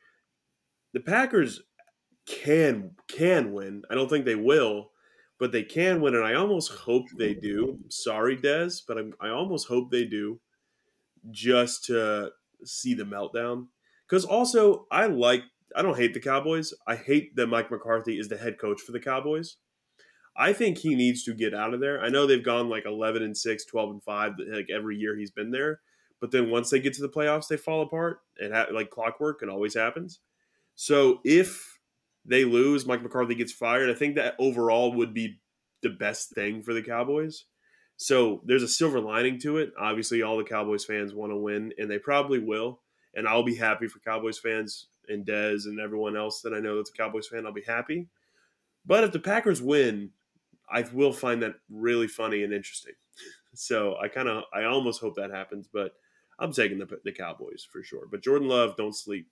The 0.92 1.00
Packers 1.00 1.62
can 2.26 2.92
can 3.08 3.52
win. 3.52 3.82
I 3.90 3.94
don't 3.94 4.08
think 4.08 4.24
they 4.24 4.34
will, 4.34 4.90
but 5.38 5.52
they 5.52 5.62
can 5.62 6.00
win, 6.00 6.14
and 6.14 6.24
I 6.24 6.34
almost 6.34 6.70
hope 6.72 7.06
they 7.16 7.34
do. 7.34 7.78
Sorry, 7.88 8.36
Dez, 8.36 8.82
but 8.86 8.98
I'm, 8.98 9.14
I 9.20 9.28
almost 9.28 9.68
hope 9.68 9.90
they 9.90 10.04
do, 10.04 10.40
just 11.30 11.84
to 11.86 12.30
see 12.64 12.94
the 12.94 13.04
meltdown. 13.04 13.66
Because 14.08 14.24
also, 14.24 14.86
I 14.90 15.06
like 15.06 15.42
I 15.74 15.82
don't 15.82 15.96
hate 15.96 16.14
the 16.14 16.20
Cowboys. 16.20 16.72
I 16.86 16.96
hate 16.96 17.36
that 17.36 17.48
Mike 17.48 17.70
McCarthy 17.70 18.18
is 18.18 18.28
the 18.28 18.36
head 18.36 18.58
coach 18.58 18.80
for 18.80 18.92
the 18.92 19.00
Cowboys. 19.00 19.56
I 20.36 20.52
think 20.52 20.78
he 20.78 20.94
needs 20.94 21.24
to 21.24 21.34
get 21.34 21.54
out 21.54 21.74
of 21.74 21.80
there. 21.80 22.00
I 22.00 22.08
know 22.08 22.26
they've 22.26 22.42
gone 22.42 22.68
like 22.68 22.84
11 22.84 23.22
and 23.22 23.36
6, 23.36 23.64
12 23.64 23.90
and 23.90 24.02
5 24.02 24.32
like 24.52 24.68
every 24.70 24.96
year 24.96 25.16
he's 25.16 25.30
been 25.30 25.50
there, 25.50 25.80
but 26.20 26.30
then 26.30 26.50
once 26.50 26.70
they 26.70 26.78
get 26.78 26.92
to 26.94 27.02
the 27.02 27.08
playoffs 27.08 27.48
they 27.48 27.56
fall 27.56 27.82
apart 27.82 28.20
and 28.38 28.54
ha- 28.54 28.66
like 28.70 28.90
clockwork 28.90 29.42
it 29.42 29.48
always 29.48 29.74
happens. 29.74 30.20
So 30.74 31.20
if 31.24 31.75
they 32.26 32.44
lose, 32.44 32.86
Mike 32.86 33.02
McCarthy 33.02 33.34
gets 33.34 33.52
fired, 33.52 33.90
I 33.90 33.94
think 33.94 34.16
that 34.16 34.34
overall 34.38 34.92
would 34.92 35.14
be 35.14 35.40
the 35.82 35.90
best 35.90 36.34
thing 36.34 36.62
for 36.62 36.74
the 36.74 36.82
Cowboys. 36.82 37.44
So 37.96 38.42
there's 38.44 38.62
a 38.62 38.68
silver 38.68 39.00
lining 39.00 39.38
to 39.40 39.58
it. 39.58 39.72
Obviously 39.78 40.22
all 40.22 40.36
the 40.36 40.44
Cowboys 40.44 40.84
fans 40.84 41.14
want 41.14 41.32
to 41.32 41.36
win 41.36 41.72
and 41.78 41.90
they 41.90 41.98
probably 41.98 42.38
will, 42.38 42.80
and 43.14 43.26
I'll 43.26 43.42
be 43.42 43.54
happy 43.56 43.88
for 43.88 44.00
Cowboys 44.00 44.38
fans 44.38 44.88
and 45.08 45.24
Dez 45.24 45.66
and 45.66 45.80
everyone 45.80 46.16
else 46.16 46.42
that 46.42 46.52
I 46.52 46.60
know 46.60 46.76
that's 46.76 46.90
a 46.90 46.92
Cowboys 46.92 47.28
fan, 47.28 47.46
I'll 47.46 47.52
be 47.52 47.62
happy. 47.62 48.08
But 48.84 49.04
if 49.04 49.12
the 49.12 49.18
Packers 49.18 49.62
win, 49.62 50.10
I 50.70 50.84
will 50.92 51.12
find 51.12 51.42
that 51.42 51.54
really 51.70 52.08
funny 52.08 52.42
and 52.42 52.52
interesting. 52.52 52.94
So 53.58 53.96
I 53.96 54.08
kind 54.08 54.28
of, 54.28 54.42
I 54.52 54.64
almost 54.64 55.00
hope 55.00 55.16
that 55.16 55.30
happens, 55.30 55.66
but 55.72 55.92
I'm 56.38 56.52
taking 56.52 56.76
the, 56.76 57.00
the 57.04 57.12
Cowboys 57.12 57.66
for 57.72 57.82
sure. 57.82 58.06
But 58.10 58.22
Jordan 58.22 58.48
Love, 58.48 58.76
don't 58.76 58.94
sleep. 58.94 59.28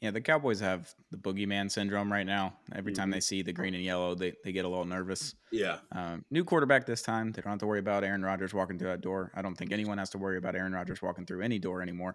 Yeah, 0.00 0.12
the 0.12 0.20
Cowboys 0.20 0.60
have 0.60 0.94
the 1.10 1.16
boogeyman 1.16 1.70
syndrome 1.70 2.12
right 2.12 2.26
now. 2.26 2.54
Every 2.72 2.92
time 2.92 3.10
they 3.10 3.18
see 3.18 3.42
the 3.42 3.52
green 3.52 3.74
and 3.74 3.82
yellow, 3.82 4.14
they, 4.14 4.32
they 4.44 4.52
get 4.52 4.64
a 4.64 4.68
little 4.68 4.84
nervous. 4.84 5.34
Yeah. 5.50 5.78
Um, 5.90 6.24
new 6.30 6.44
quarterback 6.44 6.86
this 6.86 7.02
time. 7.02 7.32
They 7.32 7.42
don't 7.42 7.50
have 7.50 7.58
to 7.60 7.66
worry 7.66 7.80
about 7.80 8.04
Aaron 8.04 8.22
Rodgers 8.22 8.54
walking 8.54 8.78
through 8.78 8.90
that 8.90 9.00
door. 9.00 9.32
I 9.34 9.42
don't 9.42 9.56
think 9.56 9.72
anyone 9.72 9.98
has 9.98 10.10
to 10.10 10.18
worry 10.18 10.38
about 10.38 10.54
Aaron 10.54 10.72
Rodgers 10.72 11.02
walking 11.02 11.26
through 11.26 11.42
any 11.42 11.58
door 11.58 11.82
anymore. 11.82 12.14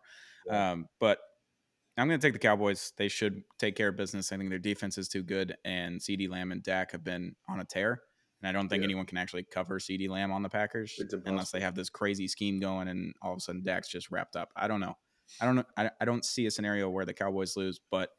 Um, 0.50 0.88
but 1.02 1.20
I'm 1.98 2.08
going 2.08 2.20
to 2.20 2.26
take 2.26 2.34
the 2.34 2.40
Cowboys. 2.40 2.94
They 2.98 3.10
should 3.10 3.44
take 3.60 3.76
care 3.76 3.90
of 3.90 3.98
business. 3.98 4.32
I 4.32 4.38
think 4.38 4.50
their 4.50 4.60
defense 4.60 4.98
is 4.98 5.10
too 5.10 5.22
good, 5.22 5.56
and 5.66 6.00
CeeDee 6.00 6.30
Lamb 6.30 6.52
and 6.54 6.64
Dak 6.64 6.94
have 6.94 7.04
been 7.04 7.36
on 7.50 7.60
a 7.60 7.66
tear. 7.66 8.02
And 8.42 8.48
I 8.50 8.52
don't 8.52 8.68
think 8.70 8.82
Yeah. 8.82 8.86
anyone 8.86 9.06
can 9.06 9.18
actually 9.18 9.44
cover 9.44 9.78
CeeDee 9.80 10.10
Lamb 10.10 10.32
on 10.32 10.42
the 10.42 10.50
Packers 10.50 11.00
unless 11.26 11.52
they 11.52 11.60
have 11.60 11.76
this 11.76 11.90
crazy 11.90 12.28
scheme 12.30 12.60
going, 12.62 12.88
and 12.88 13.14
all 13.22 13.34
of 13.34 13.38
a 13.38 13.42
sudden 13.42 13.62
Dak's 13.64 13.90
just 13.90 14.10
wrapped 14.10 14.36
up. 14.38 14.52
I 14.56 14.68
don't 14.68 14.80
know. 14.80 14.96
I 15.42 15.46
don't 15.46 15.56
know. 15.56 15.66
I, 15.78 15.90
I 16.00 16.06
don't 16.06 16.26
see 16.26 16.46
a 16.46 16.52
scenario 16.52 16.90
where 16.90 17.06
the 17.06 17.14
Cowboys 17.14 17.58
lose, 17.58 17.80
but 17.92 18.10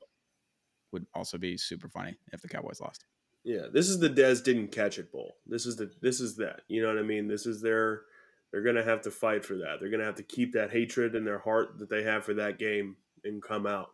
would 0.93 1.07
also 1.15 1.39
be 1.39 1.57
super 1.57 1.89
funny 1.89 2.17
if 2.33 2.41
the 2.41 2.49
Cowboys 2.49 2.81
lost. 2.81 3.05
Yeah, 3.45 3.67
this 3.71 3.89
is 3.89 3.99
the 3.99 4.09
Dez 4.09 4.43
didn't 4.43 4.69
catch 4.73 4.99
it 4.99 5.13
bowl. 5.13 5.37
This 5.47 5.67
is 5.67 5.77
the 5.77 5.91
this 6.01 6.21
is 6.21 6.37
that. 6.37 6.63
You 6.69 6.83
know 6.83 6.89
what 6.89 6.99
I 6.99 7.03
mean? 7.03 7.29
This 7.29 7.45
is 7.45 7.61
their 7.61 8.03
they're 8.51 8.63
gonna 8.63 8.85
have 8.85 9.03
to 9.03 9.11
fight 9.11 9.45
for 9.45 9.57
that. 9.57 9.77
They're 9.81 9.91
gonna 9.91 10.05
have 10.05 10.15
to 10.17 10.23
keep 10.23 10.53
that 10.55 10.71
hatred 10.71 11.15
in 11.15 11.25
their 11.25 11.41
heart 11.41 11.79
that 11.79 11.91
they 11.91 12.05
have 12.05 12.25
for 12.25 12.35
that 12.35 12.59
game 12.59 12.97
and 13.23 13.43
come 13.43 13.67
out 13.67 13.91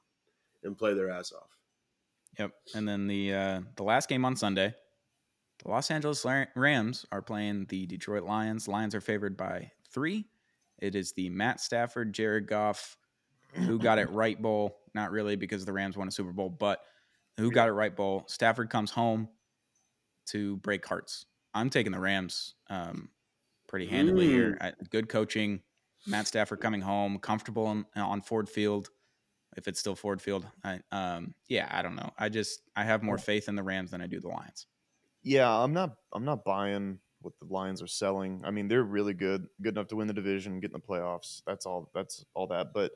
and 0.63 0.79
play 0.79 0.95
their 0.95 1.11
ass 1.11 1.33
off. 1.33 1.49
Yep. 2.39 2.53
And 2.75 2.89
then 2.89 3.07
the 3.09 3.35
uh, 3.35 3.61
the 3.77 3.83
last 3.83 4.09
game 4.09 4.25
on 4.25 4.37
Sunday, 4.37 4.73
the 5.65 5.71
Los 5.71 5.91
Angeles 5.91 6.25
Rams 6.55 7.05
are 7.11 7.23
playing 7.23 7.67
the 7.69 7.87
Detroit 7.87 8.23
Lions. 8.23 8.69
Lions 8.69 8.95
are 8.95 9.01
favored 9.01 9.37
by 9.37 9.73
three. 9.93 10.27
It 10.79 10.95
is 10.95 11.13
the 11.13 11.29
Matt 11.29 11.61
Stafford, 11.61 12.13
Jared 12.13 12.47
Goff, 12.47 12.97
who 13.55 13.79
got 13.79 13.99
it 13.99 14.11
right 14.13 14.41
bowl. 14.41 14.79
Not 14.95 15.11
really 15.11 15.37
because 15.37 15.65
the 15.65 15.73
Rams 15.73 15.97
won 15.97 16.09
a 16.09 16.11
Super 16.11 16.33
Bowl, 16.33 16.51
but 16.51 16.83
who 17.37 17.51
got 17.51 17.69
it 17.69 17.73
right 17.73 17.95
bowl. 17.95 18.25
Stafford 18.27 18.71
comes 18.71 18.91
home 18.91 19.29
to 20.27 20.57
break 20.59 20.85
hearts. 20.87 21.27
I'm 21.55 21.71
taking 21.71 21.93
the 21.93 22.01
Rams 22.01 22.55
um, 22.69 23.09
pretty 23.69 23.87
handily 23.87 24.29
here. 24.29 24.59
I, 24.61 24.73
good 24.91 25.09
coaching. 25.09 25.61
Matt 26.07 26.27
Stafford 26.27 26.61
coming 26.61 26.81
home, 26.81 27.19
comfortable 27.19 27.67
on, 27.67 27.87
on 27.95 28.23
Ford 28.23 28.49
Field 28.49 28.91
if 29.57 29.69
it's 29.69 29.81
still 29.81 29.95
Ford 29.95 30.21
Field. 30.23 30.47
I, 30.65 30.81
um, 30.93 31.35
yeah, 31.49 31.69
I 31.71 31.83
don't 31.83 31.97
know. 31.97 32.11
I 32.19 32.29
just 32.29 32.63
I 32.77 32.85
have 32.85 33.03
more 33.03 33.19
faith 33.19 33.49
in 33.49 33.57
the 33.57 33.63
Rams 33.63 33.91
than 33.91 34.01
I 34.01 34.07
do 34.07 34.21
the 34.21 34.29
Lions. 34.29 34.67
Yeah, 35.23 35.51
I'm 35.51 35.73
not. 35.73 35.97
I'm 36.13 36.25
not 36.25 36.45
buying 36.45 36.99
what 37.21 37.35
the 37.39 37.47
Lions 37.53 37.83
are 37.83 37.87
selling. 37.87 38.43
I 38.45 38.51
mean, 38.51 38.69
they're 38.69 38.83
really 38.83 39.13
good, 39.13 39.47
good 39.61 39.75
enough 39.75 39.89
to 39.89 39.97
win 39.97 40.07
the 40.07 40.15
division, 40.15 40.61
get 40.61 40.71
in 40.71 40.73
the 40.73 40.81
playoffs. 40.81 41.43
That's 41.47 41.67
all. 41.67 41.91
That's 41.95 42.25
all 42.35 42.47
that. 42.49 42.73
But 42.73 42.93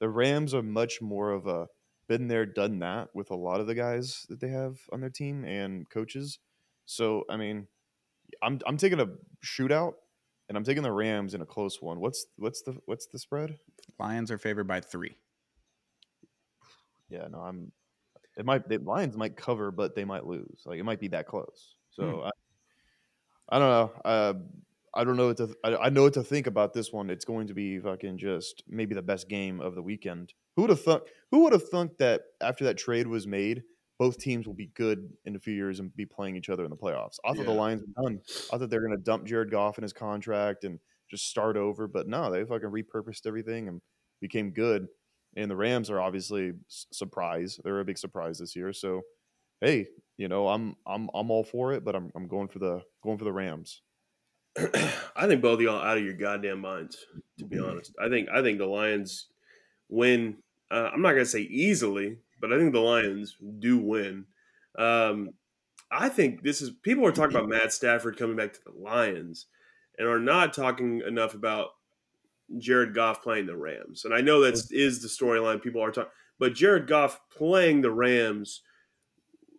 the 0.00 0.08
Rams 0.08 0.54
are 0.54 0.62
much 0.62 1.00
more 1.00 1.32
of 1.32 1.46
a 1.46 1.68
been 2.08 2.28
there, 2.28 2.46
done 2.46 2.78
that 2.80 3.08
with 3.14 3.30
a 3.30 3.36
lot 3.36 3.60
of 3.60 3.66
the 3.66 3.74
guys 3.74 4.26
that 4.28 4.40
they 4.40 4.48
have 4.48 4.78
on 4.92 5.00
their 5.00 5.10
team 5.10 5.44
and 5.44 5.88
coaches. 5.90 6.38
So 6.84 7.24
I 7.28 7.36
mean, 7.36 7.66
I'm 8.42 8.60
I'm 8.66 8.76
taking 8.76 9.00
a 9.00 9.08
shootout, 9.44 9.94
and 10.48 10.56
I'm 10.56 10.64
taking 10.64 10.82
the 10.82 10.92
Rams 10.92 11.34
in 11.34 11.40
a 11.40 11.46
close 11.46 11.82
one. 11.82 12.00
What's 12.00 12.26
what's 12.36 12.62
the 12.62 12.78
what's 12.86 13.06
the 13.06 13.18
spread? 13.18 13.58
Lions 13.98 14.30
are 14.30 14.38
favored 14.38 14.68
by 14.68 14.80
three. 14.80 15.16
Yeah, 17.08 17.26
no, 17.30 17.38
I'm. 17.40 17.72
It 18.36 18.44
might 18.44 18.68
the 18.68 18.78
Lions 18.78 19.16
might 19.16 19.36
cover, 19.36 19.70
but 19.70 19.94
they 19.94 20.04
might 20.04 20.26
lose. 20.26 20.62
Like 20.64 20.78
it 20.78 20.84
might 20.84 21.00
be 21.00 21.08
that 21.08 21.26
close. 21.26 21.74
So 21.90 22.22
I, 22.26 22.30
I 23.48 23.58
don't 23.58 23.70
know. 23.70 24.00
Uh, 24.04 24.34
I 24.96 25.04
don't 25.04 25.16
know 25.16 25.26
what 25.26 25.36
to. 25.36 25.54
I, 25.62 25.76
I 25.76 25.88
know 25.90 26.02
what 26.02 26.14
to 26.14 26.24
think 26.24 26.46
about 26.46 26.72
this 26.72 26.92
one. 26.92 27.10
It's 27.10 27.24
going 27.24 27.46
to 27.48 27.54
be 27.54 27.78
fucking 27.78 28.18
just 28.18 28.64
maybe 28.66 28.94
the 28.94 29.02
best 29.02 29.28
game 29.28 29.60
of 29.60 29.74
the 29.74 29.82
weekend. 29.82 30.32
Who 30.56 30.62
would 30.62 30.70
have 30.70 30.82
thought? 30.82 31.08
Who 31.30 31.44
would 31.44 31.52
have 31.52 31.68
thunk 31.68 31.98
that 31.98 32.22
after 32.40 32.64
that 32.64 32.78
trade 32.78 33.06
was 33.06 33.26
made, 33.26 33.62
both 33.98 34.18
teams 34.18 34.46
will 34.46 34.54
be 34.54 34.70
good 34.74 35.08
in 35.26 35.36
a 35.36 35.38
few 35.38 35.54
years 35.54 35.80
and 35.80 35.94
be 35.94 36.06
playing 36.06 36.36
each 36.36 36.48
other 36.48 36.64
in 36.64 36.70
the 36.70 36.76
playoffs? 36.76 37.18
I 37.24 37.34
thought 37.34 37.44
the 37.44 37.52
Lions 37.52 37.82
were 37.82 38.02
done. 38.02 38.20
I 38.52 38.58
thought 38.58 38.70
they 38.70 38.78
were 38.78 38.86
going 38.86 38.96
to 38.96 39.04
dump 39.04 39.26
Jared 39.26 39.50
Goff 39.50 39.78
in 39.78 39.82
his 39.82 39.92
contract 39.92 40.64
and 40.64 40.78
just 41.10 41.28
start 41.28 41.56
over. 41.56 41.86
But 41.86 42.08
no, 42.08 42.32
they 42.32 42.44
fucking 42.44 42.70
repurposed 42.70 43.26
everything 43.26 43.68
and 43.68 43.82
became 44.20 44.50
good. 44.50 44.86
And 45.36 45.50
the 45.50 45.56
Rams 45.56 45.90
are 45.90 46.00
obviously 46.00 46.52
surprise. 46.68 47.60
They're 47.62 47.80
a 47.80 47.84
big 47.84 47.98
surprise 47.98 48.38
this 48.38 48.56
year. 48.56 48.72
So, 48.72 49.02
hey, 49.60 49.88
you 50.16 50.28
know, 50.28 50.48
I'm 50.48 50.74
I'm 50.86 51.10
I'm 51.14 51.30
all 51.30 51.44
for 51.44 51.74
it, 51.74 51.84
but 51.84 51.94
I'm 51.94 52.10
I'm 52.16 52.28
going 52.28 52.48
for 52.48 52.58
the 52.58 52.80
going 53.02 53.18
for 53.18 53.24
the 53.24 53.32
Rams. 53.32 53.82
I 55.16 55.26
think 55.26 55.42
both 55.42 55.58
of 55.58 55.62
y'all 55.62 55.82
out 55.82 55.98
of 55.98 56.04
your 56.04 56.14
goddamn 56.14 56.60
minds. 56.60 57.04
To 57.38 57.44
be 57.44 57.58
honest, 57.58 57.94
I 58.00 58.08
think 58.08 58.28
I 58.30 58.42
think 58.42 58.58
the 58.58 58.66
Lions 58.66 59.26
win. 59.88 60.36
Uh, 60.70 60.90
I'm 60.92 61.02
not 61.02 61.12
gonna 61.12 61.26
say 61.26 61.42
easily, 61.42 62.18
but 62.40 62.52
I 62.52 62.58
think 62.58 62.72
the 62.72 62.80
Lions 62.80 63.36
do 63.58 63.78
win. 63.78 64.24
Um, 64.78 65.30
I 65.90 66.08
think 66.08 66.42
this 66.42 66.62
is 66.62 66.70
people 66.70 67.06
are 67.06 67.12
talking 67.12 67.36
about 67.36 67.48
Matt 67.48 67.72
Stafford 67.72 68.18
coming 68.18 68.36
back 68.36 68.54
to 68.54 68.60
the 68.64 68.72
Lions, 68.78 69.46
and 69.98 70.08
are 70.08 70.18
not 70.18 70.54
talking 70.54 71.02
enough 71.06 71.34
about 71.34 71.68
Jared 72.58 72.94
Goff 72.94 73.22
playing 73.22 73.46
the 73.46 73.56
Rams. 73.56 74.04
And 74.04 74.14
I 74.14 74.20
know 74.20 74.40
that 74.40 74.54
is 74.70 75.02
the 75.02 75.08
storyline 75.08 75.62
people 75.62 75.82
are 75.82 75.90
talking, 75.90 76.10
but 76.38 76.54
Jared 76.54 76.86
Goff 76.86 77.20
playing 77.30 77.82
the 77.82 77.90
Rams 77.90 78.62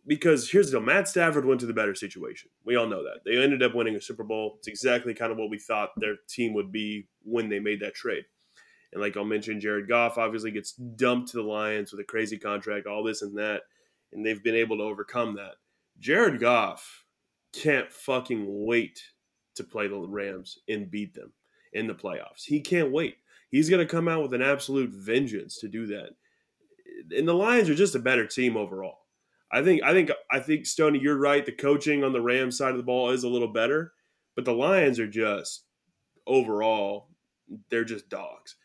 because 0.07 0.49
here's 0.49 0.71
the 0.71 0.77
deal 0.77 0.85
Matt 0.85 1.07
Stafford 1.07 1.45
went 1.45 1.59
to 1.59 1.65
the 1.65 1.73
better 1.73 1.93
situation. 1.93 2.49
We 2.65 2.75
all 2.75 2.87
know 2.87 3.03
that. 3.03 3.19
They 3.25 3.37
ended 3.37 3.61
up 3.61 3.75
winning 3.75 3.95
a 3.95 4.01
Super 4.01 4.23
Bowl. 4.23 4.55
It's 4.57 4.67
exactly 4.67 5.13
kind 5.13 5.31
of 5.31 5.37
what 5.37 5.49
we 5.49 5.59
thought 5.59 5.89
their 5.97 6.15
team 6.29 6.53
would 6.53 6.71
be 6.71 7.07
when 7.23 7.49
they 7.49 7.59
made 7.59 7.81
that 7.81 7.93
trade. 7.93 8.23
And 8.93 9.01
like 9.01 9.17
I'll 9.17 9.25
mention, 9.25 9.59
Jared 9.59 9.89
Goff 9.89 10.17
obviously 10.17 10.51
gets 10.51 10.71
dumped 10.71 11.31
to 11.31 11.37
the 11.37 11.43
Lions 11.43 11.91
with 11.91 11.99
a 11.99 12.05
crazy 12.05 12.37
contract, 12.37 12.87
all 12.87 13.03
this 13.03 13.21
and 13.21 13.37
that. 13.37 13.63
And 14.13 14.25
they've 14.25 14.41
been 14.41 14.55
able 14.55 14.77
to 14.77 14.83
overcome 14.83 15.35
that. 15.35 15.55
Jared 15.99 16.39
Goff 16.39 17.03
can't 17.53 17.91
fucking 17.91 18.45
wait 18.47 19.01
to 19.55 19.63
play 19.63 19.87
the 19.87 19.99
Rams 19.99 20.59
and 20.69 20.89
beat 20.89 21.13
them 21.13 21.33
in 21.73 21.87
the 21.87 21.93
playoffs. 21.93 22.45
He 22.45 22.61
can't 22.61 22.91
wait. 22.91 23.17
He's 23.49 23.69
going 23.69 23.85
to 23.85 23.91
come 23.91 24.07
out 24.07 24.21
with 24.21 24.33
an 24.33 24.41
absolute 24.41 24.91
vengeance 24.91 25.57
to 25.59 25.67
do 25.67 25.87
that. 25.87 26.11
And 27.15 27.27
the 27.27 27.33
Lions 27.33 27.69
are 27.69 27.75
just 27.75 27.95
a 27.95 27.99
better 27.99 28.25
team 28.25 28.55
overall. 28.55 28.99
I 29.51 29.63
think 29.63 29.81
I 29.83 29.93
think 29.93 30.11
I 30.31 30.39
think 30.39 30.65
Stoney, 30.65 30.99
you're 30.99 31.17
right. 31.17 31.45
The 31.45 31.51
coaching 31.51 32.03
on 32.03 32.11
the 32.13 32.21
Rams 32.21 32.57
side 32.57 32.71
of 32.71 32.77
the 32.77 32.83
ball 32.83 33.11
is 33.11 33.23
a 33.23 33.29
little 33.29 33.47
better, 33.47 33.93
but 34.35 34.45
the 34.45 34.53
Lions 34.53 34.99
are 34.99 35.07
just 35.07 35.63
overall 36.25 37.09
they're 37.69 37.85
just 37.85 38.09
dogs. 38.09 38.55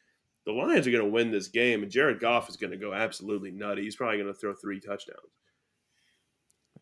The 0.45 0.53
Lions 0.53 0.87
are 0.89 0.91
going 0.91 1.05
to 1.05 1.11
win 1.11 1.31
this 1.31 1.47
game, 1.49 1.83
and 1.85 1.93
Jared 1.93 2.19
Goff 2.19 2.49
is 2.49 2.57
going 2.57 2.73
to 2.73 2.77
go 2.77 2.93
absolutely 2.93 3.53
nutty. 3.53 3.83
He's 3.83 3.95
probably 3.95 4.19
going 4.19 4.33
to 4.33 4.39
throw 4.39 4.53
three 4.55 4.81
touchdowns. 4.81 5.21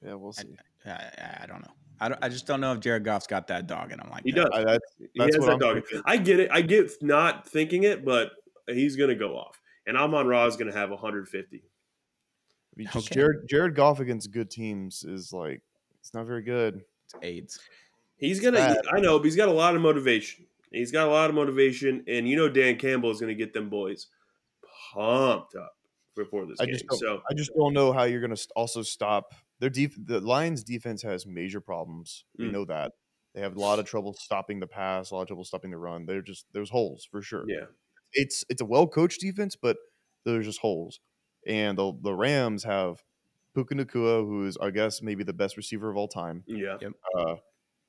Yeah, 0.03 0.15
we'll 0.15 0.33
see. 0.33 0.49
I, 0.87 1.41
I 1.43 1.47
don't 1.47 1.61
know. 1.61 1.73
I, 2.01 2.09
don't, 2.09 2.25
I 2.25 2.31
just 2.31 2.47
don't 2.47 2.63
know 2.63 2.73
if 2.73 2.81
Jared 2.81 3.05
Goff's 3.05 3.27
got 3.27 3.47
that 3.49 3.67
dog 3.67 3.93
in 3.93 4.01
him 4.01 4.09
like 4.11 4.23
He 4.25 4.33
that. 4.33 4.51
does. 4.51 4.51
I, 4.55 4.65
that's 4.65 4.95
He 5.13 5.21
has 5.23 5.37
what 5.37 5.47
that 5.47 5.53
I'm 5.53 5.59
dog. 5.59 5.75
thinking. 5.75 6.03
I 6.07 6.17
get 6.17 6.41
it. 6.41 6.51
I 6.51 6.63
get 6.63 6.91
not 7.03 7.47
thinking 7.47 7.83
it, 7.83 8.03
but 8.03 8.31
he's 8.67 8.97
going 8.97 9.11
to 9.11 9.15
go 9.15 9.37
off. 9.37 9.61
And 9.87 9.97
Amon 9.99 10.27
Ra 10.27 10.47
is 10.47 10.57
going 10.57 10.73
to 10.73 10.77
have 10.79 10.89
150. 10.89 11.63
I 12.73 12.75
mean, 12.77 12.89
Okay. 12.95 13.15
Jared 13.15 13.49
Jared 13.49 13.75
Goff 13.75 14.01
against 14.01 14.31
good 14.31 14.51
teams 14.51 15.05
is 15.05 15.33
like 15.33 15.63
it's 16.01 16.15
not 16.15 16.27
very 16.27 16.43
good. 16.43 16.83
It's 17.07 17.15
AIDS. 17.23 17.61
He's 18.17 18.41
gonna. 18.41 18.59
bad. 18.59 18.79
I 18.93 19.01
know, 19.01 19.19
but 19.19 19.25
he's 19.25 19.37
got 19.37 19.49
a 19.49 19.53
lot 19.53 19.75
of 19.75 19.81
motivation. 19.83 20.47
He's 20.71 20.93
got 20.93 21.09
a 21.09 21.11
lot 21.11 21.31
of 21.31 21.37
motivation, 21.37 22.05
and 22.07 22.29
you 22.29 22.37
know 22.37 22.49
Dan 22.49 22.77
Campbell 22.77 23.11
is 23.11 23.21
gonna 23.21 23.35
get 23.35 23.53
them 23.53 23.69
boys 23.71 24.07
pumped 24.93 25.55
up 25.57 25.73
before 26.17 26.47
this 26.47 26.59
I 26.61 26.67
game. 26.67 26.75
just 26.75 26.87
don't, 26.87 26.99
So 26.99 27.23
I 27.31 27.35
just 27.35 27.51
don't 27.57 27.73
know 27.73 27.93
how 27.93 28.05
you're 28.05 28.21
going 28.21 28.35
to 28.35 28.47
also 28.57 28.83
stop 28.83 29.35
their 29.59 29.71
def- 29.71 29.97
The 30.05 30.21
Lions' 30.21 30.65
defense 30.65 31.03
has 31.03 31.27
major 31.27 31.61
problems. 31.61 32.25
We 32.39 32.47
Mm. 32.47 32.53
know 32.53 32.65
that 32.67 32.93
they 33.35 33.41
have 33.41 33.57
a 33.57 33.61
lot 33.61 33.79
of 33.79 33.85
trouble 33.87 34.13
stopping 34.15 34.61
the 34.61 34.67
pass, 34.67 35.11
a 35.11 35.15
lot 35.15 35.23
of 35.23 35.29
trouble 35.29 35.45
stopping 35.45 35.71
the 35.71 35.79
run. 35.79 36.07
They're 36.07 36.23
just 36.23 36.47
there's 36.53 36.71
holes 36.71 37.07
for 37.11 37.23
sure. 37.23 37.45
yeah, 37.49 37.67
It's 38.13 38.45
it's 38.49 38.61
a 38.61 38.65
well 38.65 38.87
coached 38.87 39.21
defense, 39.21 39.57
but 39.57 39.77
there's 40.25 40.47
just 40.47 40.61
holes. 40.61 41.01
And 41.47 41.77
the 41.79 41.93
the 42.03 42.15
Rams 42.15 42.65
have 42.65 43.03
Puka 43.55 43.75
Nacua, 43.75 44.25
who 44.25 44.47
is 44.47 44.57
I 44.61 44.71
guess 44.71 45.03
maybe 45.03 45.25
the 45.25 45.33
best 45.33 45.57
receiver 45.57 45.91
of 45.91 45.97
all 45.97 46.09
time. 46.09 46.45
Yeah, 46.47 46.77
Uh, 47.17 47.37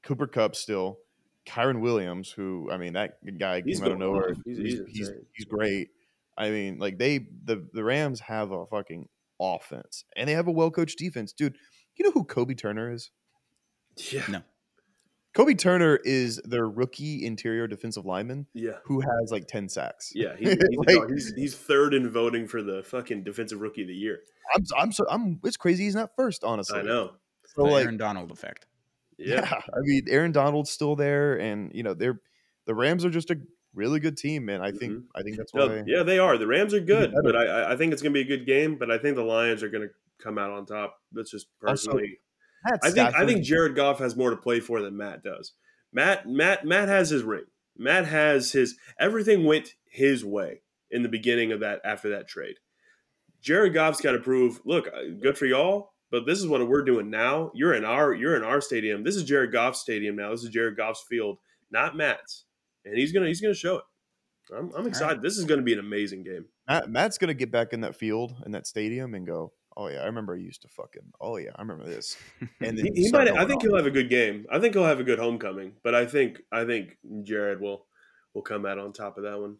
Cooper 0.03 0.27
Kupp 0.27 0.55
still, 0.55 0.99
Kyren 1.45 1.81
Williams, 1.81 2.31
who 2.31 2.69
I 2.71 2.77
mean 2.77 2.93
that 2.93 3.17
guy 3.37 3.61
He's 3.65 3.79
came 3.79 3.85
out 3.87 3.91
of 3.93 3.99
nowhere. 3.99 4.33
He's- 4.45 4.57
He's 4.57 4.79
he's 4.79 4.97
he's, 4.97 5.11
he's 5.33 5.45
great. 5.45 5.89
I 6.37 6.49
mean, 6.49 6.79
like 6.79 6.97
they 6.97 7.19
the 7.19 7.67
the 7.73 7.83
Rams 7.83 8.21
have 8.21 8.51
a 8.51 8.65
fucking 8.65 9.09
offense, 9.39 10.05
and 10.15 10.27
they 10.29 10.33
have 10.33 10.47
a 10.47 10.51
well 10.51 10.71
coached 10.71 10.97
defense, 10.97 11.33
dude. 11.33 11.57
You 11.95 12.05
know 12.05 12.11
who 12.11 12.23
Kobie 12.25 12.57
Turner 12.57 12.91
is? 12.91 13.11
yeah, 14.11 14.23
No. 14.29 14.41
Kobie 15.33 15.57
Turner 15.57 15.97
is 16.03 16.41
their 16.43 16.67
rookie 16.67 17.25
interior 17.25 17.65
defensive 17.67 18.05
lineman 18.05 18.47
yeah. 18.53 18.77
who 18.83 18.99
has 18.99 19.31
like 19.31 19.47
ten 19.47 19.69
sacks. 19.69 20.11
Yeah, 20.13 20.35
he's, 20.39 20.49
he's, 20.49 20.77
Like- 20.97 21.09
he's 21.09 21.33
he's 21.35 21.55
third 21.55 21.93
in 21.93 22.09
voting 22.09 22.47
for 22.47 22.61
the 22.61 22.83
fucking 22.83 23.23
defensive 23.23 23.61
rookie 23.61 23.83
of 23.83 23.87
the 23.87 23.93
year. 23.93 24.19
I'm 24.53 24.63
I'm 24.77 24.91
so 24.91 25.05
I'm. 25.09 25.39
It's 25.43 25.57
crazy 25.57 25.85
he's 25.85 25.95
not 25.95 26.11
first, 26.15 26.43
honestly. 26.43 26.79
I 26.79 26.81
know. 26.81 27.11
So 27.45 27.63
the 27.63 27.71
like, 27.71 27.83
Aaron 27.83 27.97
Donald 27.97 28.31
effect. 28.31 28.65
Yeah, 29.17 29.35
yeah. 29.35 29.61
I 29.73 29.79
mean, 29.81 30.05
Aaron 30.09 30.31
Donald's 30.31 30.69
still 30.71 30.95
there, 30.95 31.39
and 31.39 31.71
you 31.73 31.83
know 31.83 31.93
they're 31.93 32.19
the 32.65 32.75
Rams 32.75 33.05
are 33.05 33.09
just 33.09 33.31
a 33.31 33.39
really 33.73 34.01
good 34.01 34.17
team, 34.17 34.49
and 34.49 34.61
I 34.61 34.71
think 34.71 34.93
mm-hmm. 34.93 35.05
I 35.15 35.21
think 35.21 35.37
that's 35.37 35.53
No, 35.53 35.67
why. 35.67 35.83
yeah, 35.85 36.03
they 36.03 36.19
are. 36.19 36.37
The 36.37 36.47
Rams 36.47 36.73
are 36.73 36.81
good, 36.81 37.13
but 37.23 37.35
I- 37.35 37.45
I 37.45 37.71
I 37.73 37.75
think 37.77 37.93
it's 37.93 38.01
gonna 38.01 38.13
be 38.13 38.21
a 38.21 38.25
good 38.25 38.45
game. 38.45 38.75
But 38.77 38.91
I 38.91 38.97
think 38.97 39.15
the 39.15 39.23
Lions 39.23 39.63
are 39.63 39.69
gonna 39.69 39.87
come 40.21 40.37
out 40.37 40.51
on 40.51 40.65
top. 40.65 40.97
That's 41.13 41.31
just 41.31 41.47
Also, 41.65 41.97
Matt 42.63 42.79
I 42.83 42.91
think 42.91 43.15
I 43.15 43.25
think 43.25 43.43
Jared 43.43 43.75
Goff 43.75 43.99
has 43.99 44.15
more 44.15 44.29
to 44.29 44.37
play 44.37 44.59
for 44.59 44.81
than 44.81 44.97
Matt 44.97 45.23
does. 45.23 45.53
Matt 45.91 46.27
Matt 46.27 46.65
Matt 46.65 46.87
has 46.87 47.09
his 47.09 47.23
ring. 47.23 47.45
Matt 47.77 48.05
has 48.05 48.51
his 48.51 48.75
everything 48.99 49.45
went 49.45 49.75
his 49.89 50.23
way 50.23 50.61
in 50.89 51.03
the 51.03 51.09
beginning 51.09 51.51
of 51.51 51.59
that 51.61 51.81
after 51.83 52.09
that 52.09 52.27
trade. 52.27 52.55
Jared 53.41 53.73
Goff's 53.73 54.01
got 54.01 54.11
to 54.11 54.19
prove, 54.19 54.61
look, 54.65 54.87
uh, 54.87 55.15
good 55.19 55.37
for 55.37 55.47
y'all, 55.47 55.93
but 56.11 56.25
this 56.27 56.39
is 56.39 56.47
what 56.47 56.65
we're 56.67 56.83
doing 56.83 57.09
now. 57.09 57.51
You're 57.55 57.73
in 57.73 57.83
our 57.83 58.13
you're 58.13 58.35
in 58.35 58.43
our 58.43 58.61
stadium. 58.61 59.03
This 59.03 59.15
is 59.15 59.23
Jared 59.23 59.51
Goff's 59.51 59.79
stadium 59.79 60.15
now. 60.15 60.29
This 60.31 60.43
is 60.43 60.49
Jared 60.49 60.77
Goff's 60.77 61.03
field, 61.09 61.37
not 61.71 61.95
Matt's. 61.97 62.45
And 62.85 62.97
he's 62.97 63.11
gonna 63.11 63.27
he's 63.27 63.41
gonna 63.41 63.53
show 63.53 63.77
it. 63.77 63.83
I'm, 64.55 64.71
I'm 64.75 64.87
excited. 64.87 65.21
This 65.21 65.37
is 65.37 65.45
gonna 65.45 65.61
be 65.61 65.73
an 65.73 65.79
amazing 65.79 66.23
game. 66.23 66.45
Matt, 66.67 66.89
Matt's 66.89 67.17
gonna 67.17 67.33
get 67.33 67.51
back 67.51 67.73
in 67.73 67.81
that 67.81 67.95
field 67.95 68.35
in 68.45 68.51
that 68.51 68.67
stadium 68.67 69.13
and 69.15 69.25
go. 69.25 69.53
Oh 69.77 69.87
yeah, 69.87 70.01
I 70.01 70.05
remember 70.05 70.33
I 70.35 70.37
used 70.39 70.61
to 70.63 70.67
fucking. 70.67 71.13
Oh 71.21 71.37
yeah, 71.37 71.51
I 71.55 71.61
remember 71.61 71.85
this. 71.85 72.17
And 72.61 72.77
then 72.77 72.87
He, 72.93 73.03
he 73.03 73.11
might. 73.11 73.27
I 73.29 73.45
think 73.45 73.57
off. 73.57 73.63
he'll 73.63 73.75
have 73.77 73.85
a 73.85 73.91
good 73.91 74.09
game. 74.09 74.45
I 74.51 74.59
think 74.59 74.73
he'll 74.73 74.83
have 74.85 74.99
a 74.99 75.03
good 75.03 75.19
homecoming. 75.19 75.73
But 75.83 75.95
I 75.95 76.05
think 76.05 76.41
I 76.51 76.65
think 76.65 76.97
Jared 77.23 77.61
will 77.61 77.85
will 78.33 78.41
come 78.41 78.65
out 78.65 78.77
on 78.79 78.93
top 78.93 79.17
of 79.17 79.23
that 79.23 79.39
one. 79.39 79.57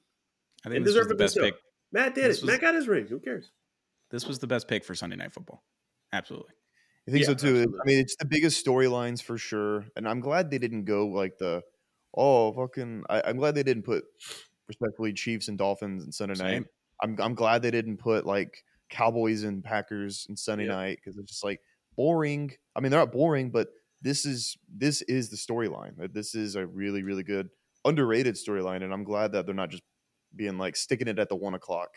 I 0.66 0.68
And 0.70 0.74
think 0.74 0.86
this 0.86 0.96
was 0.98 1.08
the 1.08 1.16
best 1.16 1.36
so. 1.36 1.42
pick. 1.42 1.56
Matt 1.92 2.16
did 2.16 2.26
This 2.26 2.38
it. 2.38 2.42
was- 2.44 2.52
Matt 2.52 2.62
got 2.62 2.76
his 2.76 2.88
ring. 2.88 3.08
Who 3.08 3.20
cares? 3.20 3.52
This 4.12 4.28
was 4.28 4.40
the 4.40 4.48
best 4.48 4.68
pick 4.68 4.84
for 4.84 4.94
Sunday 4.96 5.16
Night 5.16 5.32
Football. 5.34 5.64
Absolutely. 6.14 6.54
I 7.08 7.12
think 7.12 7.22
Yeah, 7.22 7.28
so 7.28 7.34
too. 7.34 7.48
absolutely. 7.48 7.80
I 7.80 7.86
mean, 7.86 8.00
it's 8.00 8.16
the 8.18 8.26
biggest 8.26 8.64
storylines 8.66 9.24
for 9.24 9.38
sure, 9.38 9.86
and 9.96 10.08
I'm 10.08 10.20
glad 10.20 10.52
they 10.52 10.58
didn't 10.60 10.84
go 10.86 11.08
like 11.08 11.38
the, 11.38 11.64
oh 12.16 12.52
fucking. 12.54 13.04
I, 13.10 13.22
I'm 13.26 13.38
glad 13.38 13.56
they 13.56 13.64
didn't 13.64 13.84
put 13.84 14.04
respectfully 14.68 15.14
Chiefs 15.14 15.48
and 15.48 15.58
Dolphins 15.58 16.04
and 16.04 16.14
Sunday 16.14 16.36
night. 16.36 16.66
I'm 17.02 17.16
I'm 17.20 17.34
glad 17.34 17.62
they 17.62 17.72
didn't 17.72 17.98
put 17.98 18.26
like 18.26 18.64
Cowboys 18.92 19.44
and 19.44 19.64
Packers 19.64 20.26
and 20.30 20.38
Sunday 20.38 20.66
Yeah. 20.68 20.74
night 20.76 21.00
because 21.04 21.18
it's 21.18 21.32
just 21.32 21.44
like 21.44 21.60
boring. 21.96 22.52
I 22.76 22.80
mean, 22.82 22.92
they're 22.92 23.00
not 23.00 23.12
boring, 23.12 23.50
but 23.50 23.70
this 24.04 24.26
is 24.26 24.58
this 24.70 25.02
is 25.04 25.30
the 25.30 25.38
storyline. 25.38 26.14
This 26.14 26.36
is 26.36 26.56
a 26.56 26.66
really 26.68 27.02
really 27.02 27.24
good 27.24 27.50
underrated 27.86 28.36
storyline, 28.36 28.84
and 28.84 28.94
I'm 28.94 29.04
glad 29.04 29.32
that 29.32 29.46
they're 29.48 29.56
not 29.56 29.70
just 29.72 29.84
being 30.36 30.58
like 30.60 30.76
sticking 30.76 31.08
it 31.08 31.18
at 31.18 31.30
the 31.30 31.36
one 31.36 31.56
o'clock 31.56 31.90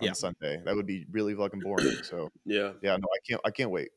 on 0.00 0.06
Yeah. 0.06 0.12
Sunday. 0.12 0.62
That 0.64 0.76
would 0.76 0.86
be 0.86 1.06
really 1.10 1.34
fucking 1.34 1.60
boring. 1.60 1.90
So 2.04 2.30
Yeah. 2.44 2.72
yeah, 2.82 2.96
no, 2.96 3.06
I 3.12 3.18
can't 3.28 3.40
I 3.44 3.50
can't 3.50 3.70
wait. 3.70 3.88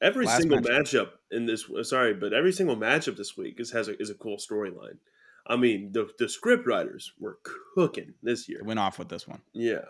Every 0.00 0.26
Last 0.26 0.38
single 0.40 0.58
matchup. 0.58 0.80
matchup 0.82 1.08
in 1.30 1.46
this. 1.46 1.70
Uh, 1.70 1.84
sorry, 1.84 2.12
but 2.14 2.32
every 2.32 2.52
single 2.52 2.76
matchup 2.76 3.16
this 3.16 3.36
week 3.36 3.60
is 3.60 3.70
has 3.70 3.86
a, 3.88 4.00
is 4.02 4.10
a 4.10 4.14
cool 4.14 4.36
storyline. 4.36 4.98
I 5.46 5.56
mean, 5.56 5.92
the 5.92 6.08
the 6.18 6.28
script 6.28 6.66
writers 6.66 7.12
were 7.20 7.38
cooking 7.74 8.14
this 8.22 8.48
year. 8.48 8.58
They 8.62 8.66
went 8.66 8.80
off 8.80 8.98
with 8.98 9.08
this 9.08 9.28
one. 9.28 9.42
Yeah. 9.52 9.84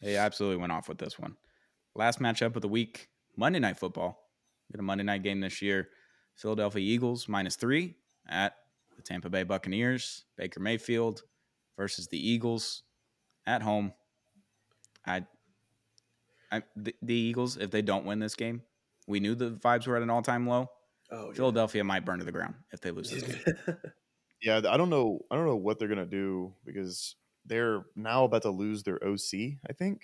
They 0.00 0.16
absolutely 0.16 0.58
went 0.58 0.72
off 0.72 0.88
with 0.88 0.98
this 0.98 1.18
one. 1.18 1.36
Last 1.94 2.20
matchup 2.20 2.56
of 2.56 2.62
the 2.62 2.68
week, 2.68 3.08
Monday 3.36 3.58
Night 3.58 3.78
Football. 3.78 4.18
Got 4.72 4.80
a 4.80 4.82
Monday 4.82 5.04
night 5.04 5.22
game 5.22 5.40
this 5.40 5.62
year. 5.62 5.88
Philadelphia 6.34 6.82
Eagles 6.82 7.28
minus 7.28 7.56
three 7.56 7.94
at 8.28 8.54
the 8.96 9.02
Tampa 9.02 9.30
Bay 9.30 9.42
Buccaneers. 9.42 10.24
Baker 10.36 10.60
Mayfield 10.60 11.22
versus 11.76 12.08
the 12.08 12.18
Eagles 12.18 12.82
at 13.46 13.62
home. 13.62 13.92
I, 15.06 15.24
I 16.50 16.62
the, 16.74 16.94
the 17.00 17.14
Eagles, 17.14 17.56
if 17.56 17.70
they 17.70 17.82
don't 17.82 18.04
win 18.04 18.18
this 18.18 18.34
game, 18.34 18.62
we 19.06 19.20
knew 19.20 19.34
the 19.34 19.50
vibes 19.50 19.86
were 19.86 19.96
at 19.96 20.02
an 20.02 20.10
all 20.10 20.22
time 20.22 20.46
low. 20.46 20.68
Oh, 21.10 21.28
yeah. 21.28 21.34
Philadelphia 21.34 21.84
might 21.84 22.04
burn 22.04 22.18
to 22.18 22.24
the 22.24 22.32
ground 22.32 22.54
if 22.72 22.80
they 22.80 22.90
lose 22.90 23.10
this 23.10 23.22
game. 23.44 23.76
Yeah, 24.42 24.60
I 24.68 24.76
don't 24.76 24.90
know. 24.90 25.20
I 25.30 25.36
don't 25.36 25.46
know 25.46 25.56
what 25.56 25.78
they're 25.78 25.88
gonna 25.88 26.04
do 26.04 26.52
because 26.64 27.16
they're 27.46 27.84
now 27.94 28.24
about 28.24 28.42
to 28.42 28.50
lose 28.50 28.82
their 28.82 28.98
OC. 29.04 29.58
I 29.68 29.72
think 29.72 30.00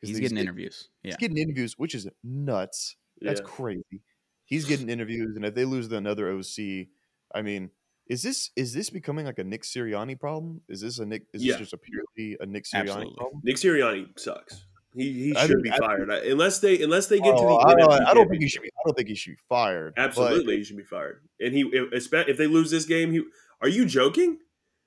'Cause 0.00 0.10
He's 0.10 0.18
he's 0.18 0.20
getting 0.20 0.36
get- 0.36 0.42
interviews. 0.42 0.90
Yeah. 1.02 1.10
He's 1.12 1.16
getting 1.16 1.38
interviews, 1.38 1.78
which 1.78 1.94
is 1.94 2.06
nuts. 2.22 2.96
That's 3.20 3.40
Yeah. 3.40 3.46
crazy. 3.46 4.02
He's 4.44 4.66
getting 4.66 4.90
interviews, 4.90 5.36
and 5.36 5.44
if 5.46 5.54
they 5.54 5.64
lose 5.64 5.90
another 5.90 6.28
OC, 6.28 6.90
I 7.34 7.40
mean, 7.42 7.70
is 8.08 8.22
this 8.22 8.50
is 8.56 8.74
this 8.74 8.90
becoming 8.90 9.24
like 9.24 9.38
a 9.38 9.44
Nick 9.44 9.62
Sirianni 9.62 10.18
problem? 10.20 10.60
Is 10.68 10.82
this 10.82 10.98
a 10.98 11.06
Nick? 11.06 11.22
Is 11.32 11.42
Yeah. 11.42 11.52
this 11.52 11.70
just 11.70 11.72
a 11.72 11.78
purely 11.78 12.36
a 12.40 12.44
Nick 12.46 12.64
Sirianni 12.64 12.80
Absolutely. 12.80 13.14
problem? 13.16 13.40
Nick 13.44 13.56
Sirianni 13.56 14.18
sucks. 14.18 14.66
He 14.94 15.10
he 15.12 15.34
should 15.34 15.48
think- 15.48 15.62
be 15.62 15.70
fired 15.70 16.10
I- 16.10 16.26
unless 16.26 16.58
they 16.60 16.82
unless 16.82 17.06
they 17.08 17.18
get 17.18 17.32
to 17.32 17.42
Oh, 17.42 17.58
the 17.58 17.66
I, 17.66 17.72
NFC 17.74 17.78
don't, 17.78 18.06
I 18.08 18.14
don't 18.14 18.28
think 18.28 18.42
he 18.42 18.48
should 18.48 18.62
be. 18.62 18.68
I 18.68 18.80
don't 18.84 18.94
think 18.94 19.08
he 19.08 19.14
should 19.14 19.32
be 19.36 19.42
fired. 19.48 19.94
but- 19.96 20.02
Absolutely, 20.04 20.58
he 20.58 20.64
should 20.64 20.76
be 20.76 20.84
fired. 20.84 21.26
And 21.40 21.54
he 21.54 21.62
if, 21.72 22.12
if 22.12 22.36
they 22.36 22.46
lose 22.46 22.70
this 22.70 22.84
game, 22.84 23.12
he 23.12 23.22
are 23.62 23.68
you 23.68 23.86
joking? 23.86 24.38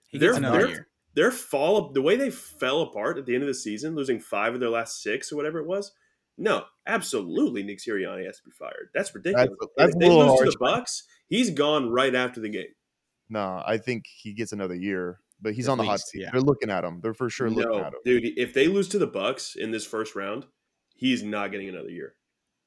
He 0.10 0.20
They're- 0.20 0.30
gets 0.30 0.38
another 0.38 0.60
they're- 0.60 0.68
year. 0.70 0.88
Their 1.18 1.32
fall 1.32 1.92
the 1.92 2.02
way 2.02 2.16
they 2.16 2.30
fell 2.30 2.82
apart 2.84 3.18
at 3.18 3.26
the 3.26 3.34
end 3.34 3.42
of 3.44 3.48
the 3.48 3.54
season, 3.56 3.96
losing 3.96 4.20
five 4.20 4.54
of 4.54 4.60
their 4.60 4.70
last 4.70 5.02
six 5.02 5.32
or 5.32 5.36
whatever 5.36 5.58
it 5.60 5.66
was. 5.68 5.92
No, 6.38 6.66
absolutely, 6.86 7.64
Nick 7.64 7.80
Sirianni 7.80 8.24
has 8.28 8.38
to 8.38 8.44
be 8.44 8.52
fired. 8.52 8.90
That's 8.94 9.14
ridiculous. 9.16 9.50
That's- 9.50 9.70
that's 9.78 9.94
if 9.96 10.00
they 10.00 10.10
lose 10.10 10.28
harsh. 10.28 10.40
to 10.46 10.52
the 10.52 10.58
Bucks, 10.60 11.04
he's 11.28 11.50
gone 11.50 11.90
right 11.90 12.14
after 12.14 12.40
the 12.40 12.50
game. 12.50 12.74
no, 13.30 13.64
I 13.66 13.78
think 13.80 14.06
he 14.06 14.32
gets 14.34 14.52
another 14.54 14.76
year, 14.76 15.20
but 15.42 15.54
he's 15.56 15.68
At 15.68 15.72
on 15.72 15.78
the 15.80 15.86
hot 15.86 16.00
seat. 16.02 16.22
yeah. 16.22 16.30
They're 16.32 16.40
looking 16.42 16.70
at 16.70 16.84
him. 16.84 17.02
They're 17.02 17.16
for 17.16 17.30
sure 17.32 17.50
looking 17.50 17.72
no, 17.72 17.80
at 17.80 17.94
him. 17.94 18.00
dude, 18.06 18.38
if 18.38 18.54
they 18.54 18.68
lose 18.68 18.88
to 18.90 19.00
the 19.00 19.08
Bucks 19.08 19.56
in 19.56 19.72
this 19.72 19.86
first 19.88 20.16
round, 20.16 20.46
he's 20.96 21.24
not 21.24 21.52
getting 21.52 21.68
another 21.68 21.90
year. 21.90 22.14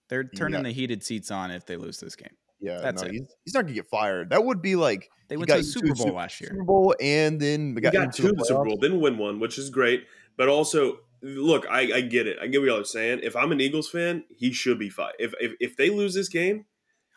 They're 0.08 0.24
turning 0.24 0.58
Yeah. 0.58 0.64
the 0.64 0.72
heated 0.72 1.04
seats 1.04 1.30
on 1.30 1.52
if 1.52 1.64
they 1.66 1.76
lose 1.76 2.00
this 2.00 2.16
game. 2.16 2.36
Yeah, 2.61 2.81
That's 2.81 3.03
no, 3.03 3.09
it. 3.09 3.12
he's, 3.12 3.23
he's 3.44 3.55
not 3.55 3.62
gonna 3.62 3.75
get 3.75 3.87
fired. 3.87 4.31
That 4.31 4.44
would 4.44 4.61
be 4.62 4.77
like 4.77 5.09
They 5.29 5.37
went 5.37 5.49
got 5.49 5.57
to 5.57 5.62
the 5.62 5.66
Super 5.68 5.94
Bowl 5.94 6.07
Sup- 6.09 6.14
last 6.14 6.40
year. 6.40 6.51
Super 6.51 6.64
Bowl, 6.64 6.94
and 7.01 7.40
then 7.40 7.75
He 7.75 7.81
got 7.81 7.94
into 7.94 8.23
to 8.23 8.33
the 8.33 8.44
Super 8.44 8.64
Bowl, 8.64 8.77
playoffs. 8.77 8.81
didn't 8.81 9.01
win 9.01 9.18
one, 9.18 9.40
which 9.40 9.57
is 9.59 9.70
great. 9.70 10.05
But 10.37 10.49
also, 10.49 10.99
look, 11.23 11.66
I, 11.70 11.81
I 11.94 12.01
get 12.03 12.27
it. 12.27 12.38
I 12.40 12.46
get 12.46 12.61
what 12.61 12.66
y'all 12.68 12.81
are 12.81 12.85
saying. 12.85 13.20
If 13.23 13.35
I'm 13.37 13.53
an 13.53 13.61
Eagles 13.61 13.88
fan, 13.90 14.25
he 14.29 14.53
should 14.53 14.79
be 14.79 14.88
fired. 14.90 15.14
If, 15.18 15.33
if 15.40 15.53
if 15.61 15.77
they 15.77 15.90
lose 15.90 16.14
this 16.14 16.29
game 16.29 16.66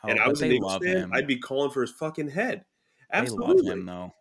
and 0.04 0.18
Oh, 0.20 0.22
I 0.22 0.26
but 0.26 0.30
was 0.32 0.42
an 0.42 0.50
they 0.50 0.56
Eagles 0.56 0.72
love 0.74 0.84
fan, 0.84 0.98
him. 0.98 1.12
I'd 1.14 1.28
be 1.28 1.38
calling 1.38 1.72
for 1.72 1.82
his 1.82 1.92
fucking 1.92 2.30
head. 2.30 2.66
They 3.12 3.18
Absolutely. 3.20 3.64
love 3.70 3.78
him 3.78 3.86
though. 3.86 4.14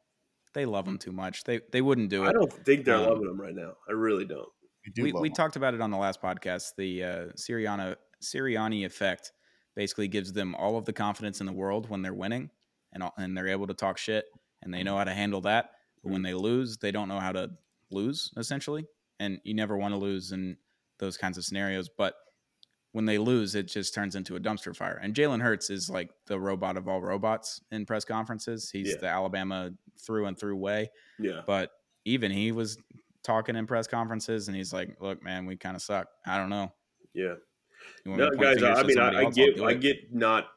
They 0.54 0.66
love 0.66 0.86
him 0.86 0.98
too 0.98 1.12
much. 1.12 1.44
They 1.44 1.60
they 1.72 1.80
wouldn't 1.80 2.10
do 2.10 2.24
it. 2.24 2.28
I 2.28 2.32
don't 2.32 2.52
think 2.52 2.84
they're 2.84 2.96
Um, 2.96 3.06
loving 3.08 3.28
him 3.28 3.40
right 3.40 3.54
now. 3.54 3.72
I 3.88 3.92
really 3.92 4.24
don't. 4.24 4.48
We 4.84 4.92
do 4.92 5.02
we 5.04 5.12
we 5.12 5.30
talked 5.30 5.56
about 5.56 5.74
it 5.74 5.80
on 5.80 5.90
the 5.92 5.96
last 5.96 6.20
podcast. 6.20 6.72
The 6.76 7.04
uh, 7.04 7.24
Sirianni 7.36 7.96
Sirianni 8.22 8.84
effect 8.84 9.32
basically 9.74 10.08
gives 10.08 10.32
them 10.32 10.54
all 10.54 10.76
of 10.76 10.84
the 10.84 10.92
confidence 10.92 11.40
in 11.40 11.46
the 11.46 11.52
world 11.52 11.88
when 11.88 12.02
they're 12.02 12.14
winning, 12.14 12.50
and 12.92 13.02
and 13.16 13.36
they're 13.36 13.48
able 13.48 13.66
to 13.66 13.74
talk 13.74 13.98
shit, 13.98 14.26
and 14.62 14.72
they 14.72 14.82
know 14.82 14.96
how 14.96 15.04
to 15.04 15.14
handle 15.14 15.40
that. 15.42 15.70
But 16.02 16.10
when 16.10 16.22
mm-hmm. 16.22 16.24
they 16.24 16.34
lose, 16.34 16.78
they 16.78 16.90
don't 16.90 17.08
know 17.08 17.20
how 17.20 17.32
to 17.32 17.50
lose 17.90 18.32
essentially, 18.36 18.86
and 19.20 19.40
you 19.44 19.54
never 19.54 19.76
want 19.76 19.92
to 19.92 19.98
lose 19.98 20.32
in 20.32 20.56
those 20.98 21.16
kinds 21.16 21.38
of 21.38 21.44
scenarios. 21.44 21.88
But 21.88 22.14
when 22.92 23.06
they 23.06 23.18
lose, 23.18 23.54
it 23.54 23.68
just 23.68 23.94
turns 23.94 24.16
into 24.16 24.36
a 24.36 24.40
dumpster 24.40 24.76
fire. 24.76 25.00
And 25.02 25.14
Jalen 25.14 25.40
Hurts 25.40 25.70
is 25.70 25.88
like 25.88 26.10
the 26.26 26.38
robot 26.38 26.76
of 26.76 26.88
all 26.88 27.00
robots 27.00 27.60
in 27.70 27.86
press 27.86 28.04
conferences. 28.04 28.70
He's 28.70 28.90
Yeah. 28.90 28.96
the 28.98 29.08
Alabama 29.08 29.72
through 29.98 30.26
and 30.26 30.38
through 30.38 30.56
way. 30.56 30.90
Yeah. 31.18 31.42
But 31.46 31.72
even 32.04 32.30
he 32.30 32.52
was 32.52 32.78
talking 33.22 33.56
in 33.56 33.66
press 33.66 33.86
conferences, 33.86 34.48
and 34.48 34.56
he's 34.56 34.72
like, 34.72 35.00
"Look, 35.00 35.22
man, 35.22 35.46
we 35.46 35.56
kind 35.56 35.76
of 35.76 35.82
suck. 35.82 36.08
I 36.26 36.36
don't 36.36 36.50
know. 36.50 36.72
Yeah. 37.14 37.36
You 38.04 38.12
want 38.12 38.20
No, 38.20 38.24
me 38.26 38.30
to 38.30 38.36
point 38.36 38.60
guys, 38.60 38.78
I 38.78 38.82
mean, 38.84 38.98
I, 38.98 39.20
I 39.20 39.30
get, 39.30 39.60
I 39.60 39.74
get 39.74 40.14
not 40.14 40.48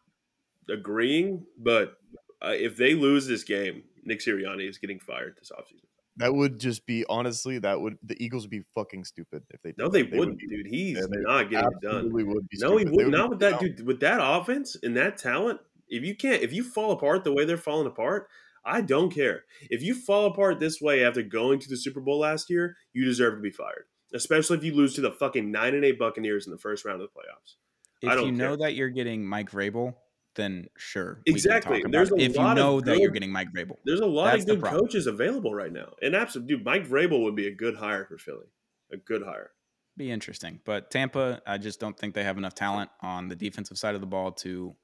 agreeing, 0.70 1.46
but 1.58 1.98
uh, 2.42 2.50
if 2.54 2.78
they 2.78 2.94
lose 2.96 3.28
this 3.28 3.44
game, 3.44 3.84
Nick 4.04 4.20
Sirianni 4.20 4.68
is 4.70 4.78
getting 4.78 5.00
fired 5.00 5.36
this 5.40 5.52
offseason. 5.52 5.86
That 6.18 6.34
would 6.34 6.60
just 6.60 6.86
be 6.86 7.04
honestly. 7.10 7.60
That 7.60 7.82
would 7.82 7.98
the 8.02 8.16
Eagles 8.24 8.44
would 8.44 8.52
be 8.52 8.64
fucking 8.74 9.04
stupid 9.04 9.44
if 9.50 9.62
they. 9.62 9.74
No, 9.78 9.90
did 9.90 10.12
they, 10.12 10.18
wouldn't, 10.18 10.40
be- 10.40 10.48
dude. 10.48 10.68
He's 10.68 10.98
yeah, 10.98 11.04
not 11.10 11.50
getting 11.50 11.70
it 11.72 11.82
done. 11.82 11.96
Absolutely 11.96 12.24
would 12.24 12.48
be. 12.48 12.58
No, 12.60 12.78
he 12.78 12.86
stupid. 12.86 12.88
They 12.88 12.96
would 12.96 13.06
would 13.08 13.18
not 13.18 13.30
with 13.32 13.40
that 13.40 13.52
down. 13.52 13.60
dude. 13.60 13.86
With 13.86 14.00
that 14.00 14.20
offense 14.22 14.78
and 14.82 14.96
that 14.96 15.18
talent, 15.18 15.60
if 15.90 16.04
you 16.04 16.16
can't, 16.16 16.42
if 16.42 16.54
you 16.54 16.64
fall 16.64 16.92
apart 16.94 17.26
the 17.26 17.34
way 17.34 17.44
they're 17.44 17.58
falling 17.58 17.88
apart, 17.88 18.30
I 18.64 18.80
don't 18.80 19.14
care. 19.14 19.44
If 19.70 19.82
you 19.84 19.94
fall 19.94 20.26
apart 20.26 20.60
this 20.60 20.80
way 20.80 21.04
after 21.04 21.22
going 21.22 21.60
to 21.60 21.70
the 21.70 21.78
Super 21.78 22.00
Bowl 22.00 22.20
last 22.20 22.50
year, 22.50 22.78
you 22.94 23.04
deserve 23.04 23.36
to 23.36 23.42
be 23.42 23.52
fired. 23.52 23.86
Especially 24.16 24.58
if 24.58 24.64
you 24.64 24.74
lose 24.74 24.94
to 24.96 25.02
the 25.02 25.12
fucking 25.12 25.52
nine 25.52 25.76
and 25.76 25.86
eight 25.86 26.00
Buccaneers 26.00 26.48
in 26.48 26.52
the 26.52 26.58
first 26.58 26.86
round 26.86 27.02
of 27.02 27.10
the 27.10 27.20
playoffs. 27.20 27.56
If 28.02 28.26
you 28.26 28.32
know 28.32 28.50
care. 28.50 28.58
that 28.58 28.76
you're 28.76 28.90
getting 28.90 29.26
Mike 29.26 29.52
Vrabel, 29.52 29.96
then 30.36 30.68
sure. 30.78 31.22
Exactly. 31.26 31.84
There's 31.90 32.12
a 32.12 32.16
if 32.16 32.36
you 32.36 32.42
lot 32.42 32.58
of 32.58 32.64
know 32.64 32.82
that 32.82 33.00
you're 33.00 33.12
getting 33.12 33.32
Mike 33.32 33.50
Vrabel. 33.56 33.78
There's 33.86 34.02
a 34.02 34.06
lot 34.06 34.36
of 34.36 34.46
good 34.46 34.62
coaches 34.62 35.08
available 35.08 35.54
right 35.54 35.72
now, 35.72 35.94
and 36.02 36.16
absolutely, 36.16 36.56
dude, 36.56 36.66
Mike 36.66 36.88
Vrabel 36.88 37.24
would 37.24 37.36
be 37.36 37.48
a 37.48 37.54
good 37.54 37.76
hire 37.76 38.06
for 38.06 38.18
Philly, 38.18 38.48
a 38.92 38.98
good 38.98 39.24
hire. 39.24 39.52
Be 39.98 40.12
interesting. 40.12 40.60
But 40.66 40.92
Tampa, 40.92 41.42
I 41.48 41.58
just 41.58 41.80
don't 41.80 41.98
think 41.98 42.14
they 42.14 42.24
have 42.24 42.38
enough 42.38 42.54
talent 42.54 42.90
on 43.02 43.30
the 43.30 43.36
defensive 43.36 43.78
side 43.78 43.96
of 43.96 44.02
the 44.02 44.08
ball 44.08 44.32
to 44.34 44.76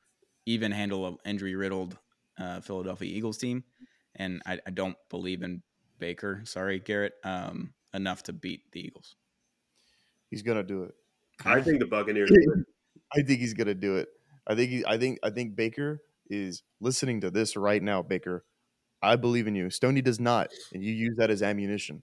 even 0.45 0.71
handle 0.71 1.05
an 1.05 1.17
injury 1.25 1.55
riddled 1.55 1.97
uh, 2.39 2.61
Philadelphia 2.61 3.13
Eagles 3.13 3.37
team. 3.37 3.63
And 4.15 4.41
I, 4.45 4.59
I 4.65 4.69
don't 4.71 4.95
believe 5.09 5.43
in 5.43 5.63
Baker, 5.99 6.41
sorry, 6.45 6.79
Garrett, 6.79 7.13
um, 7.25 7.73
enough 7.93 8.23
to 8.23 8.33
beat 8.33 8.71
the 8.71 8.79
Eagles. 8.79 9.15
He's 10.31 10.41
gonna 10.41 10.63
do 10.63 10.83
it. 10.83 10.95
I 11.45 11.61
think 11.61 11.79
the 11.79 11.85
Buccaneers. 11.85 12.31
I 13.15 13.21
think 13.21 13.39
he's 13.41 13.53
gonna 13.53 13.75
do 13.75 13.97
it. 13.97 14.09
I 14.47 14.55
think 14.55 14.71
he, 14.71 14.83
I 14.87 14.97
think 14.97 15.19
I 15.23 15.29
think 15.29 15.55
Baker 15.55 16.01
is 16.29 16.63
listening 16.79 17.21
to 17.21 17.29
this 17.29 17.55
right 17.55 17.83
now. 17.83 18.01
Baker, 18.01 18.45
I 19.01 19.15
believe 19.17 19.45
in 19.47 19.53
you. 19.55 19.69
Stoney 19.69 20.01
does 20.01 20.19
not, 20.19 20.49
and 20.73 20.83
you 20.83 20.93
use 20.93 21.15
that 21.17 21.29
as 21.29 21.43
ammunition. 21.43 22.01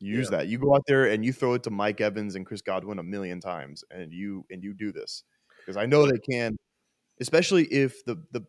You 0.00 0.16
use 0.16 0.28
Yeah. 0.30 0.38
that. 0.38 0.48
You 0.48 0.58
go 0.58 0.74
out 0.74 0.82
there 0.86 1.06
and 1.06 1.24
you 1.24 1.32
throw 1.32 1.54
it 1.54 1.62
to 1.64 1.70
Mike 1.70 2.00
Evans 2.00 2.34
and 2.34 2.44
Chris 2.44 2.62
Godwin 2.62 2.98
a 2.98 3.02
million 3.02 3.40
times, 3.40 3.84
and 3.90 4.12
you 4.12 4.44
and 4.50 4.64
you 4.64 4.74
do 4.74 4.92
this 4.92 5.22
because 5.60 5.76
I 5.76 5.86
know 5.86 6.06
they 6.10 6.18
can, 6.18 6.56
especially 7.20 7.64
if 7.66 8.04
the 8.04 8.16
the 8.32 8.46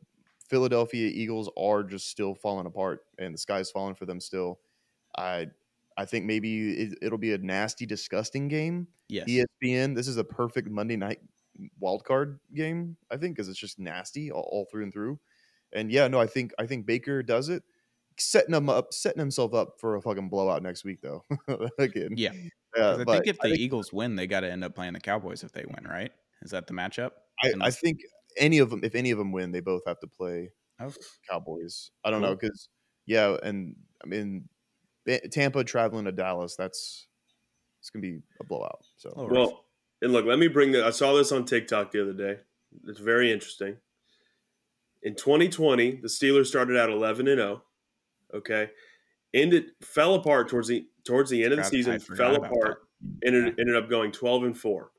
Philadelphia 0.50 1.10
Eagles 1.14 1.50
are 1.58 1.84
just 1.84 2.10
still 2.10 2.34
falling 2.34 2.66
apart 2.68 3.02
and 3.20 3.34
the 3.34 3.38
sky's 3.38 3.70
falling 3.70 3.96
for 3.96 4.06
them 4.06 4.22
still. 4.22 4.60
I 5.18 5.48
I 5.98 6.06
think 6.06 6.26
maybe 6.26 6.72
it, 6.74 7.00
it'll 7.02 7.18
be 7.18 7.34
a 7.34 7.38
nasty, 7.40 7.86
disgusting 7.86 8.48
game. 8.48 8.88
Yes. 9.10 9.28
ESPN. 9.28 9.96
This 9.96 10.08
is 10.08 10.18
a 10.18 10.24
perfect 10.24 10.70
Monday 10.70 10.96
night 10.96 11.20
wild 11.80 12.04
card 12.06 12.40
game. 12.54 12.98
I 13.12 13.18
think 13.18 13.36
because 13.36 13.50
it's 13.50 13.60
just 13.60 13.80
nasty 13.80 14.32
all, 14.32 14.48
all 14.52 14.68
through 14.72 14.84
and 14.84 14.94
through. 14.94 15.20
And 15.74 15.92
yeah, 15.92 16.08
no, 16.08 16.20
I 16.20 16.28
think 16.28 16.54
I 16.60 16.66
think 16.68 16.86
Baker 16.86 17.24
does 17.24 17.50
it, 17.50 17.64
setting 18.18 18.54
him 18.54 18.70
up, 18.70 18.94
setting 18.94 19.20
himself 19.20 19.54
up 19.54 19.80
for 19.80 19.96
a 19.96 20.02
fucking 20.02 20.30
blowout 20.30 20.62
next 20.64 20.84
week 20.86 21.02
though. 21.02 21.26
Again, 21.80 22.10
Yeah. 22.16 22.32
uh, 22.78 22.98
I 23.00 23.04
but 23.04 23.14
think 23.14 23.28
if 23.28 23.38
the 23.40 23.50
think, 23.50 23.60
Eagles 23.60 23.92
win, 23.92 24.16
they 24.16 24.28
got 24.28 24.42
to 24.42 24.52
end 24.52 24.64
up 24.64 24.76
playing 24.76 24.94
the 24.94 25.00
Cowboys 25.00 25.44
if 25.44 25.52
they 25.52 25.66
win, 25.66 25.84
right? 25.90 26.12
Is 26.44 26.52
that 26.52 26.68
the 26.68 26.74
matchup? 26.74 27.12
I, 27.44 27.54
I 27.62 27.72
think 27.72 28.00
any 28.38 28.60
of 28.60 28.70
them, 28.70 28.82
if 28.84 28.94
any 28.96 29.12
of 29.12 29.18
them 29.18 29.32
win, 29.32 29.52
they 29.52 29.60
both 29.62 29.82
have 29.88 30.00
to 30.02 30.08
play 30.08 30.52
Oh. 30.80 30.94
Cowboys. 31.30 31.90
I 32.06 32.12
don't 32.12 32.22
know 32.22 32.36
because 32.36 32.70
yeah, 33.08 33.36
and 33.42 33.76
I 34.04 34.08
mean 34.08 34.48
Tampa 35.32 35.64
traveling 35.64 36.06
to 36.06 36.12
Dallas, 36.12 36.56
that's 36.56 37.08
it's 37.80 37.90
gonna 37.90 38.02
be 38.02 38.22
a 38.40 38.44
blowout. 38.44 38.84
So 38.98 39.10
A 39.10 39.22
little 39.22 39.28
rough. 39.30 39.50
Well, 39.50 39.66
and 40.02 40.14
look, 40.14 40.26
let 40.26 40.40
me 40.40 40.48
bring 40.48 40.72
the. 40.72 40.86
I 40.86 40.92
saw 40.92 41.16
this 41.16 41.32
on 41.32 41.46
TikTok 41.46 41.92
the 41.92 42.02
other 42.02 42.14
day. 42.14 42.40
It's 42.88 43.00
very 43.00 43.32
interesting. 43.32 43.78
In 45.04 45.16
2020, 45.16 46.02
the 46.02 46.08
Steelers 46.08 46.48
started 46.48 46.78
out 46.78 46.90
11 46.90 47.28
and 47.28 47.40
0. 47.40 47.64
Okay, 48.34 48.70
ended 49.34 49.72
fell 49.82 50.16
apart 50.16 50.50
towards 50.50 50.68
the 50.68 50.88
towards 51.06 51.30
the 51.30 51.44
end 51.44 51.54
of 51.54 51.60
the 51.60 51.64
season. 51.64 52.00
Fell 52.00 52.36
about 52.36 52.52
apart. 52.52 52.80
Ended 53.24 53.56
ended 53.60 53.76
up 53.76 53.90
going 53.90 54.12
12 54.12 54.44
and 54.44 54.58
4. 54.58 54.92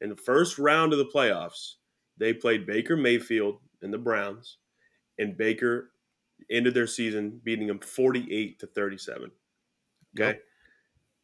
In 0.00 0.08
the 0.08 0.16
first 0.16 0.58
round 0.58 0.92
of 0.92 0.98
the 0.98 1.06
playoffs, 1.06 1.74
they 2.18 2.32
played 2.32 2.66
Baker 2.66 2.96
Mayfield 2.96 3.60
and 3.82 3.92
the 3.92 3.98
Browns, 3.98 4.58
and 5.18 5.36
Baker 5.36 5.90
ended 6.50 6.74
their 6.74 6.86
season 6.86 7.40
beating 7.42 7.66
them 7.66 7.78
48 7.78 8.58
to 8.60 8.66
37. 8.66 9.30
Okay. 10.16 10.26
Yep. 10.26 10.42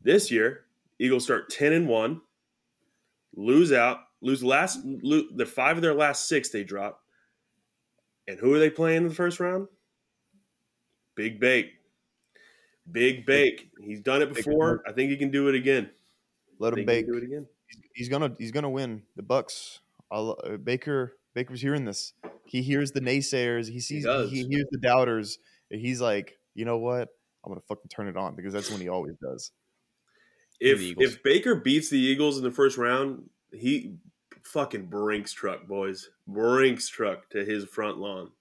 This 0.03 0.31
year, 0.31 0.65
Eagles 0.99 1.25
start 1.25 1.51
10 1.51 1.73
and 1.73 1.89
1, 1.89 2.21
lose 3.37 3.73
out, 3.73 3.99
lose 4.21 4.43
last 4.43 4.81
lose, 4.85 5.25
the 5.35 5.47
five 5.47 5.77
of 5.77 5.83
their 5.83 5.95
last 5.95 6.29
six 6.29 6.51
they 6.51 6.65
drop. 6.65 7.03
And 8.29 8.39
who 8.39 8.55
are 8.55 8.59
they 8.59 8.71
playing 8.71 8.99
in 8.99 9.09
the 9.09 9.15
first 9.15 9.41
round? 9.41 9.69
Big 11.15 11.41
Bake. 11.41 11.73
Big 12.91 13.27
Bake. 13.27 13.71
He's 13.83 14.01
done 14.01 14.23
it 14.23 14.33
before. 14.33 14.83
I 14.87 14.93
think 14.93 15.11
he 15.11 15.17
can 15.17 15.31
do 15.31 15.49
it 15.49 15.55
again. 15.55 15.91
let 16.59 16.73
him 16.73 16.85
bake. 16.85 17.07
do 17.07 17.17
it 17.17 17.25
again. 17.25 17.47
he's 17.95 18.09
gonna 18.09 18.35
he's 18.39 18.53
gonna 18.53 18.71
win 18.71 19.03
the 19.17 19.23
Bucks. 19.23 19.81
I'll, 20.11 20.39
uh, 20.45 20.57
Baker 20.57 21.17
Baker's 21.35 21.61
hearing 21.61 21.85
this. 21.85 22.15
He 22.51 22.63
hears 22.63 22.91
the 22.91 23.01
naysayers. 23.01 23.69
He 23.71 23.79
sees 23.79 24.03
he, 24.03 24.09
does. 24.09 24.29
hears 24.33 24.67
the 24.73 24.79
doubters. 24.79 25.39
and 25.71 25.81
He's 25.81 26.01
like, 26.01 26.37
you 26.55 26.65
know 26.65 26.79
what? 26.79 27.09
I'm 27.45 27.51
gonna 27.53 27.61
fucking 27.69 27.89
turn 27.89 28.09
it 28.09 28.17
on 28.17 28.35
because 28.35 28.53
that's 28.53 28.71
when 28.73 28.81
he 28.81 28.89
always 28.89 29.15
does. 29.23 29.53
If 30.59 30.81
if 30.99 31.23
Baker 31.23 31.55
beats 31.55 31.89
the 31.91 31.99
Eagles 31.99 32.37
in 32.39 32.43
the 32.43 32.51
first 32.51 32.77
round, 32.77 33.31
he 33.53 33.95
fucking 34.43 34.87
Brinks 34.87 35.33
truck, 35.33 35.69
boys. 35.69 36.11
Brinks 36.27 36.89
truck 36.89 37.31
to 37.31 37.45
his 37.45 37.65
front 37.67 37.99
lawn. 37.99 38.33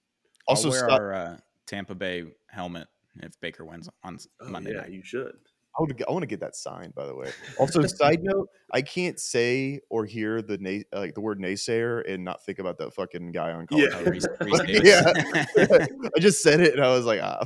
Also, 0.48 0.68
I'll 0.68 0.72
wear 0.72 0.80
Scott, 0.80 1.00
our 1.00 1.14
uh, 1.14 1.36
Tampa 1.66 1.94
Bay 1.94 2.24
helmet 2.48 2.88
if 3.22 3.40
Baker 3.40 3.64
wins 3.64 3.88
on 4.02 4.16
s- 4.16 4.26
Oh, 4.40 4.48
Monday 4.48 4.72
yeah, 4.72 4.80
night. 4.80 4.90
you 4.90 5.02
should. 5.04 5.36
I 5.80 5.82
want 5.82 5.96
to 5.98 6.08
I 6.08 6.12
want 6.12 6.22
to 6.22 6.26
get 6.26 6.40
that 6.40 6.54
signed. 6.56 6.94
By 6.94 7.06
the 7.06 7.14
way. 7.14 7.30
Also, 7.58 7.84
side 7.86 8.22
note, 8.22 8.48
I 8.72 8.82
can't 8.82 9.18
say 9.18 9.80
or 9.90 10.04
hear 10.04 10.42
the 10.42 10.58
nay, 10.58 10.84
like 10.92 11.14
the 11.14 11.20
word 11.20 11.38
naysayer 11.40 12.08
and 12.08 12.24
not 12.24 12.44
think 12.44 12.58
about 12.58 12.78
that 12.78 12.92
fucking 12.94 13.32
guy 13.32 13.52
on 13.52 13.66
college. 13.66 13.90
Yeah. 13.90 13.98
Oh, 13.98 14.10
Reese- 14.10 14.26
Reese. 14.40 14.80
Yeah. 14.84 15.02
I 16.16 16.20
just 16.20 16.42
said 16.42 16.60
it 16.60 16.74
and 16.74 16.84
I 16.84 16.90
was 16.90 17.04
like, 17.06 17.20
ah, 17.22 17.44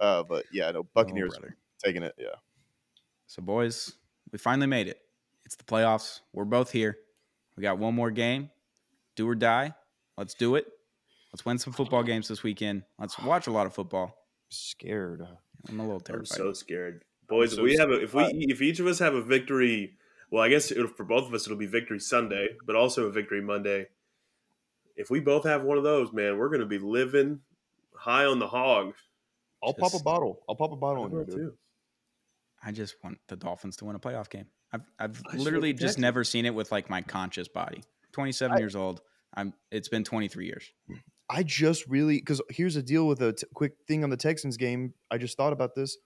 uh, 0.00 0.22
but 0.24 0.44
yeah, 0.52 0.70
no, 0.70 0.80
Oh, 0.80 0.86
Buccaneers 0.94 1.36
brother. 1.38 1.56
taking 1.84 2.02
it. 2.02 2.14
Yeah, 2.18 2.28
So, 3.26 3.42
boys, 3.42 3.92
we 4.32 4.38
finally 4.38 4.66
made 4.66 4.88
it. 4.88 4.98
It's 5.44 5.56
the 5.56 5.64
playoffs. 5.64 6.20
We're 6.32 6.44
both 6.44 6.70
here. 6.70 6.98
We 7.56 7.62
got 7.62 7.78
one 7.78 7.94
more 7.94 8.10
game. 8.10 8.50
Do 9.16 9.28
or 9.28 9.34
die. 9.34 9.74
Let's 10.16 10.34
do 10.34 10.54
it. 10.54 10.66
Let's 11.32 11.44
win 11.44 11.58
some 11.58 11.72
football 11.72 12.02
games 12.02 12.28
this 12.28 12.42
weekend. 12.42 12.82
Let's 12.98 13.18
watch 13.18 13.46
a 13.46 13.50
lot 13.52 13.66
of 13.66 13.74
football. 13.74 14.04
I'm 14.06 14.50
scared. 14.50 15.22
I'm 15.68 15.80
a 15.80 15.82
little 15.82 16.00
terrified. 16.00 16.40
I'm 16.40 16.46
so 16.46 16.52
scared, 16.52 17.04
boys. 17.28 17.54
so 17.54 17.58
if 17.58 17.64
we 17.64 17.76
have 17.76 17.90
a, 17.90 18.02
if 18.02 18.14
we 18.14 18.24
if 18.48 18.62
each 18.62 18.80
of 18.80 18.86
us 18.86 18.98
have 18.98 19.14
a 19.14 19.22
victory, 19.22 19.96
well, 20.30 20.42
I 20.42 20.48
guess 20.48 20.70
it'll, 20.70 20.88
for 20.88 21.04
both 21.04 21.26
of 21.26 21.34
us 21.34 21.46
it'll 21.46 21.58
be 21.58 21.66
victory 21.66 22.00
Sunday, 22.00 22.48
but 22.66 22.76
also 22.76 23.06
a 23.06 23.10
victory 23.10 23.40
Monday. 23.40 23.86
If 24.96 25.10
we 25.10 25.20
both 25.20 25.44
have 25.44 25.62
one 25.62 25.78
of 25.78 25.84
those, 25.84 26.12
man, 26.12 26.38
we're 26.38 26.48
going 26.48 26.60
to 26.60 26.66
be 26.66 26.78
living 26.78 27.40
high 27.94 28.26
on 28.26 28.38
the 28.38 28.48
hog. 28.48 28.94
I'll 29.62 29.74
pop 29.74 29.94
a 29.94 30.02
bottle. 30.02 30.40
I'll 30.48 30.56
pop 30.56 30.72
a 30.72 30.76
bottle 30.76 31.04
on 31.04 31.12
you, 31.12 31.24
too. 31.24 31.52
I 32.62 32.72
just 32.72 32.96
want 33.02 33.18
the 33.28 33.36
Dolphins 33.36 33.76
to 33.76 33.84
win 33.84 33.96
a 33.96 33.98
playoff 33.98 34.28
game. 34.28 34.46
I've 34.72 34.82
I've 34.98 35.22
I 35.30 35.36
literally 35.36 35.72
just 35.72 35.98
never 35.98 36.24
seen 36.24 36.46
it 36.46 36.54
with 36.54 36.70
like 36.70 36.90
my 36.90 37.02
conscious 37.02 37.48
body. 37.48 37.82
27 38.12 38.56
I- 38.56 38.58
years 38.58 38.76
old. 38.76 39.00
I'm. 39.34 39.54
It's 39.70 39.88
been 39.88 40.04
23 40.04 40.46
years. 40.46 40.72
I 41.30 41.44
just 41.44 41.86
really 41.86 42.16
because 42.16 42.42
here's 42.50 42.76
a 42.76 42.82
deal 42.82 43.06
with 43.06 43.22
a 43.22 43.32
t- 43.32 43.46
quick 43.54 43.74
thing 43.86 44.02
on 44.02 44.10
the 44.10 44.16
Texans 44.16 44.56
game. 44.56 44.94
I 45.10 45.18
just 45.18 45.36
thought 45.36 45.52
about 45.52 45.74
this. 45.76 45.96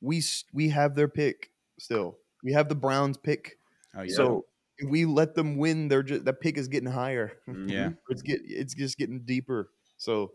We 0.00 0.22
we 0.52 0.68
have 0.68 0.94
their 0.94 1.08
pick 1.08 1.50
still. 1.78 2.18
We 2.44 2.52
have 2.52 2.68
the 2.68 2.76
Browns 2.76 3.16
pick. 3.16 3.58
Oh 3.96 4.02
yeah. 4.02 4.14
So 4.14 4.44
if 4.78 4.88
we 4.88 5.04
let 5.04 5.34
them 5.34 5.56
win, 5.56 5.88
they're 5.88 6.04
just 6.04 6.24
that 6.24 6.40
pick 6.40 6.56
is 6.56 6.68
getting 6.68 6.90
higher. 6.90 7.32
yeah. 7.66 7.90
it's 8.08 8.22
get 8.22 8.40
it's 8.44 8.74
just 8.74 8.96
getting 8.96 9.20
deeper. 9.20 9.70
So 9.96 10.32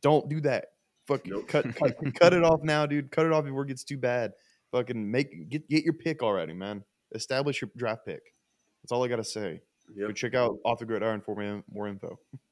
don't 0.00 0.28
do 0.28 0.40
that. 0.40 0.68
Fuck 1.06 1.26
Nope. 1.26 1.46
cut, 1.46 1.76
cut 1.76 1.96
cut 2.18 2.32
it 2.32 2.42
off 2.42 2.62
now, 2.62 2.86
dude. 2.86 3.10
Cut 3.10 3.26
it 3.26 3.32
off 3.32 3.44
before 3.44 3.64
it 3.64 3.68
gets 3.68 3.84
too 3.84 3.98
bad. 3.98 4.32
Fucking 4.72 5.10
make 5.10 5.48
get 5.50 5.68
get 5.68 5.84
your 5.84 5.92
pick 5.92 6.22
already, 6.22 6.54
man. 6.54 6.82
Establish 7.14 7.60
your 7.60 7.70
draft 7.76 8.06
pick. 8.06 8.22
That's 8.82 8.92
all 8.92 9.04
I 9.04 9.08
gotta 9.08 9.24
say. 9.24 9.60
Go 9.96 10.10
check 10.10 10.34
out 10.34 10.58
off 10.64 10.80
the 10.80 10.84
gridiron 10.84 11.20
for 11.20 11.36
more, 11.36 11.62
more 11.70 11.86
info. 11.86 12.18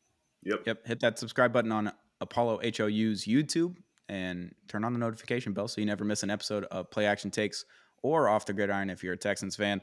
Yep. 0.44 0.62
Yep. 0.66 0.86
Hit 0.86 1.00
that 1.00 1.18
subscribe 1.18 1.52
button 1.52 1.72
on 1.72 1.92
Apollo 2.20 2.60
HOU's 2.62 3.24
YouTube 3.24 3.76
and 4.08 4.54
turn 4.68 4.84
on 4.84 4.92
the 4.92 4.98
notification 4.98 5.52
bell 5.52 5.68
so 5.68 5.80
you 5.80 5.86
never 5.86 6.04
miss 6.04 6.22
an 6.22 6.30
episode 6.30 6.64
of 6.64 6.90
Play 6.90 7.06
Action 7.06 7.30
Takes 7.30 7.64
or 8.02 8.28
Off 8.28 8.46
the 8.46 8.52
Gridiron 8.52 8.90
if 8.90 9.02
you're 9.02 9.14
a 9.14 9.18
Texans 9.18 9.56
fan. 9.56 9.80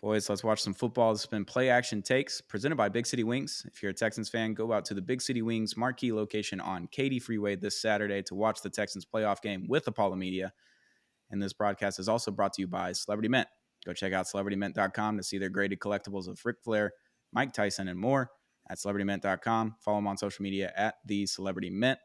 Boys, 0.00 0.28
let's 0.28 0.44
watch 0.44 0.62
some 0.62 0.74
football. 0.74 1.12
This 1.12 1.22
has 1.22 1.26
been 1.26 1.44
Play 1.44 1.70
Action 1.70 2.02
Takes 2.02 2.40
presented 2.40 2.76
by 2.76 2.88
Big 2.88 3.04
City 3.06 3.24
Wings. 3.24 3.64
If 3.66 3.82
you're 3.82 3.90
a 3.90 3.94
Texans 3.94 4.28
fan, 4.28 4.54
go 4.54 4.72
out 4.72 4.84
to 4.86 4.94
the 4.94 5.02
Big 5.02 5.20
City 5.20 5.42
Wings 5.42 5.76
marquee 5.76 6.12
location 6.12 6.60
on 6.60 6.86
Katy 6.86 7.18
Freeway 7.18 7.56
this 7.56 7.80
Saturday 7.80 8.22
to 8.24 8.34
watch 8.34 8.62
the 8.62 8.70
Texans 8.70 9.04
playoff 9.04 9.42
game 9.42 9.66
with 9.68 9.88
Apollo 9.88 10.14
Media. 10.16 10.52
And 11.30 11.42
this 11.42 11.52
broadcast 11.52 11.98
is 11.98 12.08
also 12.08 12.30
brought 12.30 12.52
to 12.54 12.62
you 12.62 12.68
by 12.68 12.92
Celebrity 12.92 13.28
Mint. 13.28 13.48
Go 13.84 13.92
check 13.92 14.12
out 14.12 14.26
celebritymint.com 14.26 15.16
to 15.16 15.22
see 15.22 15.38
their 15.38 15.48
graded 15.48 15.80
collectibles 15.80 16.28
of 16.28 16.40
Ric 16.44 16.56
Flair, 16.62 16.92
Mike 17.32 17.52
Tyson, 17.52 17.88
and 17.88 17.98
more 17.98 18.30
at 18.70 18.78
celebritymint.com. 18.78 19.76
Follow 19.80 19.98
them 19.98 20.06
on 20.06 20.16
social 20.16 20.42
media 20.42 20.72
at 20.76 20.96
the 21.06 21.26
Celebrity 21.26 21.70
Mint. 21.70 21.98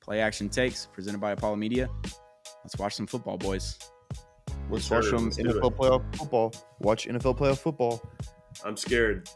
Play 0.00 0.20
Action 0.20 0.48
Takes 0.48 0.86
presented 0.86 1.20
by 1.20 1.32
Apollo 1.32 1.56
Media. 1.56 1.88
Let's 2.64 2.76
watch 2.78 2.94
some 2.94 3.06
football, 3.06 3.36
boys. 3.36 3.78
Let's 4.70 4.86
Sure, 4.86 4.98
watch 4.98 5.10
some 5.10 5.24
let's 5.24 5.38
it. 5.38 5.46
NFL 5.46 5.76
playoff 5.76 6.16
football. 6.16 6.52
Watch 6.80 7.06
NFL 7.06 7.38
playoff 7.38 7.58
football. 7.58 8.02
I'm 8.64 8.76
scared. 8.76 9.28